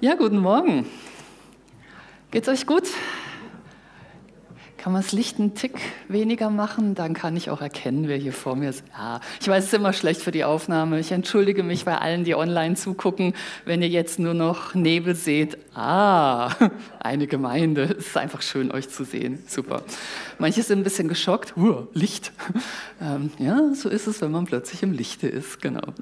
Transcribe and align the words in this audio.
Ja, 0.00 0.14
guten 0.14 0.38
Morgen. 0.38 0.86
Geht's 2.30 2.46
euch 2.46 2.66
gut? 2.66 2.84
Kann 4.76 4.92
man 4.92 5.02
das 5.02 5.10
Licht 5.10 5.40
einen 5.40 5.56
Tick 5.56 5.76
weniger 6.06 6.50
machen? 6.50 6.94
Dann 6.94 7.14
kann 7.14 7.36
ich 7.36 7.50
auch 7.50 7.60
erkennen, 7.60 8.06
wer 8.06 8.16
hier 8.16 8.32
vor 8.32 8.54
mir 8.54 8.70
ist. 8.70 8.84
Ja, 8.96 9.20
ich 9.40 9.48
weiß, 9.48 9.64
es 9.64 9.72
ist 9.72 9.74
immer 9.74 9.92
schlecht 9.92 10.22
für 10.22 10.30
die 10.30 10.44
Aufnahme. 10.44 11.00
Ich 11.00 11.10
entschuldige 11.10 11.64
mich 11.64 11.84
bei 11.84 11.98
allen, 11.98 12.22
die 12.22 12.36
online 12.36 12.76
zugucken, 12.76 13.34
wenn 13.64 13.82
ihr 13.82 13.88
jetzt 13.88 14.20
nur 14.20 14.34
noch 14.34 14.72
Nebel 14.72 15.16
seht. 15.16 15.58
Ah, 15.74 16.54
eine 17.00 17.26
Gemeinde. 17.26 17.96
Es 17.98 18.06
ist 18.06 18.16
einfach 18.16 18.40
schön, 18.40 18.70
euch 18.70 18.88
zu 18.88 19.02
sehen. 19.02 19.42
Super. 19.48 19.82
Manche 20.38 20.62
sind 20.62 20.78
ein 20.78 20.84
bisschen 20.84 21.08
geschockt. 21.08 21.56
Uh, 21.56 21.88
Licht. 21.92 22.32
Ähm, 23.00 23.30
ja, 23.38 23.74
so 23.74 23.88
ist 23.88 24.08
es, 24.08 24.20
wenn 24.22 24.32
man 24.32 24.46
plötzlich 24.46 24.82
im 24.82 24.90
Lichte 24.90 25.28
ist. 25.28 25.62
Genau. 25.62 25.92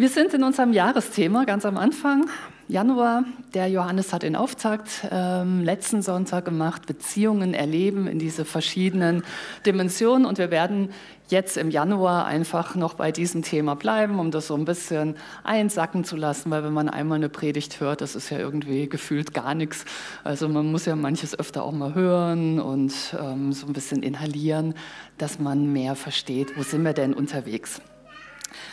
Wir 0.00 0.08
sind 0.08 0.32
in 0.32 0.44
unserem 0.44 0.72
Jahresthema 0.72 1.44
ganz 1.44 1.66
am 1.66 1.76
Anfang. 1.76 2.30
Januar. 2.68 3.24
Der 3.52 3.68
Johannes 3.68 4.14
hat 4.14 4.22
den 4.22 4.34
Auftakt 4.34 5.06
ähm, 5.10 5.62
letzten 5.62 6.00
Sonntag 6.00 6.46
gemacht, 6.46 6.86
Beziehungen 6.86 7.52
erleben 7.52 8.06
in 8.06 8.18
diese 8.18 8.46
verschiedenen 8.46 9.24
Dimensionen. 9.66 10.24
Und 10.24 10.38
wir 10.38 10.50
werden 10.50 10.88
jetzt 11.28 11.58
im 11.58 11.70
Januar 11.70 12.24
einfach 12.24 12.76
noch 12.76 12.94
bei 12.94 13.12
diesem 13.12 13.42
Thema 13.42 13.76
bleiben, 13.76 14.18
um 14.18 14.30
das 14.30 14.46
so 14.46 14.54
ein 14.54 14.64
bisschen 14.64 15.16
einsacken 15.44 16.04
zu 16.04 16.16
lassen, 16.16 16.50
weil 16.50 16.64
wenn 16.64 16.72
man 16.72 16.88
einmal 16.88 17.16
eine 17.16 17.28
Predigt 17.28 17.78
hört, 17.80 18.00
das 18.00 18.16
ist 18.16 18.30
ja 18.30 18.38
irgendwie 18.38 18.88
gefühlt 18.88 19.34
gar 19.34 19.54
nichts. 19.54 19.84
Also 20.24 20.48
man 20.48 20.72
muss 20.72 20.86
ja 20.86 20.96
manches 20.96 21.38
öfter 21.38 21.62
auch 21.62 21.72
mal 21.72 21.94
hören 21.94 22.58
und 22.58 22.94
ähm, 23.22 23.52
so 23.52 23.66
ein 23.66 23.74
bisschen 23.74 24.02
inhalieren, 24.02 24.72
dass 25.18 25.38
man 25.38 25.70
mehr 25.74 25.94
versteht, 25.94 26.56
wo 26.56 26.62
sind 26.62 26.84
wir 26.84 26.94
denn 26.94 27.12
unterwegs. 27.12 27.82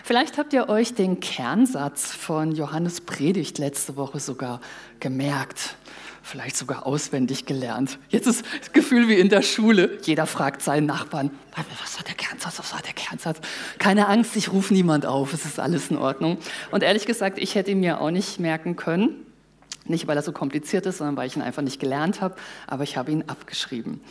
Vielleicht 0.03 0.37
habt 0.37 0.53
ihr 0.53 0.69
euch 0.69 0.93
den 0.93 1.19
Kernsatz 1.19 2.11
von 2.11 2.51
Johannes 2.51 3.01
Predigt 3.01 3.57
letzte 3.57 3.95
Woche 3.95 4.19
sogar 4.19 4.61
gemerkt, 4.99 5.75
vielleicht 6.23 6.57
sogar 6.57 6.85
auswendig 6.85 7.45
gelernt. 7.45 7.99
Jetzt 8.09 8.27
ist 8.27 8.45
das 8.59 8.71
Gefühl 8.73 9.07
wie 9.07 9.19
in 9.19 9.29
der 9.29 9.41
Schule. 9.41 9.99
Jeder 10.03 10.25
fragt 10.25 10.61
seinen 10.61 10.85
Nachbarn, 10.85 11.31
was 11.55 11.97
war 11.97 12.03
der 12.03 12.15
Kernsatz, 12.15 12.59
was 12.59 12.73
war 12.73 12.81
der 12.81 12.93
Kernsatz? 12.93 13.39
Keine 13.77 14.07
Angst, 14.07 14.35
ich 14.35 14.51
rufe 14.51 14.73
niemand 14.73 15.05
auf, 15.05 15.33
es 15.33 15.45
ist 15.45 15.59
alles 15.59 15.91
in 15.91 15.97
Ordnung. 15.97 16.37
Und 16.71 16.83
ehrlich 16.83 17.05
gesagt, 17.05 17.37
ich 17.37 17.55
hätte 17.55 17.71
ihn 17.71 17.79
mir 17.79 18.01
auch 18.01 18.11
nicht 18.11 18.39
merken 18.39 18.75
können. 18.75 19.26
Nicht, 19.89 20.07
weil 20.07 20.17
er 20.17 20.23
so 20.23 20.31
kompliziert 20.31 20.85
ist, 20.85 20.97
sondern 20.97 21.17
weil 21.17 21.27
ich 21.27 21.35
ihn 21.35 21.41
einfach 21.41 21.61
nicht 21.61 21.79
gelernt 21.79 22.21
habe, 22.21 22.35
aber 22.67 22.83
ich 22.83 22.97
habe 22.97 23.11
ihn 23.11 23.23
abgeschrieben. 23.27 24.01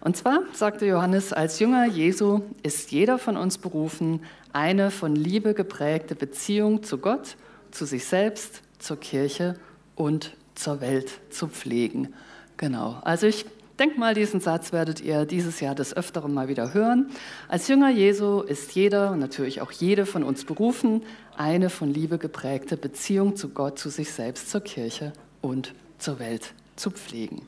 Und 0.00 0.16
zwar 0.16 0.40
sagte 0.52 0.86
Johannes, 0.86 1.32
als 1.32 1.58
Jünger 1.58 1.86
Jesu 1.86 2.42
ist 2.62 2.90
jeder 2.92 3.18
von 3.18 3.36
uns 3.36 3.58
berufen, 3.58 4.20
eine 4.52 4.90
von 4.90 5.14
Liebe 5.14 5.54
geprägte 5.54 6.14
Beziehung 6.14 6.82
zu 6.82 6.98
Gott, 6.98 7.36
zu 7.70 7.84
sich 7.84 8.04
selbst, 8.04 8.62
zur 8.78 8.98
Kirche 8.98 9.54
und 9.94 10.34
zur 10.54 10.80
Welt 10.80 11.10
zu 11.30 11.48
pflegen. 11.48 12.14
Genau. 12.56 13.00
Also 13.02 13.26
ich 13.26 13.44
denke 13.78 14.00
mal, 14.00 14.14
diesen 14.14 14.40
Satz 14.40 14.72
werdet 14.72 15.00
ihr 15.00 15.26
dieses 15.26 15.60
Jahr 15.60 15.74
des 15.74 15.94
Öfteren 15.94 16.32
mal 16.32 16.48
wieder 16.48 16.72
hören. 16.72 17.10
Als 17.48 17.68
Jünger 17.68 17.90
Jesu 17.90 18.40
ist 18.40 18.74
jeder 18.74 19.10
und 19.10 19.18
natürlich 19.18 19.60
auch 19.60 19.72
jede 19.72 20.06
von 20.06 20.22
uns 20.22 20.44
berufen, 20.44 21.02
eine 21.36 21.68
von 21.68 21.92
Liebe 21.92 22.18
geprägte 22.18 22.76
Beziehung 22.76 23.36
zu 23.36 23.50
Gott, 23.50 23.78
zu 23.78 23.90
sich 23.90 24.10
selbst, 24.10 24.50
zur 24.50 24.62
Kirche 24.62 25.12
und 25.40 25.74
zur 25.98 26.18
Welt 26.18 26.52
zu 26.76 26.90
pflegen. 26.90 27.42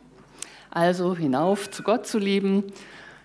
Also 0.71 1.17
hinauf 1.17 1.71
zu 1.71 1.83
Gott 1.83 2.07
zu 2.07 2.19
lieben, 2.19 2.65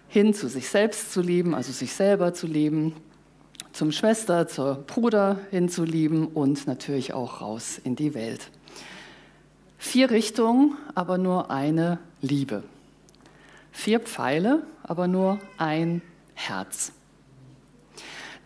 hin 0.07 0.33
zu 0.33 0.47
sich 0.47 0.69
selbst 0.69 1.11
zu 1.11 1.21
lieben, 1.21 1.55
also 1.55 1.71
sich 1.71 1.93
selber 1.93 2.33
zu 2.33 2.47
lieben, 2.47 2.93
zum 3.73 3.91
Schwester, 3.91 4.47
zur 4.47 4.75
Bruder 4.75 5.39
hinzulieben 5.49 6.27
und 6.27 6.67
natürlich 6.67 7.13
auch 7.13 7.41
raus 7.41 7.81
in 7.83 7.95
die 7.95 8.13
Welt. 8.13 8.49
Vier 9.77 10.11
Richtungen, 10.11 10.77
aber 10.95 11.17
nur 11.17 11.51
eine 11.51 11.99
Liebe. 12.21 12.63
Vier 13.71 13.99
Pfeile, 13.99 14.63
aber 14.83 15.07
nur 15.07 15.39
ein 15.57 16.01
Herz. 16.35 16.93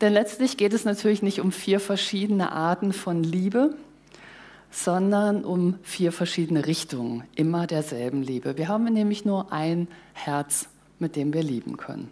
Denn 0.01 0.13
letztlich 0.13 0.57
geht 0.57 0.73
es 0.73 0.85
natürlich 0.85 1.21
nicht 1.21 1.41
um 1.41 1.51
vier 1.51 1.79
verschiedene 1.79 2.51
Arten 2.51 2.93
von 2.93 3.23
Liebe, 3.23 3.75
sondern 4.71 5.43
um 5.43 5.75
vier 5.83 6.11
verschiedene 6.11 6.65
Richtungen 6.65 7.23
immer 7.35 7.67
derselben 7.67 8.21
Liebe. 8.21 8.57
Wir 8.57 8.67
haben 8.67 8.85
nämlich 8.85 9.25
nur 9.25 9.51
ein 9.51 9.87
Herz, 10.13 10.67
mit 10.99 11.15
dem 11.15 11.33
wir 11.33 11.43
lieben 11.43 11.77
können. 11.77 12.09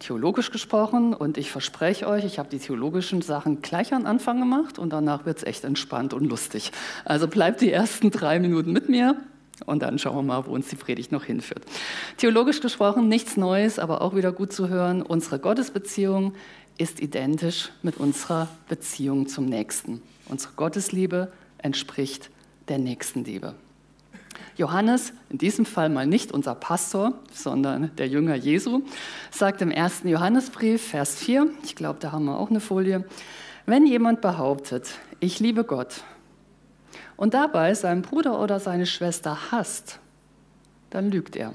Theologisch 0.00 0.50
gesprochen, 0.50 1.14
und 1.14 1.38
ich 1.38 1.50
verspreche 1.50 2.06
euch, 2.06 2.24
ich 2.24 2.38
habe 2.38 2.50
die 2.50 2.58
theologischen 2.58 3.22
Sachen 3.22 3.62
gleich 3.62 3.94
am 3.94 4.04
Anfang 4.04 4.38
gemacht 4.38 4.78
und 4.78 4.92
danach 4.92 5.24
wird 5.24 5.38
es 5.38 5.44
echt 5.44 5.64
entspannt 5.64 6.12
und 6.12 6.24
lustig. 6.24 6.72
Also 7.04 7.28
bleibt 7.28 7.60
die 7.60 7.72
ersten 7.72 8.10
drei 8.10 8.38
Minuten 8.38 8.72
mit 8.72 8.88
mir 8.88 9.16
und 9.64 9.82
dann 9.82 9.98
schauen 9.98 10.16
wir 10.16 10.22
mal, 10.22 10.46
wo 10.46 10.52
uns 10.52 10.68
die 10.68 10.76
Predigt 10.76 11.12
noch 11.12 11.24
hinführt. 11.24 11.64
Theologisch 12.18 12.60
gesprochen 12.60 13.08
nichts 13.08 13.36
Neues, 13.36 13.78
aber 13.78 14.02
auch 14.02 14.14
wieder 14.14 14.32
gut 14.32 14.52
zu 14.52 14.68
hören. 14.68 15.00
Unsere 15.00 15.38
Gottesbeziehung 15.38 16.34
ist 16.76 17.00
identisch 17.00 17.70
mit 17.82 17.96
unserer 17.96 18.48
Beziehung 18.68 19.28
zum 19.28 19.46
Nächsten. 19.46 20.02
Unsere 20.26 20.52
Gottesliebe 20.54 21.32
entspricht 21.64 22.30
der 22.68 22.78
Nächstenliebe. 22.78 23.54
Johannes, 24.56 25.12
in 25.30 25.38
diesem 25.38 25.66
Fall 25.66 25.88
mal 25.88 26.06
nicht 26.06 26.30
unser 26.30 26.54
Pastor, 26.54 27.14
sondern 27.32 27.90
der 27.96 28.06
Jünger 28.06 28.36
Jesu, 28.36 28.82
sagt 29.32 29.62
im 29.62 29.70
ersten 29.70 30.08
Johannesbrief, 30.08 30.88
Vers 30.90 31.16
4, 31.16 31.48
ich 31.64 31.74
glaube, 31.74 31.98
da 32.00 32.12
haben 32.12 32.26
wir 32.26 32.38
auch 32.38 32.50
eine 32.50 32.60
Folie, 32.60 33.04
wenn 33.66 33.86
jemand 33.86 34.20
behauptet, 34.20 34.98
ich 35.20 35.40
liebe 35.40 35.64
Gott 35.64 36.04
und 37.16 37.34
dabei 37.34 37.74
seinen 37.74 38.02
Bruder 38.02 38.40
oder 38.40 38.60
seine 38.60 38.86
Schwester 38.86 39.50
hasst, 39.50 39.98
dann 40.90 41.10
lügt 41.10 41.34
er. 41.34 41.54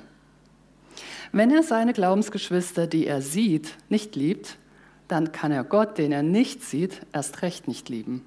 Wenn 1.31 1.51
er 1.51 1.63
seine 1.63 1.93
Glaubensgeschwister, 1.93 2.87
die 2.87 3.05
er 3.05 3.21
sieht, 3.21 3.77
nicht 3.87 4.15
liebt, 4.15 4.57
dann 5.07 5.31
kann 5.31 5.51
er 5.51 5.63
Gott, 5.63 5.97
den 5.97 6.11
er 6.11 6.23
nicht 6.23 6.63
sieht, 6.63 7.01
erst 7.13 7.41
recht 7.43 7.67
nicht 7.67 7.87
lieben. 7.87 8.23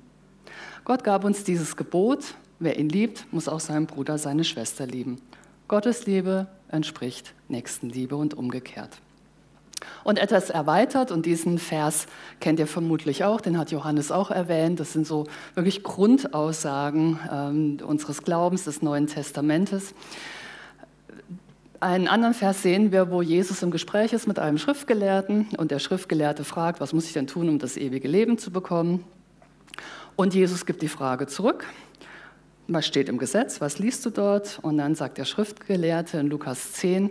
Gott 0.84 1.04
gab 1.04 1.24
uns 1.24 1.44
dieses 1.44 1.76
Gebot, 1.76 2.34
wer 2.58 2.78
ihn 2.78 2.88
liebt, 2.88 3.32
muss 3.32 3.48
auch 3.48 3.60
seinen 3.60 3.86
Bruder, 3.86 4.18
seine 4.18 4.44
Schwester 4.44 4.86
lieben. 4.86 5.20
Gottes 5.68 6.06
Liebe 6.06 6.48
entspricht 6.68 7.34
Nächstenliebe 7.48 8.16
und 8.16 8.34
umgekehrt. 8.34 8.90
Und 10.04 10.18
etwas 10.18 10.50
erweitert, 10.50 11.10
und 11.10 11.26
diesen 11.26 11.58
Vers 11.58 12.06
kennt 12.40 12.58
ihr 12.58 12.66
vermutlich 12.66 13.24
auch, 13.24 13.40
den 13.40 13.58
hat 13.58 13.70
Johannes 13.70 14.10
auch 14.10 14.30
erwähnt, 14.30 14.80
das 14.80 14.92
sind 14.92 15.06
so 15.06 15.26
wirklich 15.54 15.82
Grundaussagen 15.82 17.18
ähm, 17.30 17.78
unseres 17.84 18.22
Glaubens, 18.22 18.64
des 18.64 18.82
Neuen 18.82 19.06
Testamentes. 19.06 19.94
Einen 21.80 22.06
anderen 22.06 22.34
Vers 22.34 22.62
sehen 22.62 22.92
wir, 22.92 23.10
wo 23.10 23.22
Jesus 23.22 23.62
im 23.62 23.72
Gespräch 23.72 24.12
ist 24.12 24.28
mit 24.28 24.38
einem 24.38 24.58
Schriftgelehrten 24.58 25.48
und 25.56 25.72
der 25.72 25.80
Schriftgelehrte 25.80 26.44
fragt, 26.44 26.80
was 26.80 26.92
muss 26.92 27.06
ich 27.06 27.12
denn 27.12 27.26
tun, 27.26 27.48
um 27.48 27.58
das 27.58 27.76
ewige 27.76 28.06
Leben 28.06 28.38
zu 28.38 28.52
bekommen? 28.52 29.04
Und 30.16 30.34
Jesus 30.34 30.66
gibt 30.66 30.82
die 30.82 30.88
Frage 30.88 31.26
zurück. 31.26 31.66
Was 32.68 32.86
steht 32.86 33.08
im 33.08 33.18
Gesetz? 33.18 33.60
Was 33.60 33.78
liest 33.78 34.04
du 34.06 34.10
dort? 34.10 34.58
Und 34.62 34.78
dann 34.78 34.94
sagt 34.94 35.18
der 35.18 35.24
Schriftgelehrte 35.24 36.18
in 36.18 36.28
Lukas 36.28 36.72
10, 36.74 37.10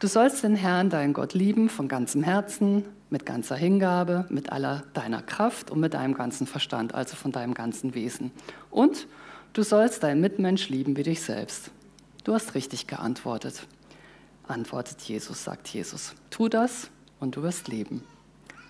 du 0.00 0.06
sollst 0.06 0.42
den 0.44 0.54
Herrn, 0.54 0.90
deinen 0.90 1.12
Gott, 1.12 1.34
lieben 1.34 1.68
von 1.68 1.88
ganzem 1.88 2.22
Herzen, 2.22 2.84
mit 3.10 3.26
ganzer 3.26 3.56
Hingabe, 3.56 4.26
mit 4.28 4.52
aller 4.52 4.84
deiner 4.92 5.22
Kraft 5.22 5.70
und 5.70 5.80
mit 5.80 5.94
deinem 5.94 6.14
ganzen 6.14 6.46
Verstand, 6.46 6.94
also 6.94 7.16
von 7.16 7.32
deinem 7.32 7.54
ganzen 7.54 7.94
Wesen. 7.94 8.30
Und 8.70 9.08
du 9.52 9.62
sollst 9.62 10.02
deinen 10.02 10.20
Mitmensch 10.20 10.68
lieben 10.68 10.96
wie 10.96 11.02
dich 11.02 11.22
selbst. 11.22 11.70
Du 12.24 12.34
hast 12.34 12.54
richtig 12.54 12.86
geantwortet. 12.86 13.66
Antwortet 14.46 15.00
Jesus, 15.02 15.44
sagt 15.44 15.68
Jesus. 15.68 16.14
Tu 16.30 16.48
das 16.48 16.90
und 17.18 17.36
du 17.36 17.42
wirst 17.42 17.68
leben. 17.68 18.02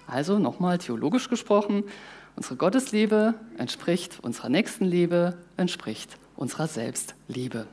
Also 0.06 0.38
nochmal 0.38 0.78
theologisch 0.78 1.28
gesprochen, 1.28 1.84
Unsere 2.36 2.56
Gottesliebe 2.56 3.34
entspricht 3.58 4.18
unserer 4.22 4.48
Nächstenliebe, 4.48 5.36
entspricht 5.56 6.16
unserer 6.36 6.68
Selbstliebe. 6.68 7.66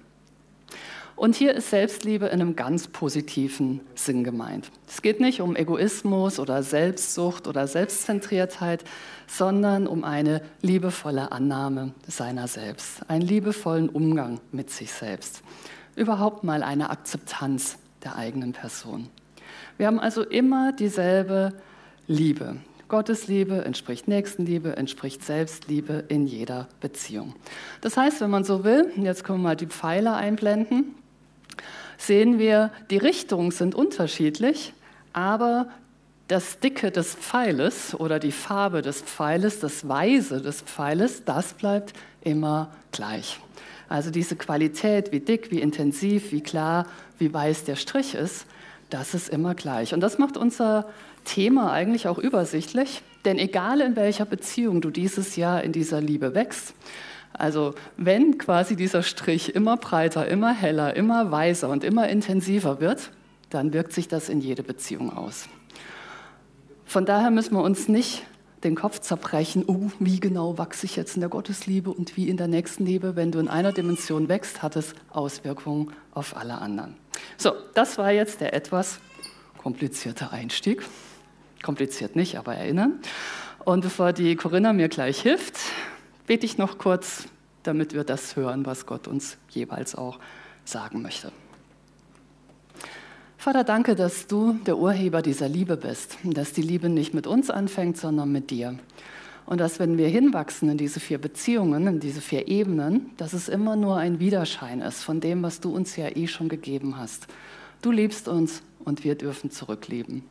Und 1.18 1.36
hier 1.36 1.56
ist 1.56 1.72
Selbstliebe 1.72 2.28
in 2.28 2.42
einem 2.42 2.56
ganz 2.56 2.88
positiven 2.88 3.82
Sinn 3.96 4.24
gemeint. 4.24 4.70
Es 4.88 5.02
geht 5.02 5.20
nicht 5.20 5.42
um 5.42 5.56
Egoismus 5.56 6.40
oder 6.40 6.62
Selbstsucht 6.62 7.48
oder 7.48 7.66
Selbstzentriertheit, 7.66 8.84
sondern 9.26 9.88
um 9.88 10.04
eine 10.04 10.44
liebevolle 10.62 11.32
Annahme 11.32 11.94
seiner 12.08 12.48
selbst, 12.48 13.10
einen 13.10 13.24
liebevollen 13.24 13.90
Umgang 13.90 14.40
mit 14.52 14.70
sich 14.70 14.92
selbst, 14.92 15.42
überhaupt 15.96 16.44
mal 16.44 16.62
eine 16.62 16.92
Akzeptanz 16.92 17.80
der 18.04 18.16
eigenen 18.16 18.52
Person. 18.52 19.10
Wir 19.78 19.88
haben 19.88 20.00
also 20.00 20.22
immer 20.22 20.72
dieselbe 20.72 21.54
Liebe. 22.06 22.58
Gottes 22.88 23.28
Liebe 23.28 23.66
entspricht 23.66 24.08
Nächstenliebe, 24.08 24.78
entspricht 24.78 25.24
Selbstliebe 25.24 26.06
in 26.08 26.26
jeder 26.26 26.70
Beziehung. 26.80 27.36
Das 27.82 27.98
heißt, 27.98 28.22
wenn 28.22 28.30
man 28.30 28.46
so 28.46 28.64
will, 28.64 28.92
jetzt 28.96 29.24
können 29.24 29.40
wir 29.40 29.50
mal 29.50 29.56
die 29.56 29.68
Pfeiler 29.68 30.16
einblenden, 30.16 30.96
sehen 31.98 32.40
wir, 32.40 32.72
die 32.90 32.98
Richtungen 32.98 33.52
sind 33.52 33.76
unterschiedlich, 33.76 34.74
aber 35.12 35.68
das 36.30 36.60
Dicke 36.60 36.92
des 36.92 37.16
Pfeiles 37.16 37.94
oder 37.94 38.20
die 38.20 38.32
Farbe 38.32 38.82
des 38.82 39.02
Pfeiles, 39.02 39.60
das 39.60 39.88
Weise 39.88 40.42
des 40.42 40.62
Pfeiles, 40.62 41.24
das 41.26 41.54
bleibt 41.54 41.94
immer 42.22 42.70
gleich. 42.92 43.40
Also 43.90 44.12
diese 44.12 44.36
Qualität, 44.36 45.12
wie 45.12 45.22
dick, 45.22 45.52
wie 45.52 45.62
intensiv, 45.62 46.32
wie 46.32 46.42
klar, 46.42 46.86
wie 47.20 47.34
weiß 47.34 47.64
der 47.64 47.76
Strich 47.76 48.16
ist, 48.16 48.46
das 48.90 49.14
ist 49.14 49.30
immer 49.30 49.56
gleich. 49.56 49.94
Und 49.94 50.02
das 50.02 50.18
macht 50.18 50.38
unser 50.38 50.86
Thema 51.26 51.72
eigentlich 51.72 52.08
auch 52.08 52.18
übersichtlich, 52.18 53.02
denn 53.26 53.38
egal 53.38 53.82
in 53.82 53.96
welcher 53.96 54.26
Beziehung 54.26 54.82
du 54.82 54.90
dieses 54.90 55.36
Jahr 55.36 55.64
in 55.64 55.72
dieser 55.72 56.02
Liebe 56.02 56.34
wächst, 56.34 56.74
also 57.34 57.76
wenn 57.98 58.38
quasi 58.38 58.76
dieser 58.76 59.04
Strich 59.04 59.54
immer 59.54 59.78
breiter, 59.78 60.28
immer 60.28 60.54
heller, 60.54 60.96
immer 60.96 61.32
weiser 61.32 61.70
und 61.70 61.84
immer 61.84 62.08
intensiver 62.10 62.80
wird, 62.80 63.12
dann 63.50 63.74
wirkt 63.74 63.94
sich 63.94 64.08
das 64.08 64.30
in 64.30 64.42
jede 64.42 64.64
Beziehung 64.64 65.16
aus. 65.16 65.48
Von 66.86 67.06
daher 67.06 67.32
müssen 67.32 67.56
wir 67.56 67.62
uns 67.62 67.88
nicht 67.88 68.24
den 68.68 68.76
Kopf 68.76 69.00
zerbrechen, 69.00 69.64
oh, 69.68 69.90
wie 70.00 70.20
genau 70.20 70.58
wachse 70.58 70.86
ich 70.86 70.96
jetzt 70.96 71.16
in 71.16 71.22
der 71.22 71.30
Gottesliebe 71.30 71.90
und 71.90 72.18
wie 72.18 72.28
in 72.28 72.36
der 72.36 72.48
nächsten 72.48 72.86
Liebe. 72.86 73.16
Wenn 73.16 73.32
du 73.32 73.40
in 73.40 73.48
einer 73.48 73.72
Dimension 73.72 74.28
wächst, 74.28 74.62
hat 74.62 74.76
es 74.76 74.94
Auswirkungen 75.10 75.94
auf 76.12 76.36
alle 76.36 76.60
anderen. 76.60 76.96
So, 77.38 77.54
das 77.74 77.98
war 77.98 78.12
jetzt 78.12 78.42
der 78.42 78.54
etwas 78.54 79.00
komplizierte 79.58 80.32
Einstieg. 80.32 80.84
Kompliziert 81.64 82.16
nicht, 82.16 82.38
aber 82.38 82.56
erinnern. 82.56 83.00
Und 83.64 83.82
bevor 83.82 84.14
die 84.14 84.36
Corinna 84.36 84.74
mir 84.74 84.90
gleich 84.90 85.22
hilft, 85.22 85.56
bete 86.26 86.46
ich 86.46 86.58
noch 86.58 86.78
kurz, 86.78 87.26
damit 87.64 87.94
wir 87.94 88.04
das 88.04 88.36
hören, 88.36 88.66
was 88.66 88.86
Gott 88.86 89.08
uns 89.08 89.38
jeweils 89.50 89.96
auch 89.96 90.20
sagen 90.66 91.02
möchte. 91.02 91.32
Vater, 93.48 93.64
danke, 93.64 93.96
dass 93.96 94.28
du 94.28 94.60
der 94.66 94.78
Urheber 94.78 95.22
dieser 95.22 95.48
Liebe 95.48 95.78
bist, 95.78 96.18
dass 96.22 96.52
die 96.52 96.62
Liebe 96.62 96.90
nicht 96.90 97.14
mit 97.14 97.28
uns 97.28 97.50
anfängt, 97.50 97.96
sondern 97.96 98.30
mit 98.30 98.52
dir. 98.52 98.78
Und 99.46 99.62
dass, 99.62 99.80
wenn 99.80 99.98
wir 99.98 100.10
hinwachsen 100.10 100.70
in 100.70 100.78
diese 100.78 101.00
vier 101.00 101.18
Beziehungen, 101.18 101.88
in 101.88 102.02
diese 102.02 102.20
vier 102.20 102.50
Ebenen, 102.50 103.12
dass 103.16 103.32
es 103.32 103.48
immer 103.48 103.78
nur 103.78 103.96
ein 103.96 104.20
Widerschein 104.20 104.82
ist 104.82 105.02
von 105.02 105.22
dem, 105.22 105.44
was 105.44 105.62
du 105.62 105.74
uns 105.74 105.96
ja 105.96 106.14
eh 106.14 106.28
schon 106.28 106.50
gegeben 106.50 106.98
hast. 106.98 107.28
Du 107.82 107.90
liebst 107.90 108.28
uns 108.28 108.64
und 108.84 109.06
wir 109.06 109.16
dürfen 109.16 109.50
zurücklieben. 109.50 110.24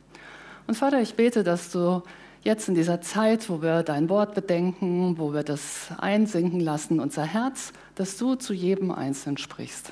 Und 0.67 0.75
Vater, 0.75 1.01
ich 1.01 1.15
bete, 1.15 1.43
dass 1.43 1.71
du 1.71 2.03
jetzt 2.43 2.69
in 2.69 2.75
dieser 2.75 3.01
Zeit, 3.01 3.49
wo 3.49 3.63
wir 3.63 3.81
dein 3.81 4.09
Wort 4.09 4.35
bedenken, 4.35 5.17
wo 5.17 5.33
wir 5.33 5.41
das 5.41 5.87
einsinken 5.97 6.59
lassen, 6.59 6.99
unser 6.99 7.23
Herz, 7.23 7.73
dass 7.95 8.15
du 8.15 8.35
zu 8.35 8.53
jedem 8.53 8.91
Einzelnen 8.91 9.37
sprichst 9.37 9.91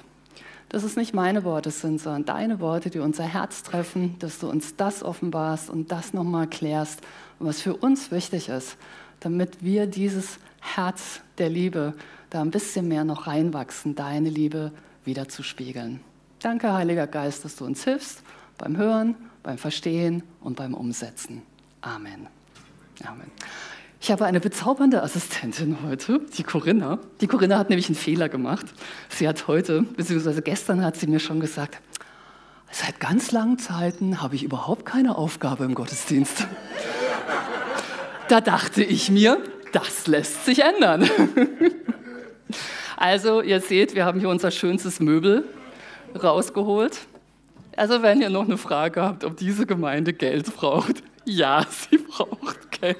dass 0.69 0.83
es 0.83 0.95
nicht 0.95 1.13
meine 1.13 1.43
Worte 1.43 1.71
sind, 1.71 2.01
sondern 2.01 2.25
deine 2.25 2.59
Worte, 2.59 2.89
die 2.89 2.99
unser 2.99 3.23
Herz 3.23 3.63
treffen, 3.63 4.17
dass 4.19 4.39
du 4.39 4.49
uns 4.49 4.75
das 4.75 5.03
offenbarst 5.03 5.69
und 5.69 5.91
das 5.91 6.13
nochmal 6.13 6.47
klärst, 6.47 7.01
was 7.39 7.61
für 7.61 7.75
uns 7.75 8.11
wichtig 8.11 8.49
ist, 8.49 8.77
damit 9.19 9.63
wir 9.63 9.87
dieses 9.87 10.39
Herz 10.61 11.21
der 11.37 11.49
Liebe 11.49 11.93
da 12.29 12.41
ein 12.41 12.51
bisschen 12.51 12.87
mehr 12.87 13.03
noch 13.03 13.27
reinwachsen, 13.27 13.95
deine 13.95 14.29
Liebe 14.29 14.71
wieder 15.03 15.29
zu 15.29 15.43
spiegeln. 15.43 16.01
Danke, 16.39 16.73
Heiliger 16.73 17.07
Geist, 17.07 17.45
dass 17.45 17.55
du 17.55 17.65
uns 17.65 17.83
hilfst 17.83 18.23
beim 18.57 18.77
Hören, 18.77 19.15
beim 19.43 19.57
Verstehen 19.57 20.23
und 20.41 20.55
beim 20.55 20.73
Umsetzen. 20.73 21.41
Amen. 21.81 22.27
Amen. 23.03 23.31
Ich 24.05 24.11
habe 24.11 24.25
eine 24.25 24.39
bezaubernde 24.39 25.01
Assistentin 25.01 25.77
heute, 25.83 26.21
die 26.37 26.43
Corinna. 26.43 26.99
Die 27.21 27.25
Corinna 27.25 27.57
hat 27.57 27.69
nämlich 27.69 27.87
einen 27.87 27.95
Fehler 27.95 28.29
gemacht. 28.29 28.67
Sie 29.09 29.27
hat 29.27 29.47
heute, 29.47 29.81
beziehungsweise 29.81 30.43
gestern 30.43 30.85
hat 30.85 30.95
sie 30.95 31.07
mir 31.07 31.19
schon 31.19 31.39
gesagt, 31.39 31.79
seit 32.69 32.99
ganz 32.99 33.31
langen 33.31 33.57
Zeiten 33.57 34.21
habe 34.21 34.35
ich 34.35 34.43
überhaupt 34.43 34.85
keine 34.85 35.17
Aufgabe 35.17 35.63
im 35.63 35.73
Gottesdienst. 35.73 36.45
Da 38.27 38.41
dachte 38.41 38.83
ich 38.83 39.09
mir, 39.09 39.39
das 39.71 40.05
lässt 40.05 40.45
sich 40.45 40.61
ändern. 40.63 41.09
Also, 42.97 43.41
ihr 43.41 43.59
seht, 43.59 43.95
wir 43.95 44.05
haben 44.05 44.19
hier 44.19 44.29
unser 44.29 44.51
schönstes 44.51 44.99
Möbel 44.99 45.45
rausgeholt. 46.13 46.99
Also, 47.75 48.03
wenn 48.03 48.21
ihr 48.21 48.29
noch 48.29 48.45
eine 48.45 48.59
Frage 48.59 49.01
habt, 49.01 49.23
ob 49.23 49.35
diese 49.35 49.65
Gemeinde 49.65 50.13
Geld 50.13 50.55
braucht, 50.55 51.01
ja, 51.25 51.65
sie 51.67 51.97
braucht 51.97 52.64
Geld. 52.79 52.97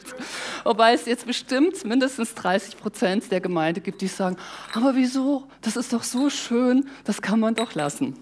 Wobei 0.63 0.93
es 0.93 1.05
jetzt 1.05 1.25
bestimmt 1.25 1.83
mindestens 1.85 2.33
30 2.35 2.77
Prozent 2.77 3.31
der 3.31 3.41
Gemeinde 3.41 3.81
gibt, 3.81 4.01
die 4.01 4.07
sagen, 4.07 4.37
aber 4.73 4.95
wieso? 4.95 5.47
Das 5.61 5.75
ist 5.75 5.93
doch 5.93 6.03
so 6.03 6.29
schön, 6.29 6.87
das 7.03 7.21
kann 7.21 7.39
man 7.39 7.55
doch 7.55 7.75
lassen. 7.75 8.15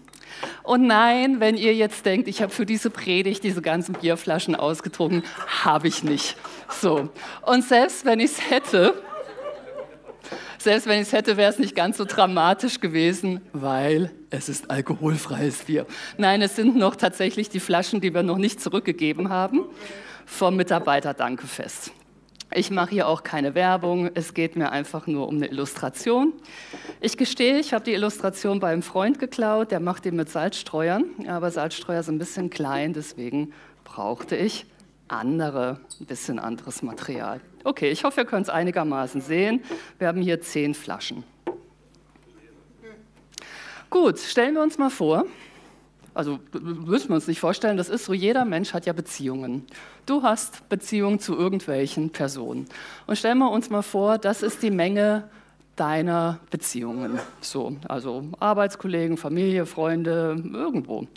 Und 0.63 0.87
nein, 0.87 1.39
wenn 1.39 1.55
ihr 1.55 1.75
jetzt 1.75 2.05
denkt, 2.05 2.27
ich 2.27 2.41
habe 2.41 2.51
für 2.51 2.65
diese 2.65 2.89
Predigt 2.89 3.43
diese 3.43 3.61
ganzen 3.61 3.93
Bierflaschen 3.93 4.55
ausgetrunken, 4.55 5.23
habe 5.63 5.87
ich 5.87 6.03
nicht. 6.03 6.35
So. 6.69 7.09
Und 7.43 7.63
selbst 7.63 8.05
wenn 8.05 8.19
ich 8.19 8.31
es 8.31 8.49
hätte, 8.49 8.93
selbst 10.57 10.87
wenn 10.87 11.01
ich 11.01 11.07
es 11.07 11.13
hätte, 11.13 11.37
wäre 11.37 11.51
es 11.51 11.59
nicht 11.59 11.75
ganz 11.75 11.97
so 11.97 12.05
dramatisch 12.05 12.79
gewesen, 12.79 13.41
weil 13.51 14.11
es 14.29 14.49
ist 14.49 14.71
alkoholfreies 14.71 15.65
Bier. 15.65 15.85
Nein, 16.17 16.41
es 16.41 16.55
sind 16.55 16.75
noch 16.75 16.95
tatsächlich 16.95 17.49
die 17.49 17.59
Flaschen, 17.59 18.01
die 18.01 18.13
wir 18.13 18.23
noch 18.23 18.37
nicht 18.37 18.61
zurückgegeben 18.61 19.29
haben 19.29 19.65
vom 20.25 20.55
Mitarbeiterdankefest. 20.55 21.91
Ich 22.55 22.69
mache 22.69 22.91
hier 22.91 23.07
auch 23.07 23.23
keine 23.23 23.55
Werbung, 23.55 24.11
es 24.13 24.35
geht 24.35 24.55
mir 24.55 24.71
einfach 24.71 25.07
nur 25.07 25.27
um 25.27 25.35
eine 25.37 25.47
Illustration. 25.47 26.33
Ich 27.01 27.17
gestehe, 27.17 27.59
ich 27.59 27.73
habe 27.73 27.83
die 27.83 27.93
Illustration 27.93 28.59
bei 28.59 28.71
einem 28.71 28.83
Freund 28.83 29.17
geklaut, 29.17 29.71
der 29.71 29.79
macht 29.79 30.05
die 30.05 30.11
mit 30.11 30.29
Salzstreuern, 30.29 31.05
aber 31.27 31.49
Salzstreuer 31.49 32.03
sind 32.03 32.15
ein 32.15 32.19
bisschen 32.19 32.51
klein, 32.51 32.93
deswegen 32.93 33.53
brauchte 33.83 34.35
ich 34.35 34.67
andere, 35.07 35.79
ein 35.99 36.05
bisschen 36.05 36.37
anderes 36.37 36.83
Material. 36.83 37.41
Okay, 37.63 37.89
ich 37.89 38.03
hoffe, 38.03 38.21
ihr 38.21 38.25
könnt 38.25 38.47
es 38.47 38.49
einigermaßen 38.49 39.21
sehen. 39.21 39.63
Wir 39.97 40.07
haben 40.07 40.21
hier 40.21 40.41
zehn 40.41 40.73
Flaschen. 40.73 41.23
Gut, 43.89 44.19
stellen 44.19 44.55
wir 44.55 44.61
uns 44.61 44.77
mal 44.77 44.89
vor, 44.89 45.25
also 46.13 46.39
müssen 46.53 47.09
wir 47.09 47.15
uns 47.15 47.27
nicht 47.27 47.39
vorstellen, 47.39 47.77
das 47.77 47.89
ist 47.89 48.05
so, 48.05 48.13
jeder 48.13 48.45
Mensch 48.45 48.73
hat 48.73 48.85
ja 48.85 48.93
Beziehungen. 48.93 49.65
Du 50.05 50.23
hast 50.23 50.67
Beziehungen 50.69 51.19
zu 51.19 51.35
irgendwelchen 51.35 52.11
Personen. 52.11 52.67
Und 53.07 53.17
stellen 53.17 53.39
wir 53.39 53.49
uns 53.49 53.69
mal 53.69 53.81
vor, 53.81 54.17
das 54.17 54.43
ist 54.43 54.61
die 54.61 54.71
Menge 54.71 55.29
deiner 55.75 56.39
Beziehungen. 56.51 57.19
So, 57.41 57.75
also 57.87 58.25
Arbeitskollegen, 58.39 59.17
Familie, 59.17 59.65
Freunde, 59.65 60.41
irgendwo. 60.53 61.07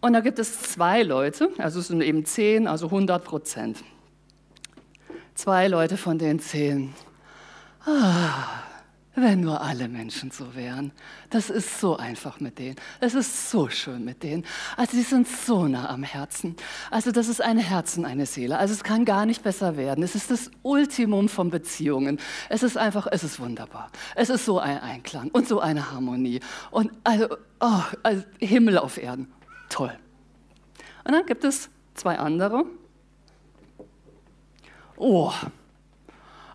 Und 0.00 0.12
da 0.14 0.20
gibt 0.20 0.38
es 0.38 0.60
zwei 0.62 1.02
Leute, 1.02 1.50
also 1.58 1.80
es 1.80 1.88
sind 1.88 2.02
eben 2.02 2.24
zehn, 2.24 2.66
also 2.66 2.86
100 2.86 3.22
Prozent. 3.22 3.78
Zwei 5.34 5.68
Leute 5.68 5.96
von 5.96 6.18
den 6.18 6.40
zehn. 6.40 6.92
Ah, 7.84 8.62
wenn 9.14 9.40
nur 9.40 9.60
alle 9.60 9.88
Menschen 9.88 10.30
so 10.30 10.54
wären. 10.54 10.92
Das 11.28 11.50
ist 11.50 11.80
so 11.80 11.96
einfach 11.96 12.40
mit 12.40 12.58
denen. 12.58 12.76
Es 13.00 13.14
ist 13.14 13.50
so 13.50 13.68
schön 13.68 14.04
mit 14.04 14.22
denen. 14.22 14.44
Also 14.76 14.96
sie 14.96 15.02
sind 15.02 15.28
so 15.28 15.68
nah 15.68 15.90
am 15.90 16.02
Herzen. 16.02 16.56
Also 16.90 17.12
das 17.12 17.28
ist 17.28 17.42
ein 17.42 17.58
Herzen, 17.58 18.06
eine 18.06 18.24
Seele. 18.24 18.58
Also 18.58 18.72
es 18.72 18.82
kann 18.82 19.04
gar 19.04 19.26
nicht 19.26 19.42
besser 19.42 19.76
werden. 19.76 20.02
Es 20.02 20.14
ist 20.14 20.30
das 20.30 20.50
Ultimum 20.62 21.28
von 21.28 21.50
Beziehungen. 21.50 22.18
Es 22.48 22.62
ist 22.62 22.78
einfach, 22.78 23.06
es 23.10 23.22
ist 23.22 23.38
wunderbar. 23.38 23.90
Es 24.14 24.30
ist 24.30 24.46
so 24.46 24.58
ein 24.58 24.78
Einklang 24.78 25.28
und 25.28 25.46
so 25.46 25.60
eine 25.60 25.90
Harmonie. 25.90 26.40
Und 26.70 26.90
also, 27.04 27.36
oh, 27.60 27.82
also 28.02 28.22
Himmel 28.38 28.78
auf 28.78 28.96
Erden. 28.96 29.30
Toll. 29.68 29.92
Und 31.04 31.12
dann 31.12 31.26
gibt 31.26 31.44
es 31.44 31.68
zwei 31.94 32.18
andere. 32.18 32.64
Oh, 34.96 35.32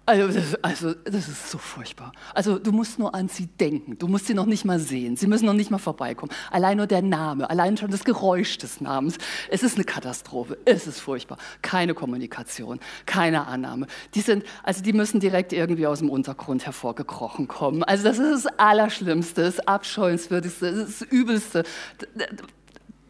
also 0.08 0.28
das, 0.40 0.56
also 0.64 0.94
das, 0.94 1.28
ist 1.28 1.52
so 1.52 1.58
furchtbar. 1.58 2.14
Also 2.34 2.60
du 2.60 2.72
musst 2.72 2.98
nur 2.98 3.14
an 3.14 3.28
sie 3.28 3.48
denken. 3.48 3.98
Du 3.98 4.08
musst 4.08 4.28
sie 4.28 4.34
noch 4.34 4.46
nicht 4.46 4.64
mal 4.64 4.80
sehen. 4.80 5.18
Sie 5.18 5.28
müssen 5.28 5.46
noch 5.46 5.54
nicht 5.54 5.70
mal 5.70 5.80
vorbeikommen. 5.80 6.32
Allein 6.50 6.78
nur 6.78 6.88
der 6.88 7.02
Name, 7.02 7.50
allein 7.50 7.76
schon 7.76 7.92
das 7.92 8.06
Geräusch 8.06 8.58
des 8.58 8.80
Namens. 8.80 9.18
Es 9.50 9.64
ist 9.64 9.76
eine 9.76 9.84
Katastrophe. 9.84 10.58
Es 10.64 10.88
ist 10.88 11.02
furchtbar. 11.02 11.38
Keine 11.62 11.94
Kommunikation, 11.94 12.80
keine 13.06 13.48
Annahme. 13.48 13.88
Die 14.16 14.22
sind, 14.22 14.46
also 14.64 14.82
die 14.82 14.94
müssen 14.94 15.20
direkt 15.20 15.52
irgendwie 15.52 15.86
aus 15.86 16.00
dem 16.00 16.10
Untergrund 16.10 16.66
hervorgekrochen 16.66 17.50
kommen. 17.50 17.84
Also 17.84 18.06
das 18.06 18.18
ist 18.18 18.46
das 18.46 18.54
Allerschlimmste, 18.58 19.44
das 19.44 19.60
Abscheuenswürdigste, 19.60 20.86
das 20.86 21.02
Übelste. 21.02 21.64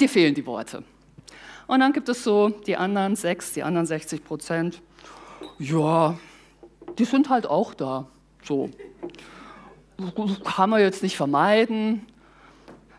Dir 0.01 0.09
fehlen 0.09 0.33
die 0.33 0.47
Worte. 0.47 0.83
Und 1.67 1.79
dann 1.79 1.93
gibt 1.93 2.09
es 2.09 2.23
so 2.23 2.49
die 2.49 2.75
anderen 2.75 3.15
sechs, 3.15 3.53
die 3.53 3.61
anderen 3.61 3.85
60 3.85 4.23
Prozent. 4.23 4.81
Ja, 5.59 6.17
die 6.97 7.05
sind 7.05 7.29
halt 7.29 7.47
auch 7.47 7.73
da. 7.73 8.07
So. 8.43 8.69
Kann 10.43 10.69
man 10.69 10.79
jetzt 10.79 11.03
nicht 11.03 11.17
vermeiden, 11.17 12.05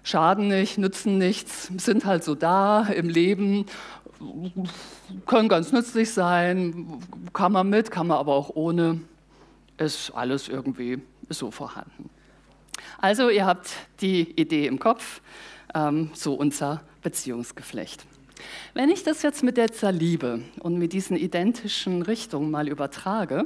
schaden 0.03 0.49
nicht, 0.49 0.79
nützen 0.79 1.19
nichts, 1.19 1.71
sind 1.77 2.05
halt 2.05 2.25
so 2.25 2.35
da 2.35 2.83
im 2.85 3.09
Leben, 3.09 3.67
können 5.27 5.49
ganz 5.49 5.73
nützlich 5.73 6.13
sein, 6.13 7.01
kann 7.33 7.53
man 7.53 7.69
mit, 7.71 7.91
kann 7.91 8.09
man 8.09 8.19
aber 8.19 8.35
auch 8.35 8.51
ohne. 8.55 9.01
Ist 9.77 10.11
alles 10.11 10.49
irgendwie 10.49 11.01
so 11.29 11.53
vorhanden. 11.53 12.11
Also 13.01 13.29
ihr 13.29 13.47
habt 13.47 13.71
die 14.01 14.33
Idee 14.33 14.67
im 14.67 14.81
Kopf, 14.81 15.21
ähm, 15.73 16.11
so 16.15 16.35
unser 16.35 16.83
Beziehungsgeflecht. 17.03 18.05
Wenn 18.75 18.91
ich 18.91 19.03
das 19.03 19.23
jetzt 19.23 19.43
mit 19.43 19.57
der 19.57 19.71
Liebe 19.93 20.43
und 20.61 20.79
mit 20.79 20.93
diesen 20.93 21.17
identischen 21.17 22.03
Richtungen 22.03 22.51
mal 22.51 22.69
übertrage, 22.69 23.45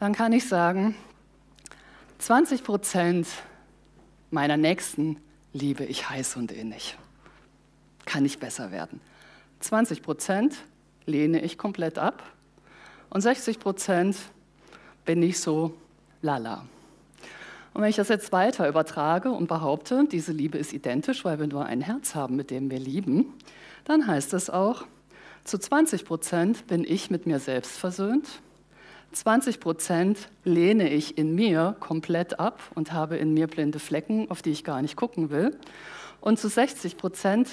dann 0.00 0.14
kann 0.14 0.32
ich 0.32 0.48
sagen, 0.48 0.94
20 2.18 2.64
Prozent 2.64 3.26
meiner 4.30 4.56
Nächsten 4.56 5.18
liebe 5.52 5.84
ich 5.84 6.08
heiß 6.08 6.36
und 6.36 6.52
innig. 6.52 6.96
Kann 8.04 8.22
nicht 8.22 8.40
besser 8.40 8.70
werden. 8.70 9.00
20 9.60 10.02
Prozent 10.02 10.56
lehne 11.06 11.42
ich 11.42 11.56
komplett 11.58 11.98
ab 11.98 12.22
und 13.10 13.20
60 13.20 13.58
Prozent 13.58 14.16
bin 15.04 15.22
ich 15.22 15.38
so 15.38 15.74
lala. 16.22 16.66
Und 17.74 17.82
wenn 17.82 17.90
ich 17.90 17.96
das 17.96 18.08
jetzt 18.08 18.32
weiter 18.32 18.68
übertrage 18.68 19.30
und 19.30 19.48
behaupte, 19.48 20.06
diese 20.10 20.32
Liebe 20.32 20.58
ist 20.58 20.72
identisch, 20.72 21.24
weil 21.24 21.40
wir 21.40 21.48
nur 21.48 21.66
ein 21.66 21.80
Herz 21.80 22.14
haben, 22.14 22.36
mit 22.36 22.50
dem 22.50 22.70
wir 22.70 22.78
lieben, 22.78 23.34
dann 23.84 24.06
heißt 24.06 24.32
es 24.32 24.48
auch, 24.48 24.84
zu 25.42 25.58
20 25.58 26.04
Prozent 26.06 26.66
bin 26.68 26.84
ich 26.84 27.10
mit 27.10 27.26
mir 27.26 27.40
selbst 27.40 27.76
versöhnt, 27.76 28.40
20 29.12 29.60
Prozent 29.60 30.28
lehne 30.44 30.88
ich 30.88 31.18
in 31.18 31.34
mir 31.34 31.76
komplett 31.80 32.40
ab 32.40 32.60
und 32.74 32.92
habe 32.92 33.16
in 33.16 33.32
mir 33.32 33.46
blinde 33.46 33.78
Flecken, 33.78 34.30
auf 34.30 34.42
die 34.42 34.50
ich 34.50 34.64
gar 34.64 34.82
nicht 34.82 34.96
gucken 34.96 35.30
will. 35.30 35.56
Und 36.20 36.38
zu 36.38 36.48
60 36.48 36.96
Prozent 36.96 37.48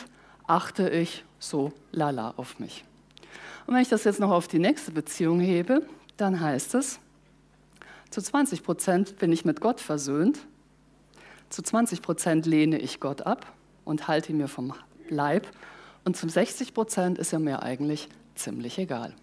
achte 0.48 0.90
ich 0.90 1.24
so 1.40 1.72
lala 1.92 2.34
auf 2.38 2.60
mich. 2.60 2.84
Und 3.68 3.76
wenn 3.76 3.82
ich 3.82 3.90
das 3.90 4.06
jetzt 4.06 4.20
noch 4.20 4.32
auf 4.32 4.48
die 4.48 4.60
nächste 4.60 4.92
Beziehung 4.92 5.40
hebe, 5.40 5.86
dann 6.18 6.40
heißt 6.40 6.76
es, 6.76 7.00
zu 8.12 8.22
20 8.22 8.64
Prozent 8.64 9.18
bin 9.18 9.32
ich 9.32 9.46
mit 9.46 9.62
Gott 9.62 9.80
versöhnt, 9.80 10.40
zu 11.50 11.62
20 11.62 12.02
Prozent 12.02 12.46
lehne 12.46 12.78
ich 12.78 13.00
Gott 13.00 13.26
ab 13.26 13.52
und 13.86 14.08
halte 14.08 14.32
ihn 14.32 14.38
mir 14.38 14.48
vom 14.48 14.74
Leib 15.10 15.48
und 16.04 16.16
zu 16.16 16.30
60 16.30 16.74
Prozent 16.74 17.18
ist 17.18 17.34
er 17.34 17.40
mir 17.40 17.64
eigentlich 17.64 18.10
ziemlich 18.36 18.78
egal. 18.78 19.14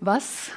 Was 0.00 0.50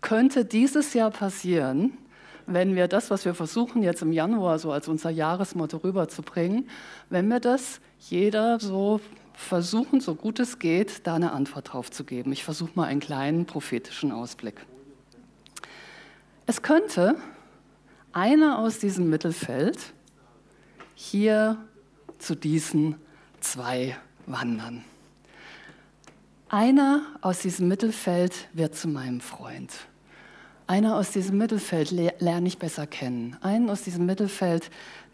könnte 0.00 0.44
dieses 0.44 0.94
Jahr 0.94 1.10
passieren, 1.10 1.98
wenn 2.46 2.76
wir 2.76 2.86
das, 2.86 3.10
was 3.10 3.24
wir 3.24 3.34
versuchen 3.34 3.82
jetzt 3.82 4.02
im 4.02 4.12
Januar 4.12 4.60
so 4.60 4.70
als 4.70 4.86
unser 4.86 5.10
Jahresmotto 5.10 5.78
rüberzubringen, 5.78 6.68
wenn 7.10 7.26
wir 7.28 7.40
das 7.40 7.80
jeder 7.98 8.60
so 8.60 9.00
versuchen, 9.34 10.00
so 10.00 10.14
gut 10.14 10.38
es 10.38 10.60
geht, 10.60 11.06
da 11.06 11.16
eine 11.16 11.32
Antwort 11.32 11.72
drauf 11.72 11.90
zu 11.90 12.04
geben. 12.04 12.30
Ich 12.30 12.44
versuche 12.44 12.70
mal 12.76 12.84
einen 12.84 13.00
kleinen 13.00 13.46
prophetischen 13.46 14.12
Ausblick. 14.12 14.64
Es 16.48 16.62
könnte 16.62 17.16
einer 18.12 18.60
aus 18.60 18.78
diesem 18.78 19.10
Mittelfeld 19.10 19.78
hier 20.94 21.58
zu 22.18 22.36
diesen 22.36 22.94
zwei 23.40 23.96
wandern. 24.26 24.84
Einer 26.48 27.02
aus 27.20 27.40
diesem 27.40 27.66
Mittelfeld 27.66 28.48
wird 28.52 28.76
zu 28.76 28.86
meinem 28.86 29.20
Freund. 29.20 29.72
Einer 30.68 30.94
aus 30.94 31.10
diesem 31.10 31.36
Mittelfeld 31.36 31.90
lerne 31.90 32.46
ich 32.46 32.58
besser 32.58 32.86
kennen. 32.86 33.36
Einen 33.40 33.68
aus 33.68 33.82
diesem 33.82 34.06
Mittelfeld, 34.06 34.70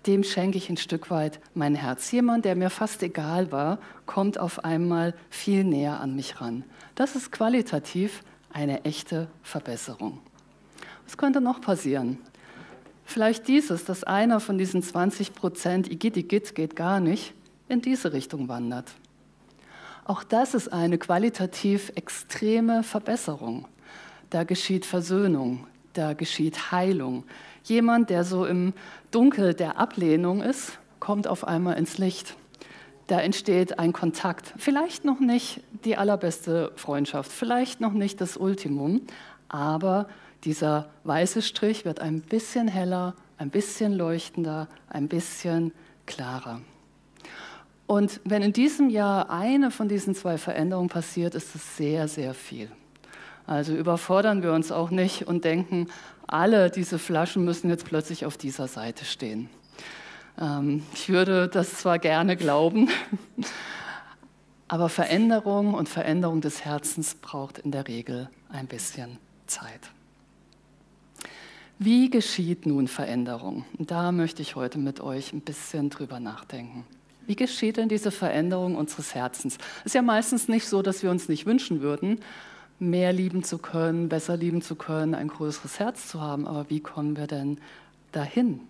dem 0.06 0.24
schenke 0.24 0.58
ich 0.58 0.68
ein 0.68 0.76
Stück 0.76 1.10
weit 1.10 1.40
mein 1.54 1.74
Herz. 1.74 2.10
Jemand, 2.10 2.44
der 2.44 2.56
mir 2.56 2.68
fast 2.68 3.02
egal 3.02 3.50
war, 3.50 3.78
kommt 4.04 4.38
auf 4.38 4.66
einmal 4.66 5.14
viel 5.30 5.64
näher 5.64 5.98
an 5.98 6.14
mich 6.14 6.42
ran. 6.42 6.64
Das 6.94 7.16
ist 7.16 7.32
qualitativ 7.32 8.22
eine 8.52 8.84
echte 8.84 9.28
Verbesserung. 9.42 10.20
Was 11.12 11.18
könnte 11.18 11.42
noch 11.42 11.60
passieren? 11.60 12.16
Vielleicht 13.04 13.46
dieses, 13.46 13.84
dass 13.84 14.02
einer 14.02 14.40
von 14.40 14.56
diesen 14.56 14.82
20 14.82 15.34
Prozent, 15.34 15.92
Igitt, 15.92 16.54
geht 16.54 16.74
gar 16.74 17.00
nicht, 17.00 17.34
in 17.68 17.82
diese 17.82 18.14
Richtung 18.14 18.48
wandert. 18.48 18.90
Auch 20.06 20.24
das 20.24 20.54
ist 20.54 20.72
eine 20.72 20.96
qualitativ 20.96 21.92
extreme 21.96 22.82
Verbesserung. 22.82 23.68
Da 24.30 24.44
geschieht 24.44 24.86
Versöhnung, 24.86 25.66
da 25.92 26.14
geschieht 26.14 26.72
Heilung. 26.72 27.24
Jemand, 27.62 28.08
der 28.08 28.24
so 28.24 28.46
im 28.46 28.72
Dunkel 29.10 29.52
der 29.52 29.78
Ablehnung 29.78 30.40
ist, 30.40 30.78
kommt 30.98 31.28
auf 31.28 31.46
einmal 31.46 31.76
ins 31.76 31.98
Licht. 31.98 32.36
Da 33.08 33.20
entsteht 33.20 33.78
ein 33.78 33.92
Kontakt. 33.92 34.54
Vielleicht 34.56 35.04
noch 35.04 35.20
nicht 35.20 35.60
die 35.84 35.98
allerbeste 35.98 36.72
Freundschaft, 36.76 37.30
vielleicht 37.30 37.82
noch 37.82 37.92
nicht 37.92 38.18
das 38.22 38.38
Ultimum, 38.38 39.02
aber 39.50 40.08
dieser 40.44 40.90
weiße 41.04 41.42
Strich 41.42 41.84
wird 41.84 42.00
ein 42.00 42.20
bisschen 42.20 42.68
heller, 42.68 43.14
ein 43.38 43.50
bisschen 43.50 43.92
leuchtender, 43.92 44.68
ein 44.88 45.08
bisschen 45.08 45.72
klarer. 46.06 46.60
Und 47.86 48.20
wenn 48.24 48.42
in 48.42 48.52
diesem 48.52 48.88
Jahr 48.88 49.30
eine 49.30 49.70
von 49.70 49.88
diesen 49.88 50.14
zwei 50.14 50.38
Veränderungen 50.38 50.88
passiert, 50.88 51.34
ist 51.34 51.54
es 51.54 51.76
sehr, 51.76 52.08
sehr 52.08 52.34
viel. 52.34 52.70
Also 53.46 53.74
überfordern 53.74 54.42
wir 54.42 54.52
uns 54.52 54.72
auch 54.72 54.90
nicht 54.90 55.26
und 55.26 55.44
denken, 55.44 55.88
alle 56.26 56.70
diese 56.70 56.98
Flaschen 56.98 57.44
müssen 57.44 57.68
jetzt 57.68 57.84
plötzlich 57.84 58.24
auf 58.24 58.36
dieser 58.36 58.68
Seite 58.68 59.04
stehen. 59.04 59.50
Ähm, 60.40 60.84
ich 60.94 61.08
würde 61.08 61.48
das 61.48 61.74
zwar 61.78 61.98
gerne 61.98 62.36
glauben, 62.36 62.88
aber 64.68 64.88
Veränderung 64.88 65.74
und 65.74 65.88
Veränderung 65.88 66.40
des 66.40 66.64
Herzens 66.64 67.16
braucht 67.16 67.58
in 67.58 67.72
der 67.72 67.88
Regel 67.88 68.30
ein 68.48 68.68
bisschen 68.68 69.18
Zeit. 69.46 69.90
Wie 71.84 72.10
geschieht 72.10 72.64
nun 72.64 72.86
Veränderung? 72.86 73.64
Da 73.76 74.12
möchte 74.12 74.40
ich 74.40 74.54
heute 74.54 74.78
mit 74.78 75.00
euch 75.00 75.32
ein 75.32 75.40
bisschen 75.40 75.90
drüber 75.90 76.20
nachdenken. 76.20 76.84
Wie 77.26 77.34
geschieht 77.34 77.76
denn 77.76 77.88
diese 77.88 78.12
Veränderung 78.12 78.76
unseres 78.76 79.16
Herzens? 79.16 79.58
Es 79.80 79.86
ist 79.86 79.94
ja 79.96 80.02
meistens 80.02 80.46
nicht 80.46 80.68
so, 80.68 80.80
dass 80.80 81.02
wir 81.02 81.10
uns 81.10 81.28
nicht 81.28 81.44
wünschen 81.44 81.80
würden, 81.80 82.20
mehr 82.78 83.12
lieben 83.12 83.42
zu 83.42 83.58
können, 83.58 84.08
besser 84.08 84.36
lieben 84.36 84.62
zu 84.62 84.76
können, 84.76 85.16
ein 85.16 85.26
größeres 85.26 85.80
Herz 85.80 86.06
zu 86.06 86.20
haben. 86.20 86.46
Aber 86.46 86.70
wie 86.70 86.78
kommen 86.78 87.16
wir 87.16 87.26
denn 87.26 87.58
dahin 88.12 88.60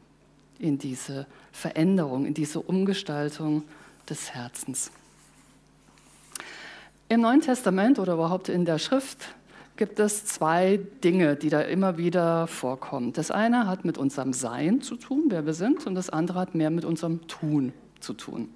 in 0.59 0.78
diese 0.78 1.26
Veränderung, 1.52 2.25
in 2.25 2.33
diese 2.33 2.61
Umgestaltung 2.61 3.64
des 4.09 4.33
Herzens? 4.33 4.90
Im 7.11 7.21
Neuen 7.21 7.42
Testament 7.42 7.99
oder 7.99 8.14
überhaupt 8.14 8.49
in 8.49 8.64
der 8.64 8.78
Schrift 8.78 9.35
gibt 9.76 9.99
es 9.99 10.25
zwei 10.26 10.81
Dinge, 11.02 11.37
die 11.37 11.49
da 11.49 11.61
immer 11.61 11.97
wieder 11.97 12.47
vorkommen. 12.47 13.12
Das 13.12 13.31
eine 13.31 13.67
hat 13.67 13.85
mit 13.85 13.99
unserem 13.99 14.33
Sein 14.33 14.81
zu 14.83 14.97
tun, 14.97 15.25
wer 15.29 15.47
wir 15.47 15.55
sind, 15.55 15.87
und 15.87 15.95
das 15.95 16.11
andere 16.11 16.38
hat 16.38 16.55
mehr 16.55 16.71
mit 16.71 16.85
unserem 16.85 17.26
Tun 17.26 17.73
zu 18.00 18.12
tun. 18.12 18.49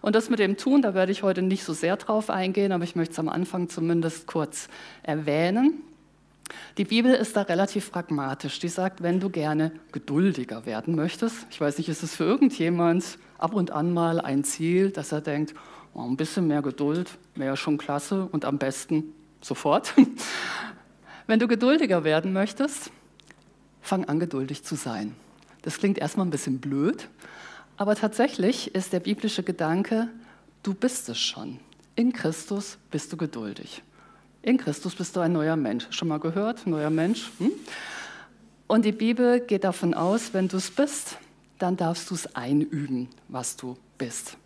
Und 0.00 0.14
das 0.14 0.30
mit 0.30 0.38
dem 0.38 0.56
Tun, 0.56 0.82
da 0.82 0.94
werde 0.94 1.12
ich 1.12 1.22
heute 1.22 1.42
nicht 1.42 1.64
so 1.64 1.72
sehr 1.72 1.96
drauf 1.96 2.30
eingehen, 2.30 2.72
aber 2.72 2.84
ich 2.84 2.96
möchte 2.96 3.12
es 3.12 3.18
am 3.18 3.28
Anfang 3.28 3.68
zumindest 3.68 4.26
kurz 4.26 4.68
erwähnen. 5.02 5.82
Die 6.76 6.84
Bibel 6.84 7.14
ist 7.14 7.36
da 7.36 7.42
relativ 7.42 7.90
pragmatisch. 7.90 8.58
Die 8.58 8.68
sagt, 8.68 9.02
wenn 9.02 9.20
du 9.20 9.30
gerne 9.30 9.72
geduldiger 9.92 10.66
werden 10.66 10.94
möchtest, 10.94 11.46
ich 11.50 11.60
weiß 11.60 11.78
nicht, 11.78 11.88
ist 11.88 12.02
es 12.02 12.14
für 12.14 12.24
irgendjemand 12.24 13.18
ab 13.38 13.54
und 13.54 13.70
an 13.70 13.92
mal 13.92 14.20
ein 14.20 14.44
Ziel, 14.44 14.90
dass 14.90 15.12
er 15.12 15.20
denkt, 15.20 15.54
oh, 15.94 16.02
ein 16.02 16.16
bisschen 16.16 16.46
mehr 16.46 16.62
Geduld 16.62 17.10
wäre 17.34 17.56
schon 17.56 17.78
klasse 17.78 18.28
und 18.30 18.44
am 18.44 18.58
besten 18.58 19.14
sofort. 19.44 19.94
Wenn 21.26 21.38
du 21.38 21.48
geduldiger 21.48 22.04
werden 22.04 22.32
möchtest, 22.32 22.90
fang 23.80 24.04
an, 24.06 24.18
geduldig 24.18 24.64
zu 24.64 24.74
sein. 24.74 25.14
Das 25.62 25.78
klingt 25.78 25.98
erstmal 25.98 26.26
ein 26.26 26.30
bisschen 26.30 26.60
blöd, 26.60 27.08
aber 27.76 27.94
tatsächlich 27.94 28.74
ist 28.74 28.92
der 28.92 29.00
biblische 29.00 29.42
Gedanke, 29.42 30.08
du 30.62 30.74
bist 30.74 31.08
es 31.08 31.18
schon. 31.18 31.58
In 31.96 32.12
Christus 32.12 32.78
bist 32.90 33.12
du 33.12 33.16
geduldig. 33.16 33.82
In 34.42 34.58
Christus 34.58 34.94
bist 34.94 35.16
du 35.16 35.20
ein 35.20 35.32
neuer 35.32 35.56
Mensch. 35.56 35.86
Schon 35.90 36.08
mal 36.08 36.20
gehört, 36.20 36.66
neuer 36.66 36.90
Mensch? 36.90 37.30
Hm? 37.38 37.52
Und 38.66 38.84
die 38.84 38.92
Bibel 38.92 39.40
geht 39.40 39.64
davon 39.64 39.94
aus, 39.94 40.34
wenn 40.34 40.48
du 40.48 40.56
es 40.56 40.70
bist, 40.70 41.18
dann 41.58 41.76
darfst 41.76 42.10
du 42.10 42.14
es 42.14 42.34
einüben, 42.34 43.08
was 43.28 43.56
du 43.56 43.76
bist. 43.96 44.36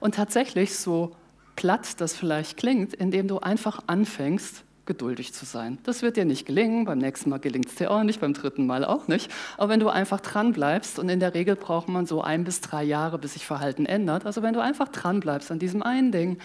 Und 0.00 0.14
tatsächlich, 0.14 0.76
so 0.76 1.14
platt 1.56 2.00
das 2.00 2.14
vielleicht 2.14 2.56
klingt, 2.56 2.94
indem 2.94 3.28
du 3.28 3.38
einfach 3.40 3.80
anfängst, 3.86 4.62
geduldig 4.86 5.34
zu 5.34 5.44
sein. 5.44 5.78
Das 5.82 6.02
wird 6.02 6.16
dir 6.16 6.24
nicht 6.24 6.46
gelingen, 6.46 6.84
beim 6.84 6.98
nächsten 6.98 7.28
Mal 7.28 7.38
gelingt 7.38 7.66
es 7.66 7.74
dir 7.74 7.90
auch 7.90 8.04
nicht, 8.04 8.20
beim 8.20 8.34
dritten 8.34 8.66
Mal 8.66 8.84
auch 8.84 9.08
nicht. 9.08 9.30
Aber 9.56 9.68
wenn 9.68 9.80
du 9.80 9.88
einfach 9.88 10.20
dran 10.20 10.52
bleibst, 10.52 10.98
und 10.98 11.08
in 11.08 11.18
der 11.18 11.34
Regel 11.34 11.56
braucht 11.56 11.88
man 11.88 12.06
so 12.06 12.22
ein 12.22 12.44
bis 12.44 12.60
drei 12.60 12.84
Jahre, 12.84 13.18
bis 13.18 13.34
sich 13.34 13.44
Verhalten 13.44 13.84
ändert, 13.84 14.24
also 14.24 14.42
wenn 14.42 14.54
du 14.54 14.60
einfach 14.60 14.88
dran 14.88 15.20
bleibst 15.20 15.50
an 15.50 15.58
diesem 15.58 15.82
einen 15.82 16.12
Ding, 16.12 16.38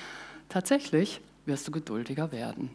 tatsächlich 0.50 1.22
wirst 1.46 1.68
du 1.68 1.72
geduldiger 1.72 2.32
werden. 2.32 2.72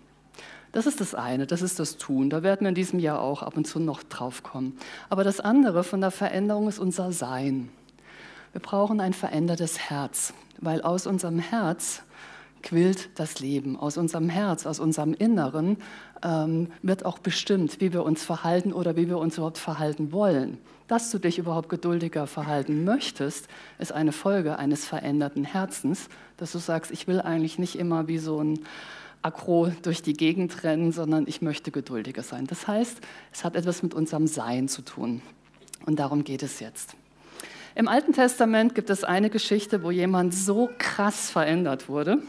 Das 0.73 0.87
ist 0.87 1.01
das 1.01 1.15
eine, 1.15 1.47
das 1.47 1.63
ist 1.63 1.79
das 1.79 1.97
Tun. 1.97 2.29
Da 2.31 2.43
werden 2.43 2.63
wir 2.63 2.69
in 2.69 2.75
diesem 2.75 2.99
Jahr 2.99 3.21
auch 3.21 3.43
ab 3.43 3.57
und 3.57 3.67
zu 3.67 3.79
noch 3.79 4.03
drauf 4.03 4.43
kommen. 4.43 4.77
Aber 5.09 5.25
das 5.25 5.41
andere 5.41 5.85
von 5.85 6.01
der 6.01 6.11
Veränderung 6.11 6.69
ist 6.69 6.79
unser 6.79 7.13
Sein. 7.13 7.71
Wir 8.53 8.61
brauchen 8.61 9.01
ein 9.01 9.15
verändertes 9.15 9.79
Herz, 9.79 10.35
weil 10.59 10.83
aus 10.83 11.07
unserem 11.07 11.39
Herz 11.39 12.03
quillt 12.67 13.11
das 13.15 13.39
Leben. 13.39 13.79
Aus 13.79 13.97
unserem 13.97 14.29
Herz, 14.29 14.67
aus 14.67 14.81
unserem 14.81 15.15
Inneren 15.15 15.77
ähm, 16.25 16.69
wird 16.83 17.05
auch 17.05 17.19
bestimmt, 17.19 17.81
wie 17.81 17.93
wir 17.93 18.03
uns 18.03 18.25
verhalten 18.25 18.73
oder 18.73 18.97
wie 18.97 19.09
wir 19.09 19.19
uns 19.19 19.37
überhaupt 19.37 19.59
verhalten 19.59 20.11
wollen. 20.11 20.59
Dass 20.89 21.13
du 21.13 21.19
dich 21.19 21.39
überhaupt 21.39 21.69
geduldiger 21.69 22.27
verhalten 22.27 22.85
möchtest, 22.85 23.47
ist 23.79 23.93
eine 23.93 24.11
Folge 24.11 24.59
eines 24.59 24.85
veränderten 24.85 25.45
Herzens, 25.45 26.09
dass 26.39 26.53
du 26.53 26.59
sagst, 26.59 26.91
ich 26.91 27.07
will 27.07 27.21
eigentlich 27.21 27.59
nicht 27.61 27.77
immer 27.77 28.09
wie 28.09 28.19
so 28.19 28.43
ein 28.43 28.59
Akro 29.23 29.71
durch 29.83 30.03
die 30.03 30.15
Gegend 30.15 30.65
rennen, 30.65 30.91
sondern 30.91 31.27
ich 31.29 31.43
möchte 31.43 31.71
geduldiger 31.71 32.25
sein. 32.25 32.49
Das 32.49 32.67
heißt, 32.67 33.01
es 33.33 33.45
hat 33.45 33.55
etwas 33.55 33.85
mit 33.85 33.95
unserem 33.95 34.27
Sein 34.27 34.69
zu 34.69 34.83
tun. 34.83 35.23
Und 35.87 36.01
darum 36.01 36.25
geht 36.25 36.43
es 36.43 36.59
jetzt. 36.59 36.97
Im 37.77 37.87
Alten 37.87 38.13
Testament 38.13 38.75
gibt 38.75 38.91
es 38.91 39.05
eine 39.05 39.31
Geschichte, 39.31 39.85
wo 39.85 39.93
jemand 39.93 40.35
so 40.35 40.69
krass 40.79 41.31
verändert 41.31 41.89
wurde, 41.89 42.23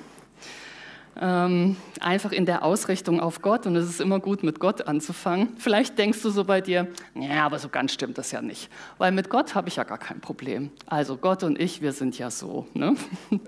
ähm, 1.20 1.76
einfach 2.00 2.32
in 2.32 2.46
der 2.46 2.64
Ausrichtung 2.64 3.20
auf 3.20 3.42
Gott. 3.42 3.66
Und 3.66 3.76
es 3.76 3.90
ist 3.90 4.02
immer 4.02 4.20
gut, 4.20 4.44
mit 4.44 4.60
Gott 4.60 4.88
anzufangen. 4.88 5.50
Vielleicht 5.58 5.98
denkst 5.98 6.22
du 6.22 6.30
so 6.30 6.44
bei 6.44 6.62
dir, 6.62 6.88
ja, 7.16 7.46
aber 7.46 7.60
so 7.60 7.70
ganz 7.70 7.94
stimmt 7.94 8.18
das 8.18 8.32
ja 8.32 8.42
nicht. 8.42 8.70
Weil 8.98 9.12
mit 9.12 9.30
Gott 9.30 9.56
habe 9.56 9.68
ich 9.70 9.78
ja 9.78 9.84
gar 9.84 9.98
kein 9.98 10.20
Problem. 10.22 10.72
Also 10.86 11.18
Gott 11.18 11.44
und 11.44 11.60
ich, 11.60 11.82
wir 11.82 11.94
sind 11.94 12.18
ja 12.18 12.30
so. 12.30 12.68
Ne? 12.74 12.96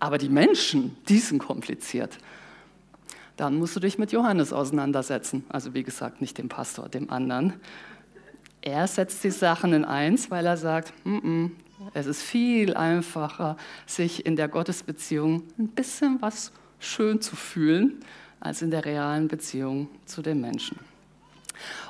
aber 0.00 0.18
die 0.18 0.28
Menschen, 0.28 0.96
die 1.08 1.18
sind 1.18 1.38
kompliziert. 1.38 2.18
Dann 3.36 3.56
musst 3.56 3.76
du 3.76 3.80
dich 3.80 3.98
mit 3.98 4.12
Johannes 4.12 4.52
auseinandersetzen. 4.52 5.44
Also 5.48 5.74
wie 5.74 5.82
gesagt, 5.82 6.20
nicht 6.20 6.38
dem 6.38 6.48
Pastor, 6.48 6.88
dem 6.88 7.10
anderen. 7.10 7.54
Er 8.62 8.86
setzt 8.86 9.22
die 9.22 9.30
Sachen 9.30 9.72
in 9.72 9.84
eins, 9.84 10.30
weil 10.30 10.46
er 10.46 10.56
sagt, 10.56 10.92
mm 11.04 11.16
-mm, 11.18 11.50
es 11.92 12.06
ist 12.06 12.22
viel 12.22 12.74
einfacher, 12.74 13.56
sich 13.86 14.24
in 14.24 14.36
der 14.36 14.48
Gottesbeziehung 14.48 15.42
ein 15.58 15.68
bisschen 15.68 16.20
was 16.22 16.52
schön 16.78 17.20
zu 17.20 17.36
fühlen, 17.36 18.00
als 18.40 18.62
in 18.62 18.70
der 18.70 18.84
realen 18.84 19.28
Beziehung 19.28 19.88
zu 20.04 20.22
den 20.22 20.40
Menschen. 20.40 20.78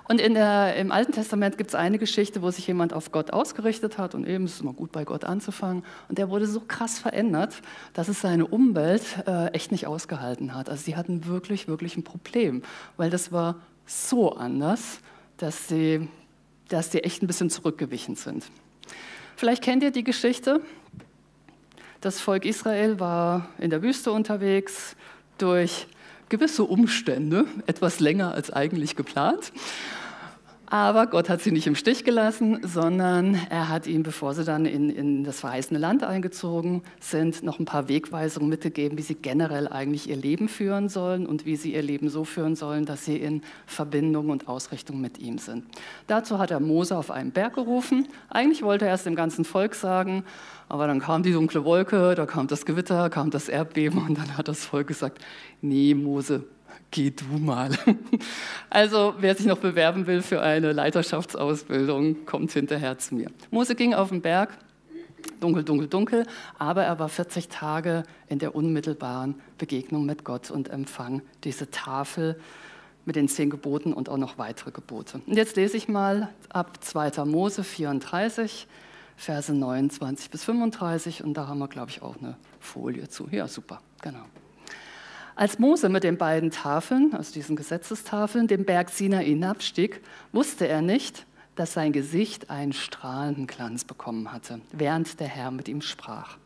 Und 0.08 0.20
der, 0.20 0.76
im 0.76 0.92
Alten 0.92 1.10
Testament 1.10 1.58
gibt 1.58 1.70
es 1.70 1.74
eine 1.74 1.98
Geschichte, 1.98 2.40
wo 2.40 2.50
sich 2.52 2.68
jemand 2.68 2.92
auf 2.92 3.10
Gott 3.10 3.32
ausgerichtet 3.32 3.98
hat 3.98 4.14
und 4.14 4.24
eben 4.26 4.44
ist 4.44 4.54
es 4.54 4.60
immer 4.60 4.72
gut 4.72 4.92
bei 4.92 5.04
Gott 5.04 5.24
anzufangen. 5.24 5.82
Und 6.08 6.18
der 6.18 6.30
wurde 6.30 6.46
so 6.46 6.60
krass 6.60 7.00
verändert, 7.00 7.60
dass 7.92 8.06
es 8.06 8.20
seine 8.20 8.46
Umwelt 8.46 9.02
äh, 9.26 9.48
echt 9.48 9.72
nicht 9.72 9.88
ausgehalten 9.88 10.54
hat. 10.54 10.70
Also 10.70 10.84
sie 10.84 10.94
hatten 10.94 11.26
wirklich, 11.26 11.66
wirklich 11.66 11.96
ein 11.96 12.04
Problem, 12.04 12.62
weil 12.96 13.10
das 13.10 13.32
war 13.32 13.56
so 13.84 14.32
anders, 14.32 15.00
dass 15.36 15.66
sie 15.66 16.08
dass 16.68 16.90
die 16.90 17.04
echt 17.04 17.22
ein 17.22 17.26
bisschen 17.26 17.50
zurückgewichen 17.50 18.16
sind. 18.16 18.44
Vielleicht 19.36 19.62
kennt 19.62 19.82
ihr 19.82 19.90
die 19.90 20.04
Geschichte. 20.04 20.60
Das 22.00 22.20
Volk 22.20 22.44
Israel 22.44 23.00
war 23.00 23.48
in 23.58 23.70
der 23.70 23.82
Wüste 23.82 24.12
unterwegs 24.12 24.96
durch 25.38 25.86
gewisse 26.28 26.64
Umstände, 26.64 27.46
etwas 27.66 28.00
länger 28.00 28.32
als 28.32 28.50
eigentlich 28.50 28.96
geplant. 28.96 29.52
Aber 30.68 31.06
Gott 31.06 31.28
hat 31.28 31.42
sie 31.42 31.52
nicht 31.52 31.68
im 31.68 31.76
Stich 31.76 32.02
gelassen, 32.02 32.58
sondern 32.62 33.38
er 33.50 33.68
hat 33.68 33.86
ihnen, 33.86 34.02
bevor 34.02 34.34
sie 34.34 34.42
dann 34.42 34.66
in, 34.66 34.90
in, 34.90 35.22
das 35.22 35.38
verheißene 35.38 35.78
Land 35.78 36.02
eingezogen 36.02 36.82
sind, 36.98 37.44
noch 37.44 37.60
ein 37.60 37.66
paar 37.66 37.88
Wegweisungen 37.88 38.48
mitgegeben, 38.48 38.98
wie 38.98 39.02
sie 39.02 39.14
generell 39.14 39.68
eigentlich 39.68 40.08
ihr 40.08 40.16
Leben 40.16 40.48
führen 40.48 40.88
sollen 40.88 41.24
und 41.24 41.46
wie 41.46 41.54
sie 41.54 41.74
ihr 41.74 41.82
Leben 41.82 42.08
so 42.08 42.24
führen 42.24 42.56
sollen, 42.56 42.84
dass 42.84 43.04
sie 43.04 43.16
in 43.16 43.42
Verbindung 43.64 44.30
und 44.30 44.48
Ausrichtung 44.48 45.00
mit 45.00 45.18
ihm 45.18 45.38
sind. 45.38 45.64
Dazu 46.08 46.38
hat 46.38 46.50
er 46.50 46.58
Mose 46.58 46.96
auf 46.96 47.12
einen 47.12 47.30
Berg 47.30 47.54
gerufen. 47.54 48.08
Eigentlich 48.28 48.62
wollte 48.62 48.86
er 48.86 48.94
es 48.94 49.04
dem 49.04 49.14
ganzen 49.14 49.44
Volk 49.44 49.76
sagen, 49.76 50.24
aber 50.68 50.88
dann 50.88 50.98
kam 50.98 51.22
die 51.22 51.32
dunkle 51.32 51.64
Wolke, 51.64 52.16
da 52.16 52.26
kam 52.26 52.48
das 52.48 52.66
Gewitter, 52.66 53.08
kam 53.08 53.30
das 53.30 53.48
Erdbeben 53.48 54.04
und 54.04 54.18
dann 54.18 54.36
hat 54.36 54.48
das 54.48 54.64
Volk 54.64 54.88
gesagt, 54.88 55.24
nee 55.60 55.94
Mose, 55.94 56.44
geh 56.96 57.10
du 57.10 57.38
mal. 57.38 57.70
Also 58.70 59.14
wer 59.18 59.34
sich 59.34 59.46
noch 59.46 59.58
bewerben 59.58 60.06
will 60.06 60.22
für 60.22 60.42
eine 60.42 60.72
Leiterschaftsausbildung, 60.72 62.26
kommt 62.26 62.52
hinterher 62.52 62.98
zu 62.98 63.14
mir. 63.14 63.30
Mose 63.50 63.74
ging 63.74 63.94
auf 63.94 64.10
den 64.10 64.20
Berg, 64.20 64.50
dunkel, 65.40 65.64
dunkel, 65.64 65.88
dunkel, 65.88 66.26
aber 66.58 66.84
er 66.84 66.98
war 66.98 67.08
40 67.08 67.48
Tage 67.48 68.02
in 68.28 68.38
der 68.38 68.54
unmittelbaren 68.54 69.36
Begegnung 69.56 70.04
mit 70.04 70.24
Gott 70.24 70.50
und 70.50 70.68
empfang 70.68 71.22
diese 71.44 71.70
Tafel 71.70 72.38
mit 73.04 73.16
den 73.16 73.28
zehn 73.28 73.50
Geboten 73.50 73.92
und 73.92 74.08
auch 74.08 74.18
noch 74.18 74.36
weitere 74.36 74.72
Gebote. 74.72 75.20
Und 75.26 75.36
jetzt 75.36 75.56
lese 75.56 75.76
ich 75.76 75.88
mal 75.88 76.28
ab 76.48 76.82
2. 76.82 77.24
Mose 77.24 77.62
34, 77.62 78.66
Verse 79.16 79.54
29 79.54 80.30
bis 80.30 80.44
35 80.44 81.24
und 81.24 81.34
da 81.34 81.46
haben 81.46 81.58
wir, 81.58 81.68
glaube 81.68 81.90
ich, 81.90 82.02
auch 82.02 82.16
eine 82.18 82.36
Folie 82.58 83.08
zu. 83.08 83.28
Ja, 83.30 83.48
super, 83.48 83.80
genau. 84.02 84.24
Als 85.38 85.58
Mose 85.58 85.90
mit 85.90 86.02
den 86.02 86.16
beiden 86.16 86.50
Tafeln, 86.50 87.12
also 87.12 87.30
diesen 87.34 87.56
Gesetzestafeln, 87.56 88.46
den 88.46 88.64
Berg 88.64 88.88
Sinai 88.88 89.26
hinabstieg, 89.26 90.00
wusste 90.32 90.66
er 90.66 90.80
nicht, 90.80 91.26
dass 91.56 91.74
sein 91.74 91.92
Gesicht 91.92 92.48
einen 92.48 92.72
strahlenden 92.72 93.46
Glanz 93.46 93.84
bekommen 93.84 94.32
hatte, 94.32 94.60
während 94.72 95.20
der 95.20 95.28
Herr 95.28 95.50
mit 95.50 95.68
ihm 95.68 95.82
sprach. 95.82 96.38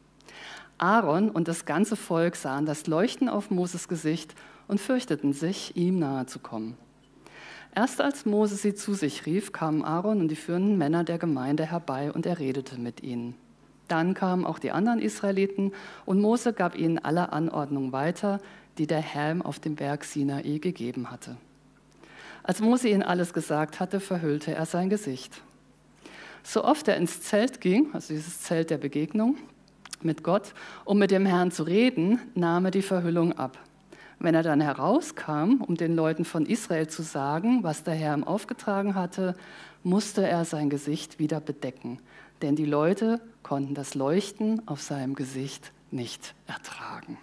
Aaron 0.78 1.30
und 1.30 1.46
das 1.46 1.66
ganze 1.66 1.94
Volk 1.94 2.34
sahen 2.34 2.66
das 2.66 2.88
Leuchten 2.88 3.28
auf 3.28 3.52
Moses 3.52 3.86
Gesicht 3.86 4.34
und 4.66 4.80
fürchteten 4.80 5.32
sich, 5.34 5.76
ihm 5.76 6.00
nahe 6.00 6.26
zu 6.26 6.40
kommen. 6.40 6.76
Erst 7.72 8.00
als 8.00 8.26
Mose 8.26 8.56
sie 8.56 8.74
zu 8.74 8.94
sich 8.94 9.24
rief, 9.24 9.52
kamen 9.52 9.84
Aaron 9.84 10.20
und 10.20 10.28
die 10.28 10.36
führenden 10.36 10.78
Männer 10.78 11.04
der 11.04 11.18
Gemeinde 11.18 11.64
herbei 11.64 12.10
und 12.10 12.26
er 12.26 12.40
redete 12.40 12.76
mit 12.76 13.04
ihnen. 13.04 13.36
Dann 13.86 14.14
kamen 14.14 14.44
auch 14.44 14.58
die 14.58 14.72
anderen 14.72 15.00
Israeliten 15.00 15.72
und 16.06 16.20
Mose 16.20 16.52
gab 16.52 16.76
ihnen 16.76 16.98
alle 16.98 17.32
Anordnungen 17.32 17.92
weiter, 17.92 18.40
die 18.80 18.86
der 18.86 19.02
Herr 19.02 19.44
auf 19.44 19.60
dem 19.60 19.76
Berg 19.76 20.04
Sinai 20.04 20.56
gegeben 20.56 21.10
hatte. 21.10 21.36
Als 22.42 22.62
Mose 22.62 22.88
ihnen 22.88 23.02
alles 23.02 23.34
gesagt 23.34 23.78
hatte, 23.78 24.00
verhüllte 24.00 24.54
er 24.54 24.64
sein 24.64 24.88
Gesicht. 24.88 25.42
So 26.42 26.64
oft 26.64 26.88
er 26.88 26.96
ins 26.96 27.20
Zelt 27.20 27.60
ging, 27.60 27.90
also 27.92 28.14
dieses 28.14 28.40
Zelt 28.40 28.70
der 28.70 28.78
Begegnung 28.78 29.36
mit 30.00 30.24
Gott, 30.24 30.54
um 30.86 30.98
mit 30.98 31.10
dem 31.10 31.26
Herrn 31.26 31.50
zu 31.50 31.64
reden, 31.64 32.20
nahm 32.34 32.64
er 32.64 32.70
die 32.70 32.80
Verhüllung 32.80 33.34
ab. 33.34 33.58
Wenn 34.18 34.34
er 34.34 34.42
dann 34.42 34.62
herauskam, 34.62 35.60
um 35.60 35.74
den 35.74 35.94
Leuten 35.94 36.24
von 36.24 36.46
Israel 36.46 36.88
zu 36.88 37.02
sagen, 37.02 37.62
was 37.62 37.84
der 37.84 37.92
Herr 37.92 38.16
ihm 38.16 38.24
aufgetragen 38.24 38.94
hatte, 38.94 39.36
musste 39.82 40.26
er 40.26 40.46
sein 40.46 40.70
Gesicht 40.70 41.18
wieder 41.18 41.40
bedecken, 41.40 41.98
denn 42.40 42.56
die 42.56 42.64
Leute 42.64 43.20
konnten 43.42 43.74
das 43.74 43.94
Leuchten 43.94 44.66
auf 44.66 44.80
seinem 44.80 45.16
Gesicht 45.16 45.70
nicht 45.90 46.34
ertragen. 46.46 47.18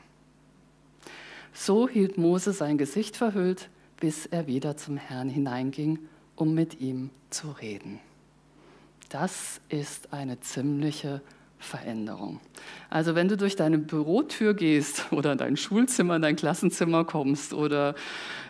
So 1.59 1.89
hielt 1.89 2.19
Mose 2.19 2.53
sein 2.53 2.77
Gesicht 2.77 3.17
verhüllt, 3.17 3.69
bis 3.99 4.27
er 4.27 4.45
wieder 4.45 4.77
zum 4.77 4.95
Herrn 4.95 5.27
hineinging, 5.27 5.97
um 6.35 6.53
mit 6.53 6.79
ihm 6.79 7.09
zu 7.31 7.49
reden. 7.49 7.99
Das 9.09 9.59
ist 9.67 10.13
eine 10.13 10.39
ziemliche 10.39 11.19
Veränderung. 11.57 12.39
Also 12.91 13.15
wenn 13.15 13.27
du 13.27 13.37
durch 13.37 13.55
deine 13.55 13.79
Bürotür 13.79 14.53
gehst 14.53 15.11
oder 15.11 15.35
dein 15.35 15.57
Schulzimmer, 15.57 16.19
dein 16.19 16.35
Klassenzimmer 16.35 17.05
kommst 17.05 17.55
oder 17.55 17.95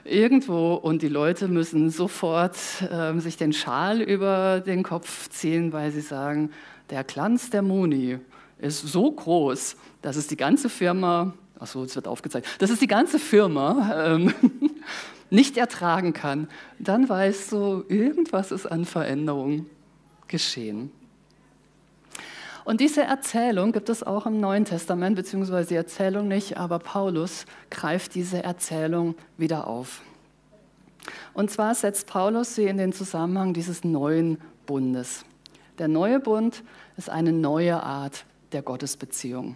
irgendwo 0.03 0.73
und 0.73 1.01
die 1.01 1.07
Leute 1.07 1.47
müssen 1.47 1.89
sofort 1.89 2.57
äh, 2.91 3.17
sich 3.19 3.37
den 3.37 3.53
Schal 3.53 4.01
über 4.01 4.59
den 4.59 4.83
Kopf 4.83 5.29
ziehen, 5.29 5.71
weil 5.71 5.91
sie 5.91 6.01
sagen, 6.01 6.51
der 6.89 7.05
Glanz 7.05 7.49
der 7.51 7.61
Moni 7.61 8.19
ist 8.59 8.85
so 8.85 9.09
groß, 9.09 9.77
dass 10.01 10.17
es 10.17 10.27
die 10.27 10.37
ganze 10.37 10.67
Firma 10.67 11.33
Achso, 11.59 11.83
es 11.83 11.95
wird 11.95 12.07
aufgezeigt, 12.07 12.47
dass 12.59 12.69
es 12.69 12.79
die 12.79 12.87
ganze 12.87 13.19
Firma 13.19 14.13
ähm, 14.13 14.33
nicht 15.29 15.57
ertragen 15.57 16.13
kann, 16.13 16.47
dann 16.79 17.09
weißt 17.09 17.51
du, 17.51 17.83
irgendwas 17.87 18.51
ist 18.51 18.65
an 18.65 18.85
Veränderung 18.85 19.65
geschehen. 20.27 20.91
Und 22.63 22.81
diese 22.81 23.03
Erzählung 23.03 23.71
gibt 23.71 23.87
es 23.87 24.03
auch 24.03 24.25
im 24.25 24.41
Neuen 24.41 24.65
Testament, 24.65 25.15
beziehungsweise 25.15 25.69
die 25.69 25.75
Erzählung 25.75 26.27
nicht, 26.27 26.57
aber 26.57 26.79
Paulus 26.79 27.45
greift 27.69 28.13
diese 28.13 28.43
Erzählung 28.43 29.15
wieder 29.37 29.67
auf. 29.67 30.01
Und 31.33 31.49
zwar 31.49 31.75
setzt 31.75 32.07
Paulus 32.07 32.55
sie 32.55 32.65
in 32.65 32.77
den 32.77 32.91
Zusammenhang 32.91 33.53
dieses 33.53 33.85
neuen 33.85 34.37
Bundes. 34.65 35.23
Der 35.79 35.87
neue 35.87 36.19
Bund 36.19 36.63
ist 36.97 37.09
eine 37.09 37.31
neue 37.31 37.81
Art 37.81 38.25
der 38.51 38.63
Gottesbeziehung. 38.63 39.55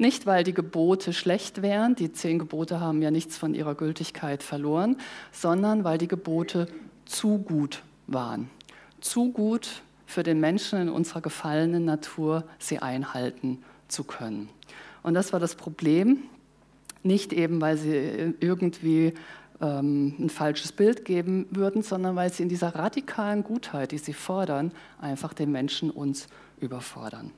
Nicht, 0.00 0.24
weil 0.24 0.44
die 0.44 0.54
Gebote 0.54 1.12
schlecht 1.12 1.60
wären, 1.60 1.94
die 1.94 2.10
zehn 2.10 2.38
Gebote 2.38 2.80
haben 2.80 3.02
ja 3.02 3.10
nichts 3.10 3.36
von 3.36 3.52
ihrer 3.52 3.74
Gültigkeit 3.74 4.42
verloren, 4.42 4.96
sondern 5.30 5.84
weil 5.84 5.98
die 5.98 6.08
Gebote 6.08 6.68
zu 7.04 7.36
gut 7.36 7.82
waren. 8.06 8.48
Zu 9.02 9.30
gut 9.30 9.82
für 10.06 10.22
den 10.22 10.40
Menschen 10.40 10.80
in 10.80 10.88
unserer 10.88 11.20
gefallenen 11.20 11.84
Natur, 11.84 12.44
sie 12.58 12.78
einhalten 12.78 13.58
zu 13.88 14.04
können. 14.04 14.48
Und 15.02 15.12
das 15.12 15.34
war 15.34 15.38
das 15.38 15.54
Problem, 15.54 16.22
nicht 17.02 17.34
eben, 17.34 17.60
weil 17.60 17.76
sie 17.76 18.32
irgendwie 18.40 19.12
ähm, 19.60 20.14
ein 20.18 20.30
falsches 20.30 20.72
Bild 20.72 21.04
geben 21.04 21.46
würden, 21.50 21.82
sondern 21.82 22.16
weil 22.16 22.32
sie 22.32 22.42
in 22.42 22.48
dieser 22.48 22.74
radikalen 22.74 23.44
Gutheit, 23.44 23.92
die 23.92 23.98
sie 23.98 24.14
fordern, 24.14 24.72
einfach 24.98 25.34
den 25.34 25.52
Menschen 25.52 25.90
uns 25.90 26.26
überfordern. 26.58 27.32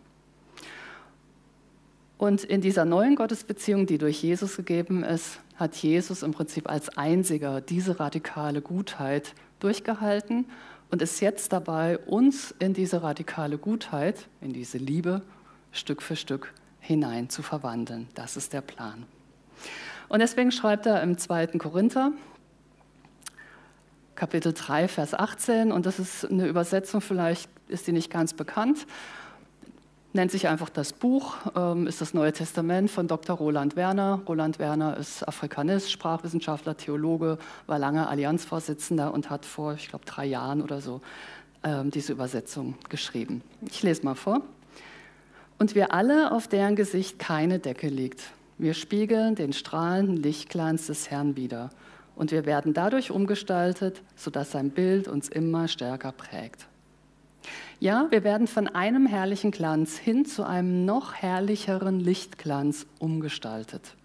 Und 2.22 2.44
in 2.44 2.60
dieser 2.60 2.84
neuen 2.84 3.16
Gottesbeziehung, 3.16 3.84
die 3.88 3.98
durch 3.98 4.22
Jesus 4.22 4.54
gegeben 4.54 5.02
ist, 5.02 5.40
hat 5.56 5.74
Jesus 5.74 6.22
im 6.22 6.30
Prinzip 6.30 6.70
als 6.70 6.96
einziger 6.96 7.60
diese 7.60 7.98
radikale 7.98 8.60
Gutheit 8.60 9.34
durchgehalten 9.58 10.46
und 10.92 11.02
ist 11.02 11.18
jetzt 11.18 11.52
dabei, 11.52 11.98
uns 11.98 12.54
in 12.60 12.74
diese 12.74 13.02
radikale 13.02 13.58
Gutheit, 13.58 14.28
in 14.40 14.52
diese 14.52 14.78
Liebe, 14.78 15.22
Stück 15.72 16.00
für 16.00 16.14
Stück 16.14 16.54
hinein 16.78 17.28
zu 17.28 17.42
verwandeln. 17.42 18.06
Das 18.14 18.36
ist 18.36 18.52
der 18.52 18.60
Plan. 18.60 19.02
Und 20.08 20.20
deswegen 20.20 20.52
schreibt 20.52 20.86
er 20.86 21.02
im 21.02 21.18
2. 21.18 21.48
Korinther, 21.58 22.12
Kapitel 24.14 24.52
3, 24.52 24.86
Vers 24.86 25.14
18, 25.14 25.72
und 25.72 25.86
das 25.86 25.98
ist 25.98 26.30
eine 26.30 26.46
Übersetzung, 26.46 27.00
vielleicht 27.00 27.50
ist 27.66 27.88
die 27.88 27.92
nicht 27.92 28.12
ganz 28.12 28.32
bekannt, 28.32 28.86
nennt 30.12 30.30
sich 30.30 30.48
einfach 30.48 30.68
das 30.68 30.92
Buch, 30.92 31.36
ähm, 31.56 31.86
ist 31.86 32.00
das 32.00 32.14
Neue 32.14 32.32
Testament 32.32 32.90
von 32.90 33.08
Dr. 33.08 33.36
Roland 33.36 33.76
Werner. 33.76 34.20
Roland 34.28 34.58
Werner 34.58 34.96
ist 34.96 35.26
Afrikanist, 35.26 35.90
Sprachwissenschaftler, 35.90 36.76
Theologe, 36.76 37.38
war 37.66 37.78
lange 37.78 38.08
Allianzvorsitzender 38.08 39.12
und 39.12 39.30
hat 39.30 39.46
vor, 39.46 39.74
ich 39.74 39.88
glaube, 39.88 40.04
drei 40.04 40.26
Jahren 40.26 40.62
oder 40.62 40.80
so 40.80 41.00
ähm, 41.64 41.90
diese 41.90 42.12
Übersetzung 42.12 42.74
geschrieben. 42.88 43.42
Ich 43.68 43.82
lese 43.82 44.04
mal 44.04 44.14
vor. 44.14 44.42
Und 45.58 45.74
wir 45.74 45.92
alle, 45.92 46.32
auf 46.32 46.48
deren 46.48 46.76
Gesicht 46.76 47.18
keine 47.18 47.58
Decke 47.58 47.88
liegt, 47.88 48.22
wir 48.58 48.74
spiegeln 48.74 49.34
den 49.34 49.52
strahlenden 49.52 50.16
Lichtglanz 50.16 50.86
des 50.86 51.10
Herrn 51.10 51.36
wider. 51.36 51.70
Und 52.14 52.30
wir 52.30 52.44
werden 52.46 52.74
dadurch 52.74 53.10
umgestaltet, 53.10 54.02
sodass 54.16 54.50
sein 54.50 54.70
Bild 54.70 55.08
uns 55.08 55.28
immer 55.28 55.68
stärker 55.68 56.12
prägt. 56.12 56.66
Ja, 57.80 58.06
wir 58.10 58.24
werden 58.24 58.46
von 58.46 58.68
einem 58.68 59.06
herrlichen 59.06 59.50
Glanz 59.50 59.96
hin 59.96 60.24
zu 60.24 60.44
einem 60.46 60.84
noch 60.84 61.14
herrlicheren 61.14 61.98
Lichtglanz 62.00 62.86
umgestaltet. 62.98 63.96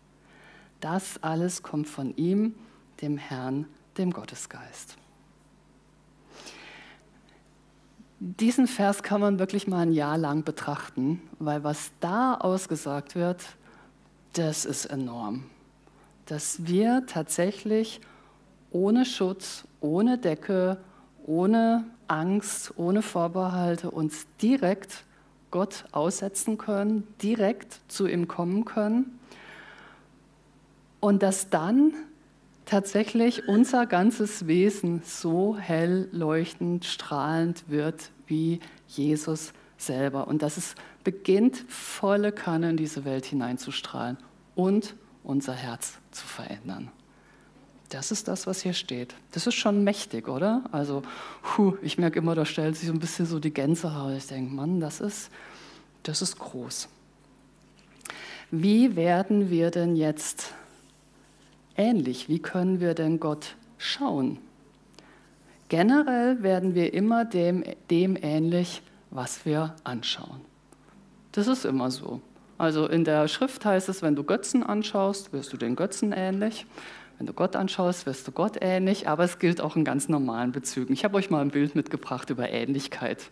Das 0.80 1.21
alles 1.23 1.63
kommt 1.63 1.88
von 1.88 2.15
ihm, 2.15 2.56
dem 3.02 3.17
Herrn, 3.17 3.65
dem 3.97 4.12
Gottesgeist. 4.12 4.97
Diesen 8.19 8.67
Vers 8.67 9.04
kann 9.04 9.21
man 9.21 9.38
wirklich 9.38 9.67
mal 9.67 9.82
ein 9.82 9.91
Jahr 9.91 10.17
lang 10.17 10.43
betrachten, 10.43 11.21
weil 11.38 11.63
was 11.63 11.91
da 12.00 12.34
ausgesagt 12.34 13.13
wird, 13.15 13.43
das 14.34 14.65
ist 14.65 14.86
enorm. 14.86 15.43
Dass 16.26 16.65
wir 16.65 17.06
tatsächlich 17.06 18.02
ohne 18.71 19.06
Schutz, 19.06 19.65
ohne 19.82 20.17
Decke, 20.17 20.78
ohne 21.27 21.85
Angst, 22.07 22.73
ohne 22.77 23.03
Vorbehalte 23.03 23.91
uns 23.91 24.25
direkt 24.41 25.03
Gott 25.51 25.85
aussetzen 25.91 26.57
können, 26.57 27.03
direkt 27.21 27.79
zu 27.87 28.07
ihm 28.07 28.27
kommen 28.27 28.65
können 28.65 29.19
und 30.99 31.21
dass 31.21 31.49
dann 31.49 31.93
tatsächlich 32.65 33.47
unser 33.47 33.85
ganzes 33.85 34.47
Wesen 34.47 35.01
so 35.05 35.57
hell 35.57 36.09
leuchtend, 36.11 36.85
strahlend 36.85 37.69
wird 37.69 38.11
wie 38.25 38.59
Jesus 38.87 39.53
selber 39.77 40.27
und 40.27 40.41
dass 40.41 40.57
es 40.57 40.75
beginnt, 41.03 41.57
volle 41.69 42.31
Kanne 42.31 42.71
in 42.71 42.77
diese 42.77 43.05
Welt 43.05 43.25
hineinzustrahlen 43.25 44.17
und 44.55 44.95
unser 45.23 45.53
Herz 45.53 45.99
zu 46.11 46.25
verändern. 46.25 46.91
Das 47.89 48.12
ist 48.12 48.28
das, 48.28 48.47
was 48.47 48.62
hier 48.62 48.73
steht. 48.73 49.15
Das 49.32 49.47
ist 49.47 49.56
schon 49.56 49.84
mächtig, 49.84 50.28
oder? 50.28 50.63
Also, 50.71 51.04
puh, 51.41 51.78
ich 51.82 51.97
merke 51.97 52.19
immer, 52.19 52.36
da 52.36 52.45
stellt 52.45 52.76
sich 52.76 52.88
so 52.88 52.93
ein 52.93 53.00
bisschen 53.00 53.26
so 53.26 53.39
die 53.39 53.54
Gänsehaut. 53.54 54.17
Ich 54.17 54.28
denke, 54.28 54.54
Mann, 54.54 54.80
das 54.80 55.00
ist, 55.00 55.32
das 56.04 56.21
ist 56.21 56.38
groß. 56.38 56.89
Wie 58.52 58.95
werden 58.95 59.50
wir 59.50 59.71
denn 59.71 59.95
jetzt 59.95 60.54
ähnlich? 61.78 62.28
Wie 62.28 62.39
können 62.39 62.80
wir 62.80 62.93
denn 62.93 63.19
Gott 63.19 63.56
schauen? 63.78 64.39
Generell 65.69 66.43
werden 66.43 66.76
wir 66.76 66.93
immer 66.93 67.26
dem, 67.26 67.63
dem 67.89 68.17
ähnlich, 68.21 68.82
was 69.12 69.45
wir 69.45 69.76
anschauen. 69.84 70.41
Das 71.34 71.47
ist 71.47 71.65
immer 71.65 71.91
so. 71.91 72.21
Also 72.58 72.88
in 72.88 73.04
der 73.04 73.28
Schrift 73.28 73.63
heißt 73.65 73.89
es, 73.89 74.02
wenn 74.02 74.15
du 74.15 74.23
Götzen 74.23 74.63
anschaust, 74.63 75.34
wirst 75.34 75.54
du 75.54 75.58
den 75.58 75.76
Götzen 75.76 76.13
ähnlich. 76.13 76.65
Wenn 77.17 77.25
du 77.25 77.34
Gott 77.34 77.56
anschaust, 77.56 78.06
wirst 78.06 78.27
du 78.27 78.32
Gott 78.32 78.58
ähnlich, 78.62 79.08
aber 79.08 79.23
es 79.23 79.39
gilt 79.39 79.60
auch 79.60 79.75
in 79.75 79.84
ganz 79.84 80.08
normalen 80.08 80.51
Bezügen. 80.51 80.93
Ich 80.93 81.03
habe 81.03 81.17
euch 81.17 81.32
mal 81.32 81.41
ein 81.41 81.49
Bild 81.49 81.73
mitgebracht 81.73 82.30
über 82.30 82.49
Ähnlichkeit. 82.49 83.32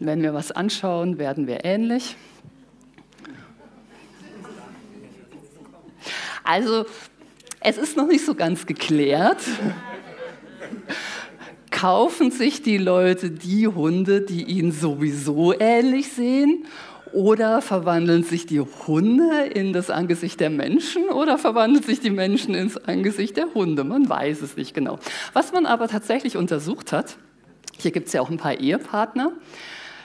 Wenn 0.00 0.20
wir 0.20 0.34
was 0.34 0.50
anschauen, 0.50 1.18
werden 1.18 1.46
wir 1.46 1.64
ähnlich. 1.64 2.16
Also, 6.42 6.86
es 7.60 7.78
ist 7.78 7.96
noch 7.96 8.08
nicht 8.08 8.24
so 8.24 8.34
ganz 8.34 8.66
geklärt. 8.66 9.42
Kaufen 11.70 12.32
sich 12.32 12.62
die 12.62 12.78
Leute 12.78 13.30
die 13.30 13.68
Hunde, 13.68 14.22
die 14.22 14.42
ihnen 14.42 14.72
sowieso 14.72 15.52
ähnlich 15.58 16.12
sehen? 16.12 16.64
Oder 17.12 17.62
verwandeln 17.62 18.24
sich 18.24 18.46
die 18.46 18.60
Hunde 18.60 19.44
in 19.46 19.72
das 19.72 19.90
Angesicht 19.90 20.40
der 20.40 20.50
Menschen 20.50 21.08
oder 21.08 21.38
verwandeln 21.38 21.82
sich 21.82 22.00
die 22.00 22.10
Menschen 22.10 22.54
ins 22.54 22.76
Angesicht 22.76 23.36
der 23.36 23.54
Hunde? 23.54 23.84
Man 23.84 24.08
weiß 24.08 24.42
es 24.42 24.56
nicht 24.56 24.74
genau. 24.74 24.98
Was 25.32 25.52
man 25.52 25.66
aber 25.66 25.88
tatsächlich 25.88 26.36
untersucht 26.36 26.92
hat, 26.92 27.16
hier 27.78 27.90
gibt 27.90 28.08
es 28.08 28.12
ja 28.12 28.20
auch 28.20 28.30
ein 28.30 28.38
paar 28.38 28.58
Ehepartner, 28.58 29.32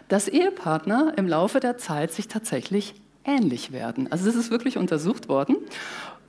dass 0.09 0.27
Ehepartner 0.27 1.13
im 1.17 1.27
Laufe 1.27 1.59
der 1.59 1.77
Zeit 1.77 2.11
sich 2.11 2.27
tatsächlich 2.27 2.93
ähnlich 3.25 3.71
werden. 3.71 4.11
Also 4.11 4.25
das 4.25 4.35
ist 4.35 4.51
wirklich 4.51 4.77
untersucht 4.77 5.29
worden. 5.29 5.55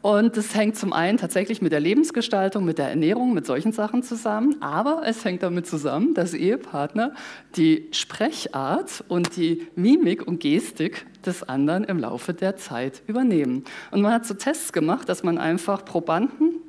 Und 0.03 0.37
das 0.37 0.55
hängt 0.55 0.77
zum 0.77 0.93
einen 0.93 1.17
tatsächlich 1.17 1.62
mit 1.62 1.71
der 1.71 1.79
Lebensgestaltung, 1.79 2.65
mit 2.65 2.79
der 2.79 2.88
Ernährung, 2.88 3.33
mit 3.33 3.47
solchen 3.47 3.73
Sachen 3.73 4.03
zusammen, 4.03 4.57
aber 4.61 5.03
es 5.07 5.25
hängt 5.25 5.45
damit 5.45 5.69
zusammen, 5.69 6.12
dass 6.12 6.35
Ehepartner 6.35 7.15
die 7.57 7.88
Sprechart 7.93 9.05
und 9.07 9.37
die 9.37 9.69
Mimik 9.77 10.27
und 10.27 10.41
Gestik 10.41 11.07
des 11.25 11.49
anderen 11.49 11.85
im 11.85 12.01
Laufe 12.01 12.35
der 12.35 12.57
Zeit 12.57 13.03
übernehmen. 13.07 13.65
Und 13.93 14.03
man 14.03 14.12
hat 14.12 14.27
so 14.27 14.35
Tests 14.35 14.73
gemacht, 14.73 15.09
dass 15.09 15.23
man 15.23 15.38
einfach 15.38 15.85
Probanden 15.85 16.61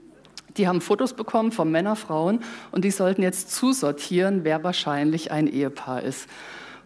die 0.57 0.67
haben 0.67 0.81
Fotos 0.81 1.13
bekommen 1.13 1.51
von 1.51 1.71
Männern, 1.71 1.95
Frauen 1.95 2.39
und 2.71 2.85
die 2.85 2.91
sollten 2.91 3.23
jetzt 3.23 3.51
zusortieren, 3.51 4.43
wer 4.43 4.63
wahrscheinlich 4.63 5.31
ein 5.31 5.47
Ehepaar 5.47 6.03
ist. 6.03 6.27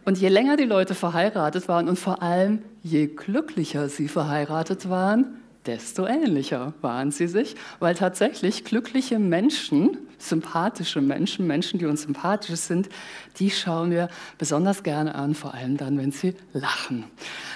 Und 0.06 0.18
je 0.18 0.30
länger 0.30 0.56
die 0.56 0.64
Leute 0.64 0.96
verheiratet 0.96 1.68
waren 1.68 1.90
und 1.90 2.00
vor 2.00 2.22
allem 2.24 2.62
je 2.82 3.08
glücklicher 3.08 3.90
sie 3.90 4.08
verheiratet 4.08 4.90
waren, 4.90 5.42
desto 5.68 6.08
ähnlicher 6.08 6.74
waren 6.82 7.12
sie 7.12 7.28
sich, 7.28 7.56
weil 7.80 7.94
tatsächlich 7.94 8.64
glückliche 8.64 9.20
Menschen, 9.20 9.98
sympathische 10.18 11.02
Menschen, 11.02 11.46
Menschen, 11.46 11.78
die 11.80 11.86
uns 11.86 12.04
sympathisch 12.04 12.62
sind, 12.62 12.90
die 13.38 13.52
schauen 13.52 13.92
wir 13.92 14.10
besonders 14.38 14.84
gerne 14.84 15.14
an, 15.16 15.36
vor 15.36 15.54
allem 15.54 15.78
dann, 15.78 15.98
wenn 15.98 16.12
sie 16.12 16.34
lachen. 16.54 17.04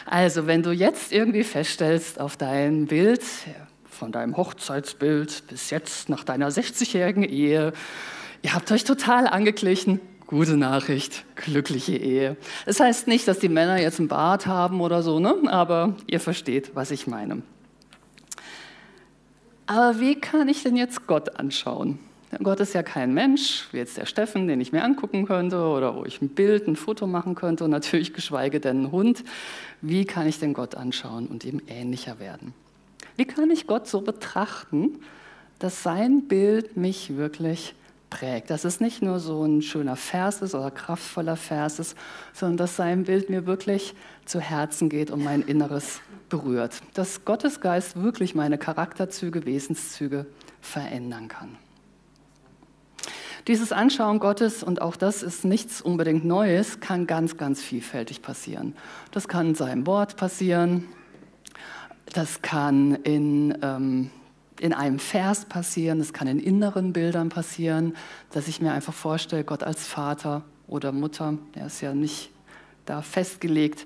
Also, 0.05 0.45
wenn 0.45 0.61
du 0.61 0.71
jetzt 0.71 1.11
irgendwie 1.11 1.43
feststellst 1.43 2.19
auf 2.19 2.37
dein 2.37 2.85
Bild, 2.85 3.23
von 3.89 4.11
deinem 4.11 4.35
Hochzeitsbild 4.35 5.43
bis 5.47 5.69
jetzt 5.69 6.09
nach 6.09 6.23
deiner 6.23 6.49
60-jährigen 6.49 7.23
Ehe, 7.23 7.73
ihr 8.41 8.53
habt 8.53 8.71
euch 8.71 8.83
total 8.83 9.27
angeglichen, 9.27 10.01
Gute 10.31 10.55
Nachricht, 10.55 11.25
glückliche 11.35 11.97
Ehe. 11.97 12.37
Das 12.65 12.79
heißt 12.79 13.05
nicht, 13.05 13.27
dass 13.27 13.39
die 13.39 13.49
Männer 13.49 13.81
jetzt 13.81 13.99
einen 13.99 14.07
Bart 14.07 14.45
haben 14.45 14.79
oder 14.79 15.03
so, 15.03 15.19
ne? 15.19 15.35
aber 15.47 15.97
ihr 16.07 16.21
versteht, 16.21 16.71
was 16.73 16.91
ich 16.91 17.05
meine. 17.05 17.41
Aber 19.71 20.01
wie 20.01 20.15
kann 20.15 20.49
ich 20.49 20.63
denn 20.63 20.75
jetzt 20.75 21.07
Gott 21.07 21.37
anschauen? 21.39 21.97
Gott 22.43 22.59
ist 22.59 22.73
ja 22.73 22.83
kein 22.83 23.13
Mensch, 23.13 23.69
wie 23.71 23.77
jetzt 23.77 23.95
der 23.95 24.05
Steffen, 24.05 24.45
den 24.49 24.59
ich 24.59 24.73
mir 24.73 24.83
angucken 24.83 25.25
könnte 25.25 25.63
oder 25.63 25.95
wo 25.95 26.03
ich 26.03 26.21
ein 26.21 26.27
Bild, 26.27 26.67
ein 26.67 26.75
Foto 26.75 27.07
machen 27.07 27.35
könnte 27.35 27.63
und 27.63 27.69
natürlich 27.69 28.13
geschweige 28.13 28.59
denn 28.59 28.83
ein 28.83 28.91
Hund. 28.91 29.23
Wie 29.79 30.03
kann 30.03 30.27
ich 30.27 30.39
denn 30.39 30.53
Gott 30.53 30.75
anschauen 30.75 31.25
und 31.27 31.45
ihm 31.45 31.61
ähnlicher 31.67 32.19
werden? 32.19 32.53
Wie 33.15 33.23
kann 33.23 33.49
ich 33.49 33.65
Gott 33.65 33.87
so 33.87 34.01
betrachten, 34.01 34.99
dass 35.59 35.83
sein 35.83 36.27
Bild 36.27 36.75
mich 36.75 37.15
wirklich 37.15 37.73
prägt? 38.09 38.49
Dass 38.49 38.65
es 38.65 38.81
nicht 38.81 39.01
nur 39.01 39.21
so 39.21 39.45
ein 39.45 39.61
schöner 39.61 39.95
Vers 39.95 40.41
ist 40.41 40.53
oder 40.53 40.69
kraftvoller 40.69 41.37
Vers 41.37 41.79
ist, 41.79 41.97
sondern 42.33 42.57
dass 42.57 42.75
sein 42.75 43.05
Bild 43.05 43.29
mir 43.29 43.45
wirklich 43.45 43.93
zu 44.25 44.39
Herzen 44.39 44.89
geht 44.89 45.11
und 45.11 45.23
mein 45.23 45.41
Inneres 45.41 46.01
berührt, 46.29 46.81
dass 46.93 47.25
Gottes 47.25 47.61
Geist 47.61 48.01
wirklich 48.01 48.35
meine 48.35 48.57
Charakterzüge, 48.57 49.45
Wesenszüge 49.45 50.25
verändern 50.61 51.27
kann. 51.27 51.57
Dieses 53.47 53.71
Anschauen 53.71 54.19
Gottes, 54.19 54.61
und 54.61 54.81
auch 54.81 54.95
das 54.95 55.23
ist 55.23 55.45
nichts 55.45 55.81
unbedingt 55.81 56.23
Neues, 56.23 56.79
kann 56.79 57.07
ganz, 57.07 57.37
ganz 57.37 57.61
vielfältig 57.61 58.21
passieren. 58.21 58.75
Das 59.11 59.27
kann 59.27 59.49
in 59.49 59.55
seinem 59.55 59.87
Wort 59.87 60.15
passieren, 60.15 60.87
das 62.13 62.41
kann 62.41 62.95
in, 62.95 63.57
ähm, 63.63 64.11
in 64.59 64.73
einem 64.73 64.99
Vers 64.99 65.45
passieren, 65.45 65.97
das 65.99 66.13
kann 66.13 66.27
in 66.27 66.39
inneren 66.39 66.93
Bildern 66.93 67.29
passieren, 67.29 67.95
dass 68.31 68.47
ich 68.47 68.61
mir 68.61 68.73
einfach 68.73 68.93
vorstelle, 68.93 69.43
Gott 69.43 69.63
als 69.63 69.87
Vater 69.87 70.43
oder 70.67 70.91
Mutter, 70.91 71.37
der 71.55 71.65
ist 71.65 71.81
ja 71.81 71.95
nicht 71.95 72.29
da 72.91 73.01
festgelegt, 73.01 73.85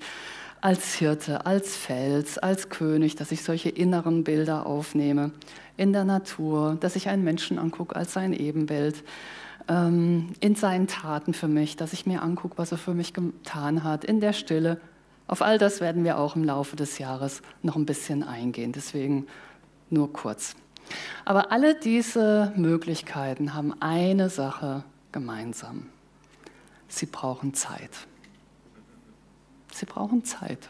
als 0.61 0.95
Hirte, 0.95 1.45
als 1.45 1.75
Fels, 1.75 2.39
als 2.39 2.69
König, 2.69 3.15
dass 3.15 3.31
ich 3.31 3.43
solche 3.43 3.69
inneren 3.69 4.23
Bilder 4.23 4.65
aufnehme 4.65 5.31
in 5.77 5.93
der 5.93 6.05
Natur, 6.05 6.77
dass 6.79 6.95
ich 6.95 7.07
einen 7.07 7.23
Menschen 7.23 7.59
angucke 7.59 7.95
als 7.95 8.13
sein 8.13 8.33
Ebenbild, 8.33 9.03
ähm, 9.67 10.33
in 10.39 10.55
seinen 10.55 10.87
Taten 10.87 11.33
für 11.33 11.47
mich, 11.47 11.75
dass 11.75 11.93
ich 11.93 12.07
mir 12.07 12.23
angucke, 12.23 12.57
was 12.57 12.71
er 12.71 12.79
für 12.79 12.95
mich 12.95 13.13
getan 13.13 13.83
hat, 13.83 14.03
in 14.03 14.19
der 14.19 14.33
Stille. 14.33 14.79
Auf 15.27 15.41
all 15.41 15.59
das 15.59 15.81
werden 15.81 16.03
wir 16.03 16.17
auch 16.17 16.35
im 16.35 16.43
Laufe 16.43 16.75
des 16.75 16.97
Jahres 16.97 17.41
noch 17.61 17.75
ein 17.75 17.85
bisschen 17.85 18.23
eingehen, 18.23 18.71
deswegen 18.71 19.27
nur 19.89 20.11
kurz. 20.13 20.55
Aber 21.25 21.51
alle 21.51 21.75
diese 21.75 22.53
Möglichkeiten 22.55 23.53
haben 23.53 23.79
eine 23.81 24.29
Sache 24.29 24.83
gemeinsam. 25.11 25.87
Sie 26.87 27.07
brauchen 27.07 27.53
Zeit. 27.53 27.91
Sie 29.75 29.85
brauchen 29.85 30.23
Zeit. 30.23 30.69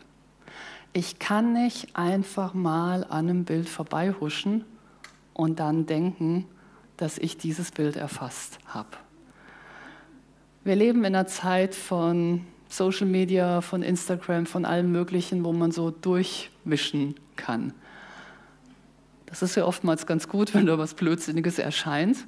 Ich 0.92 1.20
kann 1.20 1.54
nicht 1.54 1.96
einfach 1.96 2.56
mal 2.56 3.04
an 3.04 3.30
einem 3.30 3.46
Bild 3.46 3.70
vorbeihuschen 3.70 4.66
und 5.34 5.60
dann 5.60 5.86
denken, 5.86 6.46
dass 6.98 7.20
ich 7.20 7.38
dieses 7.38 7.72
Bild 7.72 7.98
erfasst 7.98 8.58
habe. 8.66 8.90
Wir 10.64 10.76
leben 10.76 11.00
in 11.00 11.08
einer 11.08 11.28
Zeit 11.28 11.76
von 11.76 12.48
Social 12.68 13.06
Media, 13.06 13.62
von 13.62 13.84
Instagram, 13.84 14.48
von 14.48 14.66
allem 14.66 14.92
Möglichen, 14.92 15.44
wo 15.44 15.54
man 15.54 15.72
so 15.72 15.92
durchmischen 15.92 17.14
kann. 17.36 17.74
Das 19.28 19.44
ist 19.44 19.56
ja 19.56 19.66
oftmals 19.66 20.08
ganz 20.08 20.28
gut, 20.28 20.54
wenn 20.56 20.66
da 20.66 20.80
was 20.80 20.96
Blödsinniges 20.96 21.60
erscheint. 21.60 22.26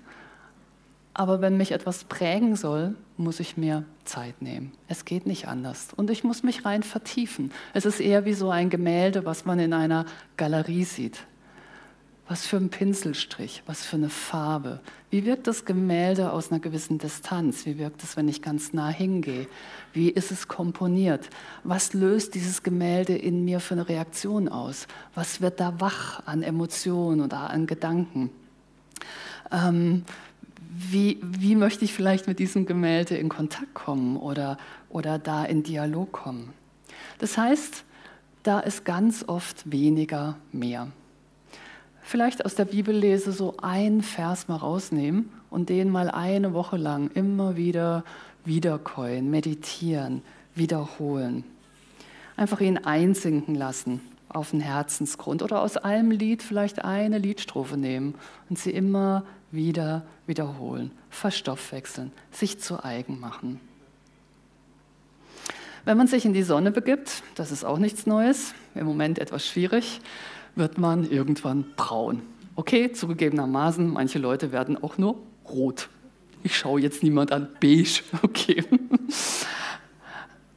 Aber 1.17 1.41
wenn 1.41 1.57
mich 1.57 1.71
etwas 1.71 2.03
prägen 2.03 2.55
soll, 2.55 2.93
muss 3.17 3.39
ich 3.39 3.57
mir 3.57 3.85
Zeit 4.05 4.39
nehmen. 4.39 4.71
Es 4.87 5.03
geht 5.03 5.25
nicht 5.25 5.47
anders. 5.47 5.87
Und 5.95 6.11
ich 6.11 6.23
muss 6.23 6.43
mich 6.43 6.63
rein 6.63 6.83
vertiefen. 6.83 7.51
Es 7.73 7.85
ist 7.85 7.99
eher 7.99 8.25
wie 8.25 8.35
so 8.35 8.51
ein 8.51 8.69
Gemälde, 8.69 9.25
was 9.25 9.43
man 9.43 9.57
in 9.57 9.73
einer 9.73 10.05
Galerie 10.37 10.83
sieht. 10.83 11.21
Was 12.27 12.45
für 12.45 12.57
ein 12.57 12.69
Pinselstrich, 12.69 13.63
was 13.65 13.83
für 13.83 13.95
eine 13.95 14.09
Farbe. 14.09 14.79
Wie 15.09 15.25
wirkt 15.25 15.47
das 15.47 15.65
Gemälde 15.65 16.31
aus 16.31 16.51
einer 16.51 16.59
gewissen 16.59 16.99
Distanz? 16.99 17.65
Wie 17.65 17.79
wirkt 17.79 18.03
es, 18.03 18.15
wenn 18.15 18.27
ich 18.27 18.43
ganz 18.43 18.73
nah 18.73 18.89
hingehe? 18.89 19.47
Wie 19.93 20.09
ist 20.09 20.31
es 20.31 20.47
komponiert? 20.47 21.31
Was 21.63 21.93
löst 21.93 22.35
dieses 22.35 22.61
Gemälde 22.61 23.17
in 23.17 23.43
mir 23.43 23.59
für 23.59 23.73
eine 23.73 23.89
Reaktion 23.89 24.49
aus? 24.49 24.85
Was 25.15 25.41
wird 25.41 25.59
da 25.59 25.79
wach 25.79 26.27
an 26.27 26.43
Emotionen 26.43 27.21
oder 27.21 27.49
an 27.49 27.65
Gedanken? 27.65 28.29
Ähm, 29.51 30.03
wie, 30.79 31.19
wie 31.21 31.55
möchte 31.55 31.85
ich 31.85 31.93
vielleicht 31.93 32.27
mit 32.27 32.39
diesem 32.39 32.65
Gemälde 32.65 33.17
in 33.17 33.29
Kontakt 33.29 33.73
kommen 33.73 34.17
oder, 34.17 34.57
oder 34.89 35.17
da 35.17 35.43
in 35.45 35.63
Dialog 35.63 36.11
kommen? 36.11 36.53
Das 37.19 37.37
heißt, 37.37 37.83
da 38.43 38.59
ist 38.59 38.85
ganz 38.85 39.25
oft 39.27 39.71
weniger 39.71 40.37
mehr 40.51 40.87
vielleicht 42.07 42.45
aus 42.45 42.55
der 42.55 42.65
Bibel 42.65 42.95
lese, 42.95 43.31
so 43.33 43.55
einen 43.57 44.01
Vers 44.01 44.47
mal 44.47 44.55
rausnehmen 44.55 45.29
und 45.49 45.69
den 45.69 45.89
mal 45.89 46.09
eine 46.09 46.53
Woche 46.53 46.77
lang 46.77 47.11
immer 47.13 47.57
wieder 47.57 48.03
wiederkäuen, 48.45 49.29
meditieren, 49.29 50.21
wiederholen. 50.55 51.43
Einfach 52.37 52.61
ihn 52.61 52.77
einsinken 52.77 53.55
lassen 53.55 53.99
auf 54.29 54.51
den 54.51 54.61
Herzensgrund 54.61 55.41
oder 55.41 55.61
aus 55.61 55.75
einem 55.75 56.11
Lied 56.11 56.43
vielleicht 56.43 56.83
eine 56.83 57.17
Liedstrophe 57.17 57.75
nehmen 57.75 58.15
und 58.49 58.57
sie 58.57 58.71
immer 58.71 59.23
wieder 59.51 60.05
wiederholen, 60.25 60.91
verstoffwechseln, 61.09 62.11
sich 62.31 62.59
zu 62.59 62.83
eigen 62.83 63.19
machen. 63.19 63.59
Wenn 65.85 65.97
man 65.97 66.07
sich 66.07 66.25
in 66.25 66.33
die 66.33 66.43
Sonne 66.43 66.71
begibt, 66.71 67.23
das 67.35 67.51
ist 67.51 67.63
auch 67.63 67.77
nichts 67.77 68.05
Neues, 68.05 68.53
im 68.75 68.85
Moment 68.85 69.19
etwas 69.19 69.47
schwierig, 69.47 70.01
wird 70.55 70.77
man 70.77 71.09
irgendwann 71.09 71.63
braun. 71.77 72.21
Okay, 72.55 72.91
zugegebenermaßen, 72.91 73.87
manche 73.87 74.19
Leute 74.19 74.51
werden 74.51 74.81
auch 74.83 74.97
nur 74.97 75.17
rot. 75.47 75.89
Ich 76.43 76.57
schaue 76.57 76.81
jetzt 76.81 77.03
niemand 77.03 77.31
an, 77.31 77.47
beige, 77.61 78.01
okay. 78.21 78.63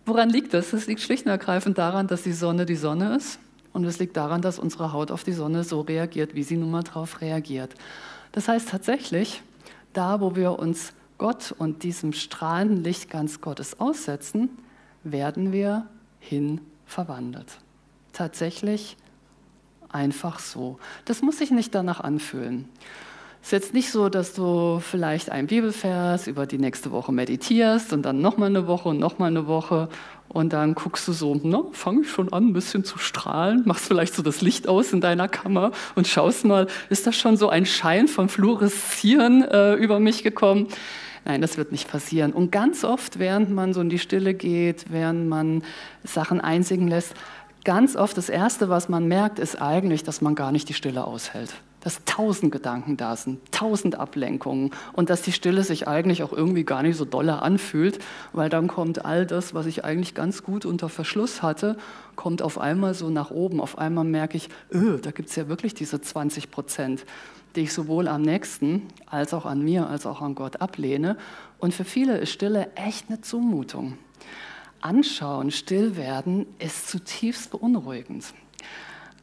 Woran 0.05 0.31
liegt 0.31 0.53
das? 0.55 0.71
Das 0.71 0.87
liegt 0.87 1.01
schlicht 1.01 1.27
und 1.27 1.31
ergreifend 1.31 1.79
daran, 1.79 2.09
dass 2.09 2.23
die 2.23 2.33
Sonne 2.33 2.67
die 2.67 2.75
Sonne 2.75 3.15
ist. 3.15 3.39
Und 3.73 3.85
es 3.85 4.01
liegt 4.01 4.17
daran, 4.17 4.43
dass 4.43 4.59
unsere 4.59 4.93
Haut 4.93 5.13
auf 5.13 5.23
die 5.23 5.33
Sonne 5.33 5.63
so 5.63 5.83
reagiert, 5.83 6.35
wie 6.35 6.43
sie 6.43 6.57
nun 6.57 6.73
mal 6.73 6.83
darauf 6.83 7.21
reagiert. 7.21 7.75
Das 8.33 8.49
heißt 8.49 8.69
tatsächlich, 8.69 9.43
da 9.93 10.21
wo 10.21 10.37
wir 10.37 10.59
uns 10.59 10.93
Gott 11.19 11.55
und 11.57 11.83
diesem 11.83 12.13
strahlenden 12.13 12.83
Licht 12.83 13.11
ganz 13.11 13.41
Gottes 13.41 13.79
aussetzen, 13.81 14.51
werden 15.03 15.53
wir 15.53 15.87
hin 16.19 16.61
verwandelt. 16.87 17.59
Tatsächlich 18.13 18.97
einfach 19.89 20.39
so. 20.39 20.79
Das 21.05 21.23
muss 21.23 21.39
sich 21.39 21.51
nicht 21.51 21.75
danach 21.75 22.01
anfühlen. 22.01 22.69
Es 23.43 23.49
ist 23.49 23.53
jetzt 23.53 23.75
nicht 23.75 23.91
so, 23.91 24.09
dass 24.09 24.35
du 24.35 24.81
vielleicht 24.81 25.31
einen 25.31 25.47
Bibelvers 25.47 26.27
über 26.27 26.47
die 26.47 26.59
nächste 26.59 26.91
Woche 26.91 27.11
meditierst 27.11 27.93
und 27.93 28.03
dann 28.03 28.21
nochmal 28.21 28.51
eine 28.51 28.67
Woche 28.67 28.91
und 28.91 28.99
nochmal 28.99 29.29
eine 29.29 29.47
Woche 29.47 29.89
und 30.33 30.53
dann 30.53 30.75
guckst 30.75 31.09
du 31.09 31.13
so, 31.13 31.39
na, 31.43 31.65
fange 31.73 32.03
ich 32.03 32.11
schon 32.11 32.33
an, 32.33 32.49
ein 32.49 32.53
bisschen 32.53 32.85
zu 32.85 32.99
strahlen, 32.99 33.63
machst 33.65 33.87
vielleicht 33.87 34.15
so 34.15 34.23
das 34.23 34.41
Licht 34.43 34.69
aus 34.69 34.93
in 34.93 35.01
deiner 35.01 35.29
Kammer 35.29 35.73
und 35.97 36.07
schaust 36.07 36.45
mal, 36.45 36.69
ist 36.89 37.07
da 37.07 37.13
schon 37.13 37.37
so 37.37 37.49
ein 37.49 37.67
Schein 37.67 38.07
von 38.07 38.29
Fluoreszieren 38.29 39.43
äh, 39.43 39.75
über 39.75 39.99
mich 39.99 40.23
gekommen? 40.23 40.69
Nein, 41.25 41.43
das 41.43 41.59
wird 41.59 41.73
nicht 41.73 41.91
passieren. 41.91 42.33
Und 42.33 42.53
ganz 42.53 42.85
oft, 42.85 43.19
während 43.19 43.51
man 43.51 43.73
so 43.73 43.81
in 43.81 43.91
die 43.91 43.99
Stille 43.99 44.33
geht, 44.33 44.87
während 44.91 45.29
man 45.29 45.65
Sachen 46.05 46.41
einsingen 46.41 46.87
lässt, 46.87 47.15
ganz 47.65 47.97
oft 47.97 48.17
das 48.17 48.29
Erste, 48.29 48.69
was 48.69 48.89
man 48.89 49.09
merkt, 49.09 49.41
ist 49.41 49.61
eigentlich, 49.61 50.05
dass 50.05 50.21
man 50.21 50.37
gar 50.37 50.53
nicht 50.53 50.69
die 50.69 50.75
Stille 50.75 51.05
aushält. 51.05 51.53
Dass 51.81 52.05
tausend 52.05 52.53
Gedanken 52.53 52.97
da 52.97 53.17
sind, 53.17 53.41
tausend 53.53 53.99
Ablenkungen 53.99 54.71
und 54.93 55.09
dass 55.09 55.23
die 55.23 55.33
Stille 55.33 55.65
sich 55.65 55.89
eigentlich 55.89 56.23
auch 56.23 56.33
irgendwie 56.33 56.65
gar 56.65 56.83
nicht 56.83 56.97
so 56.97 57.05
dolle 57.05 57.41
anfühlt, 57.41 57.99
weil 58.33 58.51
dann 58.51 58.69
kommt 58.69 59.05
all 59.05 59.27
das, 59.27 59.55
was 59.55 59.67
ich 59.67 59.85
eigentlich 59.85 60.15
ganz 60.15 60.43
gut 60.43 60.67
unter 60.67 60.89
Verschluss 60.89 61.43
hatte, 61.43 61.77
kommt 62.17 62.43
auf 62.43 62.59
einmal 62.59 62.93
so 62.95 63.09
nach 63.09 63.31
oben. 63.31 63.61
Auf 63.61 63.79
einmal 63.79 64.05
merke 64.05 64.37
ich, 64.37 64.51
öh, 64.73 64.99
da 65.01 65.11
gibt 65.11 65.31
es 65.31 65.37
ja 65.37 65.49
wirklich 65.49 65.73
diese 65.73 66.01
20 66.01 66.51
Prozent, 66.51 67.07
die 67.57 67.63
ich 67.63 67.73
sowohl 67.73 68.09
am 68.09 68.23
nächsten 68.23 68.83
als 69.07 69.33
auch 69.33 69.47
an 69.47 69.63
mir 69.63 69.89
als 69.89 70.05
auch 70.05 70.21
an 70.21 70.35
Gott 70.35 70.61
ablehne. 70.61 71.17
Und 71.59 71.73
für 71.73 71.85
viele 71.85 72.19
ist 72.19 72.31
Stille 72.31 72.71
echt 72.77 73.09
eine 73.09 73.23
Zumutung 73.23 73.97
anschauen, 74.81 75.51
still 75.51 75.97
werden, 75.97 76.47
ist 76.59 76.89
zutiefst 76.89 77.51
beunruhigend. 77.51 78.33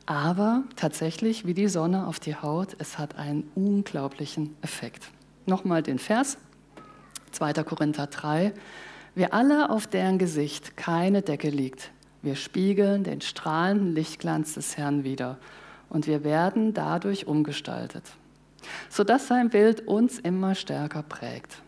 Aber 0.07 0.63
tatsächlich, 0.77 1.45
wie 1.45 1.53
die 1.53 1.67
Sonne 1.67 2.07
auf 2.07 2.21
die 2.21 2.35
Haut, 2.35 2.77
es 2.79 2.97
hat 2.97 3.17
einen 3.17 3.51
unglaublichen 3.55 4.55
Effekt. 4.61 5.09
Nochmal 5.45 5.83
den 5.83 5.99
Vers, 5.99 6.37
2. 7.31 7.51
Korinther 7.65 8.07
3. 8.07 8.53
Wir 9.15 9.33
alle, 9.33 9.69
auf 9.69 9.85
deren 9.85 10.17
Gesicht 10.17 10.77
keine 10.77 11.23
Decke 11.23 11.49
liegt, 11.49 11.91
wir 12.21 12.35
spiegeln 12.35 13.03
den 13.03 13.19
strahlenden 13.19 13.93
Lichtglanz 13.93 14.53
des 14.53 14.77
Herrn 14.77 15.03
wider 15.03 15.37
und 15.89 16.07
wir 16.07 16.23
werden 16.23 16.73
dadurch 16.73 17.27
umgestaltet, 17.27 18.03
sodass 18.89 19.27
sein 19.27 19.49
Bild 19.49 19.89
uns 19.89 20.19
immer 20.19 20.55
stärker 20.55 21.03
prägt. 21.03 21.61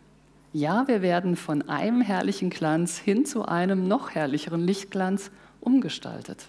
Ja, 0.54 0.88
wir 0.88 1.02
werden 1.02 1.36
von 1.36 1.68
einem 1.68 2.00
herrlichen 2.00 2.50
Glanz 2.50 2.98
hin 2.98 3.26
zu 3.26 3.46
einem 3.46 3.88
noch 3.88 4.12
herrlicheren 4.12 4.62
Lichtglanz 4.62 5.30
umgestaltet. 5.60 6.48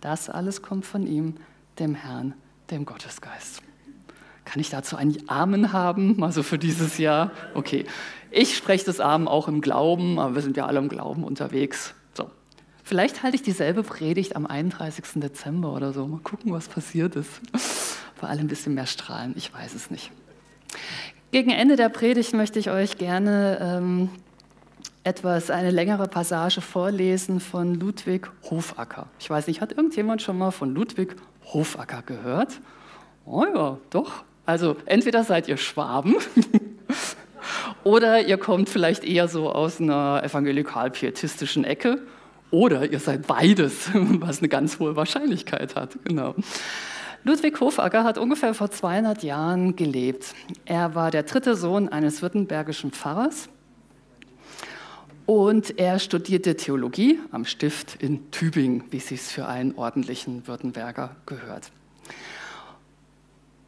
Das 0.00 0.30
alles 0.30 0.62
kommt 0.62 0.86
von 0.86 1.06
ihm, 1.06 1.36
dem 1.78 1.94
Herrn, 1.94 2.34
dem 2.70 2.84
Gottesgeist. 2.86 3.62
Kann 4.44 4.60
ich 4.60 4.70
dazu 4.70 4.96
einen 4.96 5.28
Amen 5.28 5.72
haben, 5.72 6.18
mal 6.18 6.32
so 6.32 6.42
für 6.42 6.58
dieses 6.58 6.98
Jahr? 6.98 7.30
Okay, 7.54 7.84
ich 8.30 8.56
spreche 8.56 8.84
das 8.84 9.00
Amen 9.00 9.28
auch 9.28 9.48
im 9.48 9.60
Glauben, 9.60 10.18
aber 10.18 10.34
wir 10.34 10.42
sind 10.42 10.56
ja 10.56 10.66
alle 10.66 10.78
im 10.78 10.88
Glauben 10.88 11.24
unterwegs. 11.24 11.94
So. 12.14 12.30
Vielleicht 12.82 13.22
halte 13.22 13.36
ich 13.36 13.42
dieselbe 13.42 13.82
Predigt 13.82 14.36
am 14.36 14.46
31. 14.46 15.04
Dezember 15.20 15.72
oder 15.72 15.92
so. 15.92 16.06
Mal 16.06 16.20
gucken, 16.20 16.52
was 16.52 16.68
passiert 16.68 17.16
ist. 17.16 17.40
Vor 18.16 18.28
allem 18.28 18.40
ein 18.40 18.48
bisschen 18.48 18.74
mehr 18.74 18.86
strahlen, 18.86 19.34
ich 19.36 19.52
weiß 19.52 19.74
es 19.74 19.90
nicht. 19.90 20.10
Gegen 21.32 21.50
Ende 21.50 21.76
der 21.76 21.88
Predigt 21.88 22.32
möchte 22.32 22.58
ich 22.58 22.70
euch 22.70 22.98
gerne 22.98 23.58
ähm, 23.60 24.10
etwas, 25.04 25.50
eine 25.50 25.70
längere 25.70 26.08
Passage 26.08 26.60
vorlesen 26.60 27.40
von 27.40 27.74
Ludwig 27.74 28.30
Hofacker. 28.50 29.06
Ich 29.18 29.30
weiß 29.30 29.46
nicht, 29.46 29.60
hat 29.60 29.72
irgendjemand 29.72 30.20
schon 30.22 30.36
mal 30.36 30.50
von 30.50 30.74
Ludwig 30.74 31.16
Hofacker 31.52 32.02
gehört? 32.02 32.60
Oh 33.24 33.44
ja, 33.44 33.78
doch. 33.90 34.24
Also 34.44 34.76
entweder 34.84 35.24
seid 35.24 35.48
ihr 35.48 35.56
Schwaben 35.56 36.16
oder 37.84 38.26
ihr 38.26 38.36
kommt 38.36 38.68
vielleicht 38.68 39.04
eher 39.04 39.28
so 39.28 39.50
aus 39.50 39.80
einer 39.80 40.22
evangelikal-pietistischen 40.22 41.64
Ecke 41.64 42.02
oder 42.50 42.90
ihr 42.90 42.98
seid 42.98 43.26
beides, 43.26 43.90
was 43.94 44.40
eine 44.40 44.48
ganz 44.48 44.78
hohe 44.78 44.96
Wahrscheinlichkeit 44.96 45.76
hat. 45.76 45.98
Genau. 46.04 46.34
Ludwig 47.22 47.60
Hofacker 47.60 48.02
hat 48.04 48.18
ungefähr 48.18 48.54
vor 48.54 48.70
200 48.70 49.22
Jahren 49.22 49.76
gelebt. 49.76 50.34
Er 50.64 50.94
war 50.94 51.10
der 51.10 51.22
dritte 51.22 51.54
Sohn 51.54 51.88
eines 51.88 52.22
württembergischen 52.22 52.92
Pfarrers 52.92 53.48
Und 55.30 55.78
er 55.78 56.00
studierte 56.00 56.56
Theologie 56.56 57.20
am 57.30 57.44
Stift 57.44 58.02
in 58.02 58.32
Tübingen, 58.32 58.82
wie 58.90 58.96
es 58.96 59.30
für 59.30 59.46
einen 59.46 59.76
ordentlichen 59.76 60.48
Württemberger 60.48 61.14
gehört. 61.24 61.70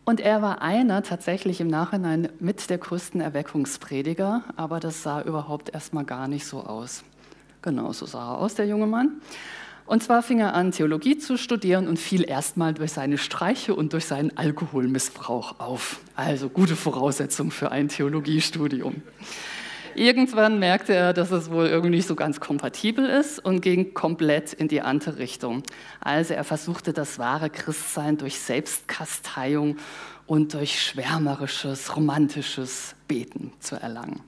Und 0.05 0.19
er 0.19 0.43
war 0.43 0.61
einer 0.61 1.05
tatsächlich 1.05 1.61
im 1.61 1.69
Nachhinein 1.69 2.31
mit 2.41 2.69
der 2.69 2.79
größten 2.79 3.21
Erweckungsprediger, 3.21 4.43
aber 4.57 4.81
das 4.81 5.05
sah 5.05 5.23
überhaupt 5.23 5.73
erstmal 5.73 6.05
gar 6.05 6.27
nicht 6.27 6.47
so 6.47 6.65
aus. 6.65 7.05
Genau 7.63 7.93
so 7.93 8.07
sah 8.07 8.33
er 8.33 8.39
aus, 8.39 8.57
der 8.57 8.67
junge 8.67 8.89
Mann. 8.89 9.21
Und 9.87 10.03
zwar 10.03 10.25
fing 10.25 10.41
er 10.41 10.55
an, 10.55 10.73
Theologie 10.73 11.17
zu 11.17 11.39
studieren 11.39 11.87
und 11.87 12.01
fiel 12.01 12.29
erstmal 12.29 12.75
durch 12.75 12.91
seine 12.91 13.19
Streiche 13.19 13.77
und 13.77 13.93
durch 13.93 14.07
seinen 14.07 14.37
Alkoholmissbrauch 14.37 15.61
auf. 15.61 16.01
Also 16.17 16.49
gute 16.49 16.75
Voraussetzung 16.75 17.53
für 17.53 17.71
ein 17.71 17.87
Theologiestudium. 17.87 19.03
Irgendwann 19.95 20.59
merkte 20.59 20.95
er, 20.95 21.13
dass 21.13 21.31
es 21.31 21.51
wohl 21.51 21.67
irgendwie 21.67 21.97
nicht 21.97 22.07
so 22.07 22.15
ganz 22.15 22.41
kompatibel 22.41 23.05
ist 23.05 23.39
und 23.39 23.61
ging 23.61 23.95
komplett 23.95 24.53
in 24.53 24.69
die 24.69 24.81
andere 24.81 25.19
Richtung. 25.19 25.63
Also 26.01 26.35
er 26.35 26.45
versuchte 26.45 26.93
das 26.93 27.19
wahre 27.19 27.51
Christsein 27.51 28.17
durch 28.17 28.39
Selbstkasteiung 28.39 29.77
und 30.27 30.55
durch 30.55 30.83
schwärmerisches, 30.83 31.97
romantisches 31.97 32.95
Beten 33.07 33.53
zu 33.61 33.77
erlangen. 33.77 34.21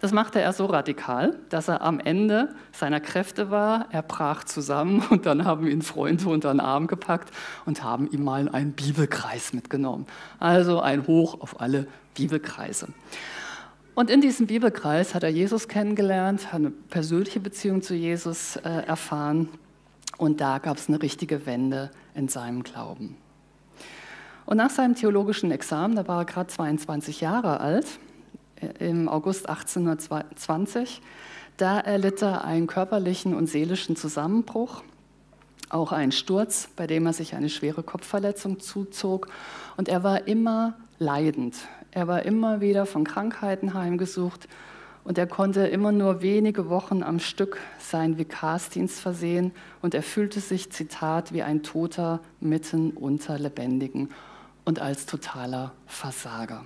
Das 0.00 0.12
machte 0.12 0.40
er 0.40 0.52
so 0.52 0.66
radikal, 0.66 1.38
dass 1.48 1.68
er 1.68 1.80
am 1.80 1.98
Ende 1.98 2.54
seiner 2.72 3.00
Kräfte 3.00 3.50
war. 3.50 3.86
Er 3.90 4.02
brach 4.02 4.44
zusammen 4.44 5.02
und 5.10 5.24
dann 5.24 5.44
haben 5.44 5.66
ihn 5.66 5.82
Freunde 5.82 6.28
unter 6.28 6.52
den 6.52 6.60
Arm 6.60 6.86
gepackt 6.86 7.30
und 7.64 7.82
haben 7.82 8.10
ihm 8.10 8.22
mal 8.22 8.48
einen 8.50 8.72
Bibelkreis 8.72 9.54
mitgenommen. 9.54 10.06
Also 10.38 10.80
ein 10.80 11.06
Hoch 11.06 11.40
auf 11.40 11.60
alle 11.60 11.86
Bibelkreise. 12.14 12.88
Und 13.94 14.10
in 14.10 14.20
diesem 14.20 14.48
Bibelkreis 14.48 15.14
hat 15.14 15.22
er 15.22 15.28
Jesus 15.28 15.68
kennengelernt, 15.68 16.52
hat 16.52 16.60
eine 16.60 16.70
persönliche 16.70 17.38
Beziehung 17.38 17.80
zu 17.80 17.94
Jesus 17.94 18.56
äh, 18.56 18.68
erfahren 18.68 19.48
und 20.18 20.40
da 20.40 20.58
gab 20.58 20.78
es 20.78 20.88
eine 20.88 21.00
richtige 21.00 21.46
Wende 21.46 21.90
in 22.14 22.28
seinem 22.28 22.64
Glauben. 22.64 23.16
Und 24.46 24.56
nach 24.56 24.70
seinem 24.70 24.96
theologischen 24.96 25.50
Examen, 25.52 25.94
da 25.94 26.06
war 26.08 26.22
er 26.22 26.24
gerade 26.24 26.48
22 26.48 27.20
Jahre 27.20 27.60
alt, 27.60 27.86
äh, 28.56 28.88
im 28.88 29.08
August 29.08 29.48
1820, 29.48 31.00
da 31.56 31.78
erlitt 31.78 32.20
er 32.20 32.44
einen 32.44 32.66
körperlichen 32.66 33.32
und 33.32 33.46
seelischen 33.46 33.94
Zusammenbruch, 33.94 34.82
auch 35.68 35.92
einen 35.92 36.12
Sturz, 36.12 36.68
bei 36.74 36.88
dem 36.88 37.06
er 37.06 37.12
sich 37.12 37.36
eine 37.36 37.48
schwere 37.48 37.84
Kopfverletzung 37.84 38.58
zuzog. 38.58 39.28
Und 39.76 39.88
er 39.88 40.02
war 40.02 40.26
immer 40.26 40.74
leidend. 40.98 41.54
Er 41.94 42.08
war 42.08 42.24
immer 42.24 42.60
wieder 42.60 42.86
von 42.86 43.04
Krankheiten 43.04 43.72
heimgesucht 43.72 44.48
und 45.04 45.16
er 45.16 45.28
konnte 45.28 45.68
immer 45.68 45.92
nur 45.92 46.22
wenige 46.22 46.68
Wochen 46.68 47.04
am 47.04 47.20
Stück 47.20 47.60
seinen 47.78 48.18
Vikarsdienst 48.18 48.98
versehen 48.98 49.52
und 49.80 49.94
er 49.94 50.02
fühlte 50.02 50.40
sich, 50.40 50.72
Zitat, 50.72 51.32
wie 51.32 51.44
ein 51.44 51.62
Toter 51.62 52.18
mitten 52.40 52.90
unter 52.90 53.38
Lebendigen 53.38 54.08
und 54.64 54.80
als 54.80 55.06
totaler 55.06 55.70
Versager. 55.86 56.64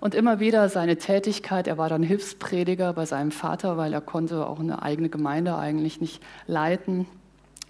Und 0.00 0.14
immer 0.14 0.40
wieder 0.40 0.70
seine 0.70 0.96
Tätigkeit, 0.96 1.66
er 1.66 1.76
war 1.76 1.90
dann 1.90 2.02
Hilfsprediger 2.02 2.94
bei 2.94 3.04
seinem 3.04 3.30
Vater, 3.30 3.76
weil 3.76 3.92
er 3.92 4.00
konnte 4.00 4.46
auch 4.46 4.58
eine 4.58 4.82
eigene 4.82 5.10
Gemeinde 5.10 5.58
eigentlich 5.58 6.00
nicht 6.00 6.22
leiten. 6.46 7.06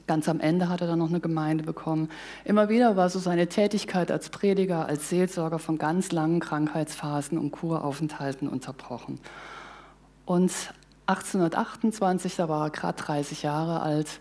Ganz 0.06 0.28
am 0.28 0.40
Ende 0.40 0.68
hat 0.68 0.82
er 0.82 0.86
dann 0.86 0.98
noch 0.98 1.08
eine 1.08 1.20
Gemeinde 1.20 1.64
bekommen. 1.64 2.10
Immer 2.44 2.68
wieder 2.68 2.96
war 2.96 3.08
so 3.08 3.18
seine 3.18 3.48
Tätigkeit 3.48 4.10
als 4.10 4.28
Prediger, 4.28 4.86
als 4.86 5.08
Seelsorger 5.08 5.58
von 5.58 5.78
ganz 5.78 6.12
langen 6.12 6.40
Krankheitsphasen 6.40 7.38
und 7.38 7.52
Kuraufenthalten 7.52 8.46
unterbrochen. 8.48 9.18
Und 10.26 10.52
1828, 11.06 12.36
da 12.36 12.48
war 12.48 12.66
er 12.66 12.70
gerade 12.70 13.02
30 13.02 13.42
Jahre 13.42 13.80
alt, 13.80 14.20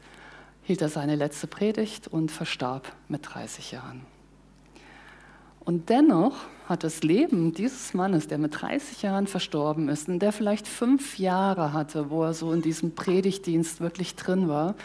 hielt 0.64 0.82
er 0.82 0.90
seine 0.90 1.16
letzte 1.16 1.48
Predigt 1.48 2.08
und 2.08 2.32
verstarb 2.32 2.94
mit 3.10 3.34
30 3.34 3.72
Jahren. 3.72 4.06
Und 5.66 5.90
dennoch 5.90 6.36
hat 6.68 6.84
das 6.84 7.04
Leben 7.04 7.54
dieses 7.54 7.94
Mannes, 7.94 8.28
der 8.28 8.38
mit 8.38 8.62
30 8.62 9.02
Jahren 9.02 9.28
verstorben 9.28 9.90
ist 9.90 10.10
und 10.10 10.20
der 10.20 10.32
vielleicht 10.32 10.68
fünf 10.68 11.18
Jahre 11.20 11.74
hatte, 11.74 12.10
wo 12.10 12.24
er 12.24 12.34
so 12.34 12.52
in 12.52 12.62
diesem 12.62 12.96
Predigtdienst 12.96 13.80
wirklich 13.80 14.16
drin 14.16 14.48
war, 14.48 14.76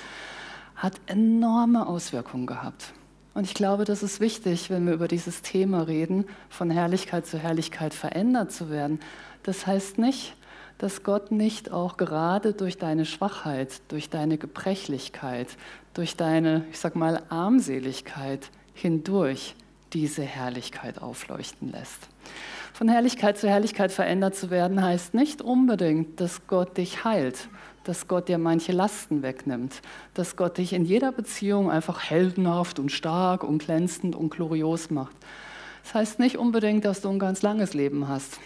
hat 0.78 0.94
enorme 1.06 1.86
Auswirkungen 1.86 2.46
gehabt. 2.46 2.94
Und 3.34 3.44
ich 3.44 3.54
glaube, 3.54 3.84
das 3.84 4.02
ist 4.02 4.20
wichtig, 4.20 4.70
wenn 4.70 4.86
wir 4.86 4.94
über 4.94 5.08
dieses 5.08 5.42
Thema 5.42 5.82
reden, 5.82 6.24
von 6.48 6.70
Herrlichkeit 6.70 7.26
zu 7.26 7.38
Herrlichkeit 7.38 7.94
verändert 7.94 8.52
zu 8.52 8.70
werden. 8.70 9.00
Das 9.42 9.66
heißt 9.66 9.98
nicht, 9.98 10.34
dass 10.78 11.02
Gott 11.02 11.32
nicht 11.32 11.72
auch 11.72 11.96
gerade 11.96 12.52
durch 12.52 12.78
deine 12.78 13.04
Schwachheit, 13.04 13.80
durch 13.88 14.08
deine 14.08 14.38
Gebrechlichkeit, 14.38 15.48
durch 15.94 16.16
deine, 16.16 16.64
ich 16.70 16.78
sag 16.78 16.94
mal, 16.94 17.22
Armseligkeit 17.28 18.50
hindurch 18.74 19.56
diese 19.92 20.22
Herrlichkeit 20.22 21.02
aufleuchten 21.02 21.72
lässt. 21.72 22.08
Von 22.72 22.88
Herrlichkeit 22.88 23.38
zu 23.38 23.48
Herrlichkeit 23.48 23.90
verändert 23.90 24.36
zu 24.36 24.50
werden 24.50 24.82
heißt 24.82 25.14
nicht 25.14 25.42
unbedingt, 25.42 26.20
dass 26.20 26.46
Gott 26.46 26.76
dich 26.76 27.04
heilt 27.04 27.48
dass 27.88 28.06
Gott 28.06 28.28
dir 28.28 28.36
manche 28.36 28.72
Lasten 28.72 29.22
wegnimmt, 29.22 29.80
dass 30.12 30.36
Gott 30.36 30.58
dich 30.58 30.74
in 30.74 30.84
jeder 30.84 31.10
Beziehung 31.10 31.70
einfach 31.70 32.02
heldenhaft 32.02 32.78
und 32.78 32.92
stark 32.92 33.42
und 33.42 33.64
glänzend 33.64 34.14
und 34.14 34.28
glorios 34.28 34.90
macht. 34.90 35.16
Das 35.84 35.94
heißt 35.94 36.18
nicht 36.18 36.36
unbedingt, 36.36 36.84
dass 36.84 37.00
du 37.00 37.08
ein 37.08 37.18
ganz 37.18 37.40
langes 37.40 37.72
Leben 37.72 38.06
hast. 38.06 38.40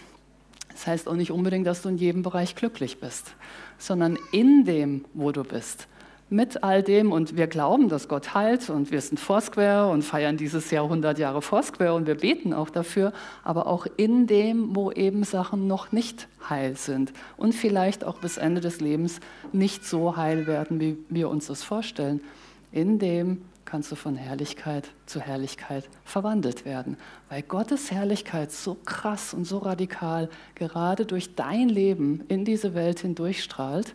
Das 0.69 0.87
heißt 0.87 1.09
auch 1.09 1.15
nicht 1.15 1.31
unbedingt, 1.31 1.67
dass 1.67 1.81
du 1.81 1.89
in 1.89 1.97
jedem 1.97 2.21
Bereich 2.21 2.55
glücklich 2.55 3.01
bist, 3.01 3.35
sondern 3.77 4.17
in 4.31 4.63
dem, 4.63 5.03
wo 5.13 5.33
du 5.33 5.43
bist, 5.43 5.89
mit 6.33 6.63
all 6.63 6.81
dem 6.81 7.11
und 7.11 7.37
wir 7.37 7.45
glauben, 7.45 7.89
dass 7.89 8.07
Gott 8.07 8.33
heilt 8.33 8.69
und 8.71 8.91
wir 8.91 8.99
sind 8.99 9.19
Foursquare 9.19 9.91
und 9.91 10.01
feiern 10.01 10.35
dieses 10.35 10.71
Jahr 10.71 10.85
100 10.85 11.19
Jahre 11.19 11.43
Foursquare 11.43 11.93
und 11.93 12.07
wir 12.07 12.15
beten 12.15 12.53
auch 12.53 12.71
dafür, 12.71 13.13
aber 13.43 13.67
auch 13.67 13.85
in 13.97 14.25
dem, 14.25 14.75
wo 14.75 14.91
eben 14.91 15.23
Sachen 15.23 15.67
noch 15.67 15.91
nicht 15.91 16.27
heil 16.49 16.75
sind 16.75 17.13
und 17.37 17.53
vielleicht 17.53 18.03
auch 18.03 18.17
bis 18.17 18.37
Ende 18.37 18.61
des 18.61 18.81
Lebens 18.81 19.19
nicht 19.51 19.85
so 19.85 20.17
heil 20.17 20.47
werden, 20.47 20.79
wie 20.79 20.97
wir 21.07 21.29
uns 21.29 21.45
das 21.45 21.61
vorstellen. 21.61 22.19
In 22.71 22.97
dem 22.97 23.43
kannst 23.65 23.91
du 23.91 23.95
von 23.95 24.15
Herrlichkeit 24.15 24.89
zu 25.05 25.21
Herrlichkeit 25.21 25.87
verwandelt 26.03 26.65
werden, 26.65 26.97
weil 27.29 27.43
Gottes 27.43 27.91
Herrlichkeit 27.91 28.51
so 28.51 28.75
krass 28.85 29.35
und 29.35 29.45
so 29.45 29.59
radikal 29.59 30.29
gerade 30.55 31.05
durch 31.05 31.35
dein 31.35 31.69
Leben 31.69 32.23
in 32.27 32.43
diese 32.43 32.73
Welt 32.73 33.01
hindurchstrahlt, 33.01 33.93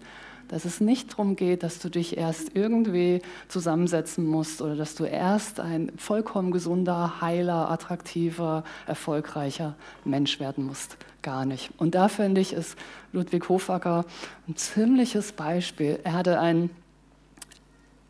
dass 0.49 0.65
es 0.65 0.81
nicht 0.81 1.13
darum 1.13 1.37
geht, 1.37 1.63
dass 1.63 1.79
du 1.79 1.89
dich 1.89 2.17
erst 2.17 2.57
irgendwie 2.57 3.21
zusammensetzen 3.49 4.27
musst 4.27 4.63
oder 4.63 4.77
dass 4.77 4.95
du 4.95 5.05
erst 5.05 5.61
ein 5.61 5.93
vollkommen 5.97 6.51
gesunder, 6.51 7.21
heiler, 7.21 7.71
attraktiver, 7.71 8.65
erfolgreicher 8.87 9.77
Mensch 10.05 10.41
werden 10.41 10.65
musst. 10.65 10.97
Gar 11.23 11.45
nicht. 11.45 11.71
Und 11.77 11.95
da 11.95 12.09
finde 12.09 12.41
ich, 12.41 12.53
ist 12.53 12.77
Ludwig 13.13 13.49
Hofacker 13.49 14.05
ein 14.49 14.57
ziemliches 14.57 15.33
Beispiel. 15.33 16.01
Er 16.03 16.15
hatte 16.15 16.41
ein, 16.41 16.71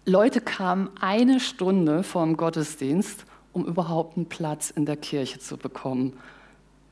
Leute 0.04 0.40
kamen 0.40 0.90
eine 1.00 1.40
Stunde 1.40 2.02
vor 2.02 2.24
dem 2.24 2.36
Gottesdienst, 2.36 3.24
um 3.52 3.64
überhaupt 3.64 4.16
einen 4.16 4.26
Platz 4.26 4.70
in 4.70 4.86
der 4.86 4.96
Kirche 4.96 5.40
zu 5.40 5.56
bekommen, 5.56 6.12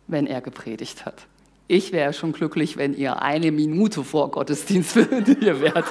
wenn 0.09 0.27
er 0.27 0.41
gepredigt 0.41 1.07
hat. 1.07 1.27
Ich 1.69 1.91
wäre 1.91 2.13
schon 2.13 2.33
glücklich, 2.33 2.77
wenn 2.77 2.95
ihr 2.95 3.23
eine 3.23 3.51
Minute 3.51 4.05
vor 4.05 4.31
Gottesdienst 4.31 4.95
hier 5.41 5.61
wärt. 5.61 5.85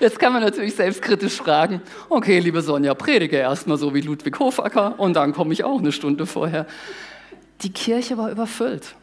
Jetzt 0.00 0.18
kann 0.18 0.32
man 0.32 0.42
natürlich 0.42 0.74
selbstkritisch 0.74 1.36
fragen, 1.36 1.80
okay, 2.08 2.40
liebe 2.40 2.60
Sonja, 2.60 2.94
predige 2.94 3.36
erstmal 3.36 3.78
so 3.78 3.94
wie 3.94 4.00
Ludwig 4.00 4.38
Hofacker 4.40 4.98
und 4.98 5.14
dann 5.14 5.32
komme 5.32 5.52
ich 5.52 5.62
auch 5.62 5.78
eine 5.78 5.92
Stunde 5.92 6.26
vorher. 6.26 6.66
Die 7.62 7.72
Kirche 7.72 8.18
war 8.18 8.30
überfüllt. 8.30 8.96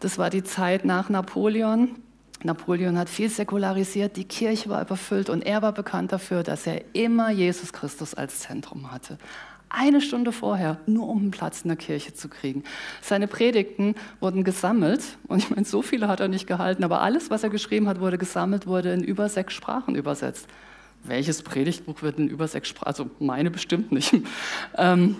Das 0.00 0.18
war 0.18 0.28
die 0.28 0.44
Zeit 0.44 0.84
nach 0.84 1.08
Napoleon. 1.08 1.96
Napoleon 2.42 2.98
hat 2.98 3.08
viel 3.08 3.30
säkularisiert, 3.30 4.18
die 4.18 4.24
Kirche 4.24 4.68
war 4.68 4.82
überfüllt 4.82 5.30
und 5.30 5.40
er 5.40 5.62
war 5.62 5.72
bekannt 5.72 6.12
dafür, 6.12 6.42
dass 6.42 6.66
er 6.66 6.82
immer 6.94 7.30
Jesus 7.30 7.72
Christus 7.72 8.12
als 8.12 8.40
Zentrum 8.40 8.92
hatte 8.92 9.18
eine 9.68 10.00
Stunde 10.00 10.32
vorher, 10.32 10.78
nur 10.86 11.08
um 11.08 11.18
einen 11.18 11.30
Platz 11.30 11.62
in 11.62 11.68
der 11.68 11.76
Kirche 11.76 12.14
zu 12.14 12.28
kriegen. 12.28 12.64
Seine 13.00 13.26
Predigten 13.26 13.94
wurden 14.20 14.44
gesammelt 14.44 15.02
und 15.26 15.38
ich 15.38 15.50
meine, 15.50 15.64
so 15.64 15.82
viele 15.82 16.08
hat 16.08 16.20
er 16.20 16.28
nicht 16.28 16.46
gehalten, 16.46 16.84
aber 16.84 17.00
alles, 17.00 17.30
was 17.30 17.42
er 17.42 17.50
geschrieben 17.50 17.88
hat, 17.88 18.00
wurde 18.00 18.18
gesammelt, 18.18 18.66
wurde 18.66 18.92
in 18.92 19.02
über 19.02 19.28
sechs 19.28 19.54
Sprachen 19.54 19.94
übersetzt. 19.94 20.46
Welches 21.02 21.42
Predigtbuch 21.42 22.02
wird 22.02 22.18
in 22.18 22.28
über 22.28 22.48
sechs 22.48 22.68
Sprachen? 22.68 22.86
Also 22.86 23.10
meine 23.18 23.50
bestimmt 23.50 23.92
nicht. 23.92 24.14
Ähm, 24.76 25.16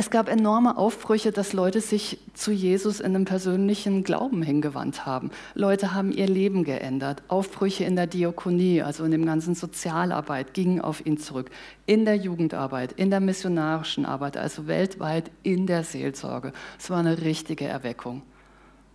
es 0.00 0.08
gab 0.08 0.30
enorme 0.30 0.78
Aufbrüche, 0.78 1.30
dass 1.30 1.52
Leute 1.52 1.82
sich 1.82 2.16
zu 2.32 2.52
Jesus 2.52 3.00
in 3.00 3.14
einem 3.14 3.26
persönlichen 3.26 4.02
Glauben 4.02 4.42
hingewandt 4.42 5.04
haben. 5.04 5.30
Leute 5.54 5.92
haben 5.92 6.10
ihr 6.10 6.26
Leben 6.26 6.64
geändert. 6.64 7.22
Aufbrüche 7.28 7.84
in 7.84 7.96
der 7.96 8.06
Diakonie, 8.06 8.80
also 8.80 9.04
in 9.04 9.10
dem 9.10 9.26
ganzen 9.26 9.54
Sozialarbeit, 9.54 10.54
gingen 10.54 10.80
auf 10.80 11.04
ihn 11.04 11.18
zurück. 11.18 11.50
In 11.84 12.06
der 12.06 12.16
Jugendarbeit, 12.16 12.92
in 12.92 13.10
der 13.10 13.20
missionarischen 13.20 14.06
Arbeit, 14.06 14.38
also 14.38 14.66
weltweit 14.66 15.30
in 15.42 15.66
der 15.66 15.84
Seelsorge. 15.84 16.54
Es 16.78 16.88
war 16.88 17.00
eine 17.00 17.20
richtige 17.20 17.66
Erweckung. 17.66 18.22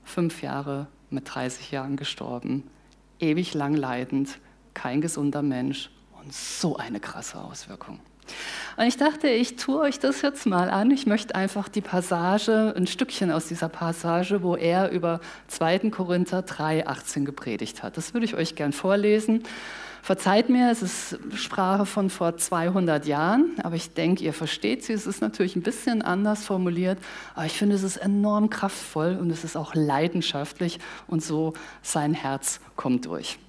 Fünf 0.03 0.41
Jahre 0.41 0.87
mit 1.11 1.31
30 1.31 1.69
Jahren 1.69 1.97
gestorben, 1.97 2.63
ewig 3.19 3.53
lang 3.53 3.75
leidend, 3.75 4.39
kein 4.73 5.01
gesunder 5.01 5.43
Mensch 5.43 5.91
und 6.19 6.33
so 6.33 6.77
eine 6.77 6.99
krasse 6.99 7.39
Auswirkung. 7.39 7.99
Und 8.77 8.85
ich 8.85 8.97
dachte, 8.97 9.29
ich 9.29 9.55
tue 9.55 9.79
euch 9.79 9.99
das 9.99 10.21
jetzt 10.21 10.45
mal 10.45 10.69
an. 10.69 10.91
Ich 10.91 11.05
möchte 11.05 11.35
einfach 11.35 11.69
die 11.69 11.81
Passage, 11.81 12.73
ein 12.75 12.87
Stückchen 12.87 13.31
aus 13.31 13.47
dieser 13.47 13.69
Passage, 13.69 14.43
wo 14.43 14.55
er 14.55 14.91
über 14.91 15.21
2. 15.47 15.89
Korinther 15.91 16.41
3, 16.41 16.87
18 16.87 17.25
gepredigt 17.25 17.83
hat. 17.83 17.97
Das 17.97 18.13
würde 18.13 18.25
ich 18.25 18.35
euch 18.35 18.55
gern 18.55 18.73
vorlesen. 18.73 19.43
Verzeiht 20.05 20.49
mir, 20.49 20.69
es 20.69 20.83
ist 20.83 21.17
Sprache 21.33 21.87
von 21.87 22.11
vor 22.11 22.37
200 22.37 23.07
Jahren, 23.07 23.53
aber 23.63 23.75
ich 23.75 23.95
denke, 23.95 24.23
ihr 24.23 24.33
versteht 24.33 24.83
sie. 24.83 24.93
Es 24.93 25.07
ist 25.07 25.19
natürlich 25.19 25.55
ein 25.55 25.63
bisschen 25.63 26.03
anders 26.03 26.45
formuliert, 26.45 26.99
aber 27.33 27.47
ich 27.47 27.53
finde, 27.53 27.75
es 27.75 27.81
ist 27.81 27.97
enorm 27.97 28.51
kraftvoll 28.51 29.17
und 29.19 29.31
es 29.31 29.43
ist 29.43 29.57
auch 29.57 29.73
leidenschaftlich 29.73 30.77
und 31.07 31.23
so 31.23 31.53
sein 31.81 32.13
Herz 32.13 32.59
kommt 32.75 33.07
durch. 33.07 33.39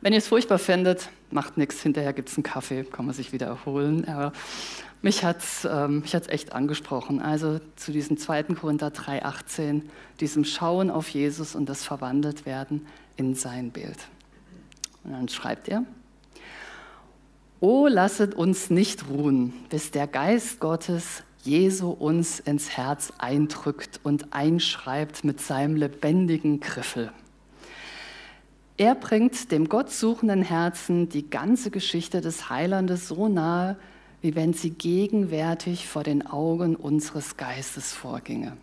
Wenn 0.00 0.12
ihr 0.12 0.18
es 0.18 0.26
furchtbar 0.26 0.58
findet, 0.58 1.08
macht 1.32 1.56
nichts. 1.56 1.82
Hinterher 1.82 2.12
gibt 2.12 2.28
es 2.28 2.36
einen 2.36 2.42
Kaffee, 2.42 2.84
kann 2.84 3.06
man 3.06 3.14
sich 3.14 3.32
wieder 3.32 3.46
erholen. 3.46 4.06
Aber 4.08 4.32
mich 5.02 5.24
hat 5.24 5.38
es 5.38 5.64
ähm, 5.64 6.04
echt 6.28 6.52
angesprochen. 6.52 7.20
Also 7.20 7.60
zu 7.76 7.92
diesem 7.92 8.18
2. 8.18 8.42
Korinther 8.54 8.88
3,18, 8.88 9.82
diesem 10.20 10.44
Schauen 10.44 10.90
auf 10.90 11.08
Jesus 11.08 11.54
und 11.54 11.68
das 11.68 11.84
Verwandeltwerden 11.84 12.86
in 13.16 13.34
sein 13.34 13.70
Bild. 13.70 13.98
Und 15.04 15.12
dann 15.12 15.28
schreibt 15.28 15.68
er, 15.68 15.84
O 17.60 17.86
lasset 17.86 18.34
uns 18.34 18.70
nicht 18.70 19.08
ruhen, 19.08 19.52
bis 19.68 19.90
der 19.90 20.06
Geist 20.06 20.60
Gottes 20.60 21.24
Jesu 21.42 21.90
uns 21.90 22.40
ins 22.40 22.70
Herz 22.70 23.12
eindrückt 23.18 24.00
und 24.02 24.32
einschreibt 24.32 25.24
mit 25.24 25.40
seinem 25.40 25.76
lebendigen 25.76 26.60
Griffel. 26.60 27.12
Er 28.80 28.94
bringt 28.94 29.52
dem 29.52 29.68
gottsuchenden 29.68 30.40
Herzen 30.40 31.10
die 31.10 31.28
ganze 31.28 31.70
Geschichte 31.70 32.22
des 32.22 32.48
Heilandes 32.48 33.08
so 33.08 33.28
nahe, 33.28 33.76
wie 34.22 34.34
wenn 34.34 34.54
sie 34.54 34.70
gegenwärtig 34.70 35.86
vor 35.86 36.02
den 36.02 36.26
Augen 36.26 36.76
unseres 36.76 37.36
Geistes 37.36 37.92
vorginge. 37.92 38.56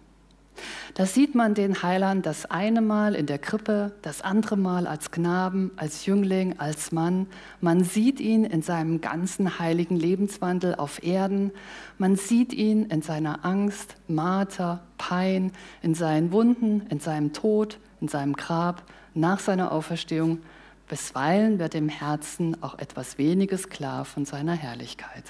Da 0.96 1.06
sieht 1.06 1.36
man 1.36 1.54
den 1.54 1.84
Heiland 1.84 2.26
das 2.26 2.48
eine 2.48 2.82
Mal 2.82 3.14
in 3.14 3.28
der 3.28 3.38
Krippe, 3.38 3.92
das 4.02 4.24
andere 4.24 4.58
Mal 4.58 4.88
als 4.88 5.12
Knaben, 5.12 5.70
als 5.76 6.08
Jüngling, 6.08 6.58
als 6.58 6.92
Mann. 6.92 7.28
Man 7.62 7.84
sieht 7.84 8.20
ihn 8.20 8.44
in 8.44 8.64
seinem 8.64 9.02
ganzen 9.02 9.60
heiligen 9.60 9.98
Lebenswandel 9.98 10.74
auf 10.74 11.04
Erden. 11.04 11.52
Man 12.00 12.16
sieht 12.16 12.54
ihn 12.54 12.86
in 12.86 13.04
seiner 13.04 13.46
Angst, 13.46 13.94
Marter, 14.08 14.80
Pein, 14.98 15.52
in 15.84 15.94
seinen 15.94 16.32
Wunden, 16.32 16.88
in 16.90 17.00
seinem 17.00 17.34
Tod, 17.34 17.78
in 18.02 18.08
seinem 18.08 18.34
Grab, 18.34 18.84
nach 19.14 19.40
seiner 19.40 19.72
Auferstehung, 19.72 20.40
bisweilen 20.88 21.60
wird 21.60 21.74
dem 21.74 21.90
Herzen 21.90 22.62
auch 22.64 22.80
etwas 22.80 23.18
weniges 23.18 23.70
klar 23.70 24.06
von 24.06 24.26
seiner 24.26 24.54
Herrlichkeit. 24.54 25.24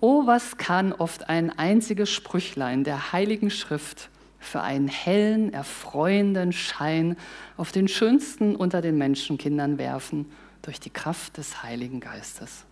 Oh, 0.00 0.26
was 0.26 0.56
kann 0.56 0.92
oft 0.92 1.28
ein 1.28 1.50
einziges 1.50 2.10
Sprüchlein 2.10 2.84
der 2.84 3.12
Heiligen 3.12 3.50
Schrift 3.50 4.10
für 4.38 4.60
einen 4.60 4.88
hellen, 4.88 5.52
erfreuenden 5.52 6.52
Schein 6.52 7.16
auf 7.56 7.72
den 7.72 7.88
schönsten 7.88 8.54
unter 8.56 8.82
den 8.82 8.98
Menschenkindern 8.98 9.78
werfen 9.78 10.30
durch 10.62 10.78
die 10.78 10.90
Kraft 10.90 11.38
des 11.38 11.62
Heiligen 11.62 12.00
Geistes. 12.00 12.64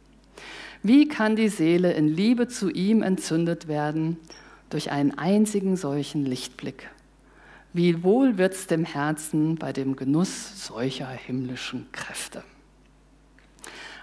Wie 0.82 1.08
kann 1.08 1.36
die 1.36 1.48
Seele 1.48 1.92
in 1.92 2.08
Liebe 2.08 2.48
zu 2.48 2.70
ihm 2.70 3.02
entzündet 3.02 3.68
werden 3.68 4.18
durch 4.70 4.90
einen 4.90 5.16
einzigen 5.16 5.76
solchen 5.76 6.26
Lichtblick? 6.26 6.90
Wie 7.74 8.02
wohl 8.02 8.36
wird's 8.36 8.66
dem 8.66 8.84
Herzen 8.84 9.56
bei 9.56 9.72
dem 9.72 9.96
Genuss 9.96 10.66
solcher 10.66 11.08
himmlischen 11.08 11.86
Kräfte. 11.92 12.44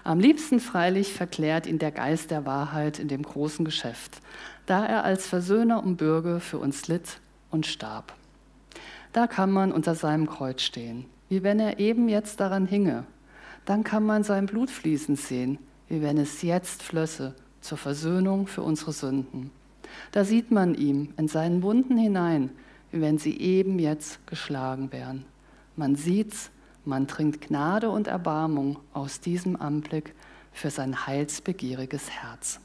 Am 0.02 0.18
liebsten 0.18 0.58
freilich 0.58 1.12
verklärt 1.12 1.66
ihn 1.66 1.78
der 1.78 1.92
Geist 1.92 2.30
der 2.30 2.46
Wahrheit 2.46 2.98
in 2.98 3.06
dem 3.06 3.22
großen 3.22 3.64
Geschäft, 3.64 4.22
da 4.66 4.84
er 4.84 5.04
als 5.04 5.26
Versöhner 5.26 5.84
und 5.84 5.96
Bürger 5.96 6.40
für 6.40 6.58
uns 6.58 6.88
litt 6.88 7.20
und 7.50 7.66
starb. 7.66 8.14
Da 9.12 9.26
kann 9.26 9.52
man 9.52 9.72
unter 9.72 9.94
seinem 9.94 10.28
Kreuz 10.28 10.62
stehen, 10.62 11.04
wie 11.28 11.42
wenn 11.42 11.60
er 11.60 11.78
eben 11.78 12.08
jetzt 12.08 12.40
daran 12.40 12.66
hinge. 12.66 13.04
Dann 13.66 13.84
kann 13.84 14.04
man 14.04 14.24
sein 14.24 14.46
Blut 14.46 14.70
fließen 14.70 15.16
sehen, 15.16 15.58
wie 15.88 16.02
wenn 16.02 16.18
es 16.18 16.42
jetzt 16.42 16.82
flösse 16.82 17.34
zur 17.60 17.78
Versöhnung 17.78 18.46
für 18.46 18.62
unsere 18.62 18.92
Sünden. 18.92 19.50
Da 20.10 20.24
sieht 20.24 20.50
man 20.50 20.74
ihm 20.74 21.12
in 21.18 21.28
seinen 21.28 21.62
Wunden 21.62 21.98
hinein, 21.98 22.50
wenn 22.92 23.18
sie 23.18 23.38
eben 23.38 23.78
jetzt 23.78 24.26
geschlagen 24.26 24.92
wären. 24.92 25.24
Man 25.76 25.94
sieht's, 25.96 26.50
man 26.84 27.06
trinkt 27.06 27.48
Gnade 27.48 27.90
und 27.90 28.08
Erbarmung 28.08 28.78
aus 28.92 29.20
diesem 29.20 29.56
Anblick 29.56 30.14
für 30.52 30.70
sein 30.70 31.06
heilsbegieriges 31.06 32.10
Herz. 32.10 32.60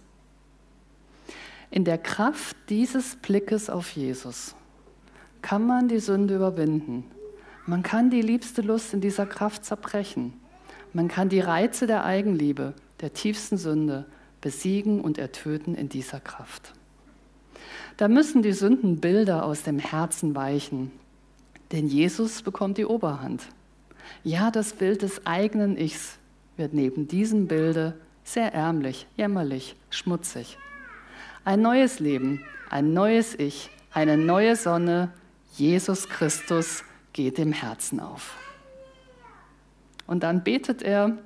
In 1.69 1.83
der 1.83 1.97
Kraft 1.97 2.55
dieses 2.69 3.15
Blickes 3.17 3.69
auf 3.69 3.91
Jesus 3.91 4.55
kann 5.41 5.67
man 5.67 5.87
die 5.87 5.99
Sünde 5.99 6.35
überwinden. 6.35 7.03
Man 7.65 7.83
kann 7.83 8.09
die 8.09 8.21
liebste 8.21 8.61
Lust 8.61 8.93
in 8.93 9.01
dieser 9.01 9.25
Kraft 9.25 9.65
zerbrechen. 9.65 10.33
Man 10.93 11.07
kann 11.07 11.29
die 11.29 11.39
Reize 11.39 11.87
der 11.87 12.05
Eigenliebe, 12.05 12.73
der 13.01 13.13
tiefsten 13.13 13.57
Sünde 13.57 14.05
besiegen 14.41 15.01
und 15.01 15.17
ertöten 15.17 15.75
in 15.75 15.89
dieser 15.89 16.19
Kraft. 16.19 16.73
Da 17.97 18.07
müssen 18.09 18.41
die 18.41 18.51
Sündenbilder 18.51 19.45
aus 19.45 19.63
dem 19.63 19.79
Herzen 19.79 20.35
weichen, 20.35 20.91
denn 21.71 21.87
Jesus 21.87 22.41
bekommt 22.41 22.77
die 22.77 22.85
Oberhand. 22.85 23.47
Ja, 24.23 24.51
das 24.51 24.73
Bild 24.73 25.01
des 25.01 25.25
eigenen 25.25 25.77
Ichs 25.77 26.17
wird 26.57 26.73
neben 26.73 27.07
diesem 27.07 27.47
Bilde 27.47 27.95
sehr 28.23 28.53
ärmlich, 28.53 29.07
jämmerlich, 29.15 29.75
schmutzig. 29.89 30.57
Ein 31.45 31.61
neues 31.61 31.99
Leben, 31.99 32.43
ein 32.69 32.93
neues 32.93 33.35
Ich, 33.35 33.69
eine 33.91 34.17
neue 34.17 34.55
Sonne, 34.55 35.11
Jesus 35.53 36.09
Christus 36.09 36.83
geht 37.13 37.37
dem 37.37 37.53
Herzen 37.53 38.01
auf. 38.01 38.35
Und 40.05 40.23
dann 40.23 40.43
betet 40.43 40.81
er, 40.81 41.17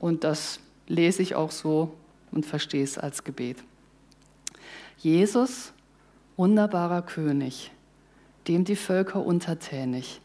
und 0.00 0.24
das 0.24 0.58
lese 0.88 1.22
ich 1.22 1.34
auch 1.36 1.52
so 1.52 1.94
und 2.32 2.44
verstehe 2.44 2.82
es 2.82 2.98
als 2.98 3.22
Gebet. 3.22 3.58
Jesus, 4.98 5.72
wunderbarer 6.36 7.02
König, 7.02 7.70
dem 8.48 8.64
die 8.64 8.76
Völker 8.76 9.24
untertänig, 9.24 10.20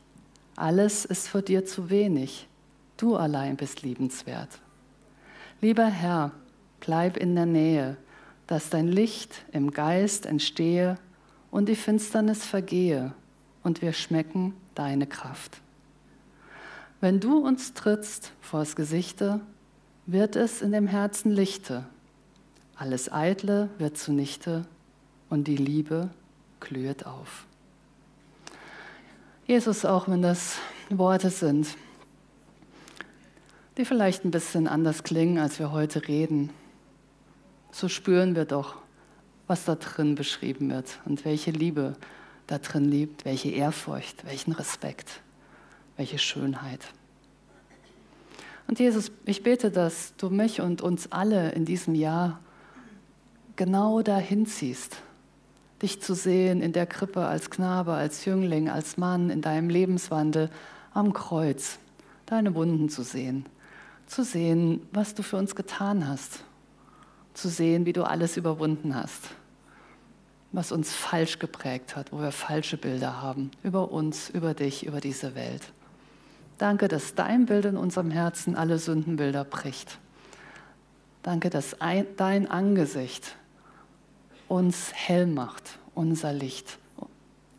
alles 0.55 1.05
ist 1.05 1.27
vor 1.27 1.41
dir 1.41 1.65
zu 1.65 1.89
wenig, 1.89 2.47
du 2.97 3.15
allein 3.15 3.55
bist 3.57 3.81
liebenswert. 3.81 4.59
Lieber 5.61 5.85
Herr, 5.85 6.31
bleib 6.79 7.17
in 7.17 7.35
der 7.35 7.45
Nähe, 7.45 7.97
dass 8.47 8.69
dein 8.69 8.87
Licht 8.87 9.45
im 9.51 9.71
Geist 9.71 10.25
entstehe 10.25 10.97
und 11.49 11.69
die 11.69 11.75
Finsternis 11.75 12.45
vergehe 12.45 13.13
und 13.63 13.81
wir 13.81 13.93
schmecken 13.93 14.53
deine 14.75 15.07
Kraft. 15.07 15.61
Wenn 16.99 17.19
du 17.19 17.37
uns 17.37 17.73
trittst 17.73 18.33
vors 18.41 18.75
Gesichte, 18.75 19.39
wird 20.05 20.35
es 20.35 20.61
in 20.61 20.71
dem 20.71 20.87
Herzen 20.87 21.31
Lichte 21.31 21.85
alles 22.81 23.11
Eitle 23.11 23.69
wird 23.77 23.95
zunichte 23.95 24.65
und 25.31 25.45
die 25.45 25.55
Liebe 25.55 26.09
glüht 26.59 27.05
auf. 27.07 27.47
Jesus, 29.47 29.85
auch 29.85 30.07
wenn 30.07 30.21
das 30.21 30.57
Worte 30.89 31.29
sind, 31.29 31.75
die 33.77 33.85
vielleicht 33.85 34.25
ein 34.25 34.31
bisschen 34.31 34.67
anders 34.67 35.03
klingen, 35.03 35.39
als 35.39 35.57
wir 35.57 35.71
heute 35.71 36.07
reden, 36.07 36.51
so 37.71 37.87
spüren 37.87 38.35
wir 38.35 38.43
doch, 38.45 38.75
was 39.47 39.63
da 39.63 39.75
drin 39.75 40.15
beschrieben 40.15 40.69
wird 40.69 40.99
und 41.05 41.23
welche 41.23 41.51
Liebe 41.51 41.95
da 42.47 42.57
drin 42.57 42.85
liebt, 42.85 43.23
welche 43.23 43.49
Ehrfurcht, 43.49 44.25
welchen 44.25 44.51
Respekt, 44.51 45.21
welche 45.95 46.19
Schönheit. 46.19 46.81
Und 48.67 48.79
Jesus, 48.79 49.11
ich 49.25 49.43
bete, 49.43 49.71
dass 49.71 50.13
du 50.17 50.29
mich 50.29 50.59
und 50.59 50.81
uns 50.81 51.09
alle 51.11 51.53
in 51.53 51.63
diesem 51.63 51.95
Jahr 51.95 52.41
genau 53.55 54.01
dahin 54.01 54.45
ziehst, 54.45 54.97
dich 55.81 56.01
zu 56.01 56.13
sehen 56.13 56.61
in 56.61 56.73
der 56.73 56.85
Krippe 56.85 57.25
als 57.25 57.49
Knabe, 57.49 57.93
als 57.93 58.25
Jüngling, 58.25 58.69
als 58.69 58.97
Mann, 58.97 59.29
in 59.29 59.41
deinem 59.41 59.69
Lebenswandel 59.69 60.49
am 60.93 61.13
Kreuz, 61.13 61.79
deine 62.25 62.53
Wunden 62.55 62.89
zu 62.89 63.03
sehen, 63.03 63.45
zu 64.05 64.23
sehen, 64.23 64.87
was 64.91 65.15
du 65.15 65.23
für 65.23 65.37
uns 65.37 65.55
getan 65.55 66.07
hast, 66.07 66.43
zu 67.33 67.49
sehen, 67.49 67.85
wie 67.85 67.93
du 67.93 68.03
alles 68.03 68.37
überwunden 68.37 68.95
hast, 68.95 69.29
was 70.51 70.71
uns 70.71 70.93
falsch 70.93 71.39
geprägt 71.39 71.95
hat, 71.95 72.11
wo 72.11 72.19
wir 72.19 72.31
falsche 72.31 72.77
Bilder 72.77 73.21
haben 73.21 73.51
über 73.63 73.91
uns, 73.91 74.29
über 74.29 74.53
dich, 74.53 74.85
über 74.85 74.99
diese 74.99 75.33
Welt. 75.35 75.71
Danke, 76.57 76.87
dass 76.87 77.15
dein 77.15 77.47
Bild 77.47 77.65
in 77.65 77.77
unserem 77.77 78.11
Herzen 78.11 78.55
alle 78.55 78.77
Sündenbilder 78.77 79.43
bricht. 79.43 79.97
Danke, 81.23 81.49
dass 81.49 81.75
dein 82.17 82.49
Angesicht 82.51 83.35
uns 84.51 84.91
hell 84.93 85.27
macht, 85.27 85.79
unser 85.95 86.33
Licht 86.33 86.77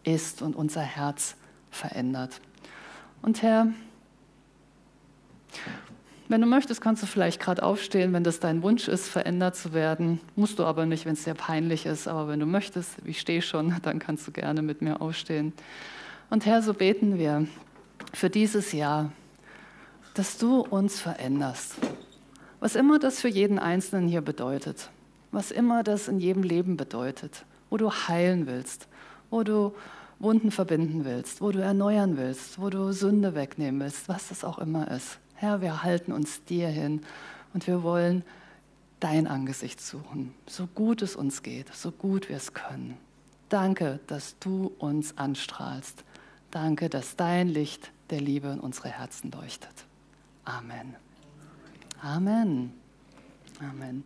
ist 0.04 0.42
und 0.42 0.54
unser 0.54 0.82
Herz 0.82 1.36
verändert. 1.70 2.42
Und 3.22 3.40
Herr, 3.40 3.68
wenn 6.28 6.42
du 6.42 6.46
möchtest, 6.46 6.82
kannst 6.82 7.02
du 7.02 7.06
vielleicht 7.06 7.40
gerade 7.40 7.62
aufstehen, 7.62 8.12
wenn 8.12 8.24
das 8.24 8.40
dein 8.40 8.62
Wunsch 8.62 8.88
ist, 8.88 9.08
verändert 9.08 9.56
zu 9.56 9.72
werden. 9.72 10.20
Musst 10.36 10.58
du 10.58 10.64
aber 10.64 10.84
nicht, 10.84 11.06
wenn 11.06 11.14
es 11.14 11.24
sehr 11.24 11.32
peinlich 11.32 11.86
ist. 11.86 12.08
Aber 12.08 12.28
wenn 12.28 12.40
du 12.40 12.46
möchtest, 12.46 12.98
ich 13.06 13.20
stehe 13.20 13.40
schon, 13.40 13.74
dann 13.82 13.98
kannst 13.98 14.26
du 14.26 14.30
gerne 14.30 14.60
mit 14.60 14.82
mir 14.82 15.00
aufstehen. 15.00 15.54
Und 16.28 16.44
Herr, 16.44 16.60
so 16.60 16.74
beten 16.74 17.18
wir 17.18 17.46
für 18.12 18.28
dieses 18.28 18.72
Jahr, 18.72 19.12
dass 20.12 20.36
du 20.36 20.60
uns 20.60 21.00
veränderst. 21.00 21.76
Was 22.60 22.76
immer 22.76 22.98
das 22.98 23.18
für 23.18 23.28
jeden 23.28 23.58
Einzelnen 23.58 24.08
hier 24.08 24.20
bedeutet, 24.20 24.90
was 25.32 25.50
immer 25.50 25.82
das 25.82 26.08
in 26.08 26.20
jedem 26.20 26.42
Leben 26.42 26.76
bedeutet, 26.76 27.44
wo 27.70 27.76
du 27.76 27.90
heilen 27.90 28.46
willst, 28.46 28.86
wo 29.30 29.42
du 29.42 29.74
Wunden 30.18 30.52
verbinden 30.52 31.04
willst, 31.04 31.40
wo 31.40 31.50
du 31.50 31.60
erneuern 31.60 32.16
willst, 32.16 32.60
wo 32.60 32.70
du 32.70 32.92
Sünde 32.92 33.34
wegnehmen 33.34 33.80
willst, 33.80 34.08
was 34.08 34.28
das 34.28 34.44
auch 34.44 34.58
immer 34.58 34.88
ist. 34.90 35.18
Herr, 35.34 35.60
wir 35.60 35.82
halten 35.82 36.12
uns 36.12 36.44
dir 36.44 36.68
hin 36.68 37.00
und 37.54 37.66
wir 37.66 37.82
wollen 37.82 38.22
dein 39.00 39.26
Angesicht 39.26 39.80
suchen, 39.80 40.32
so 40.46 40.68
gut 40.68 41.02
es 41.02 41.16
uns 41.16 41.42
geht, 41.42 41.74
so 41.74 41.90
gut 41.90 42.28
wir 42.28 42.36
es 42.36 42.54
können. 42.54 42.96
Danke, 43.48 43.98
dass 44.06 44.38
du 44.38 44.72
uns 44.78 45.18
anstrahlst. 45.18 46.04
Danke, 46.52 46.88
dass 46.88 47.16
dein 47.16 47.48
Licht 47.48 47.90
der 48.10 48.20
Liebe 48.20 48.48
in 48.48 48.60
unsere 48.60 48.90
Herzen 48.90 49.32
leuchtet. 49.32 49.86
Amen. 50.44 50.94
Amen. 52.00 52.72
Amen. 53.60 54.04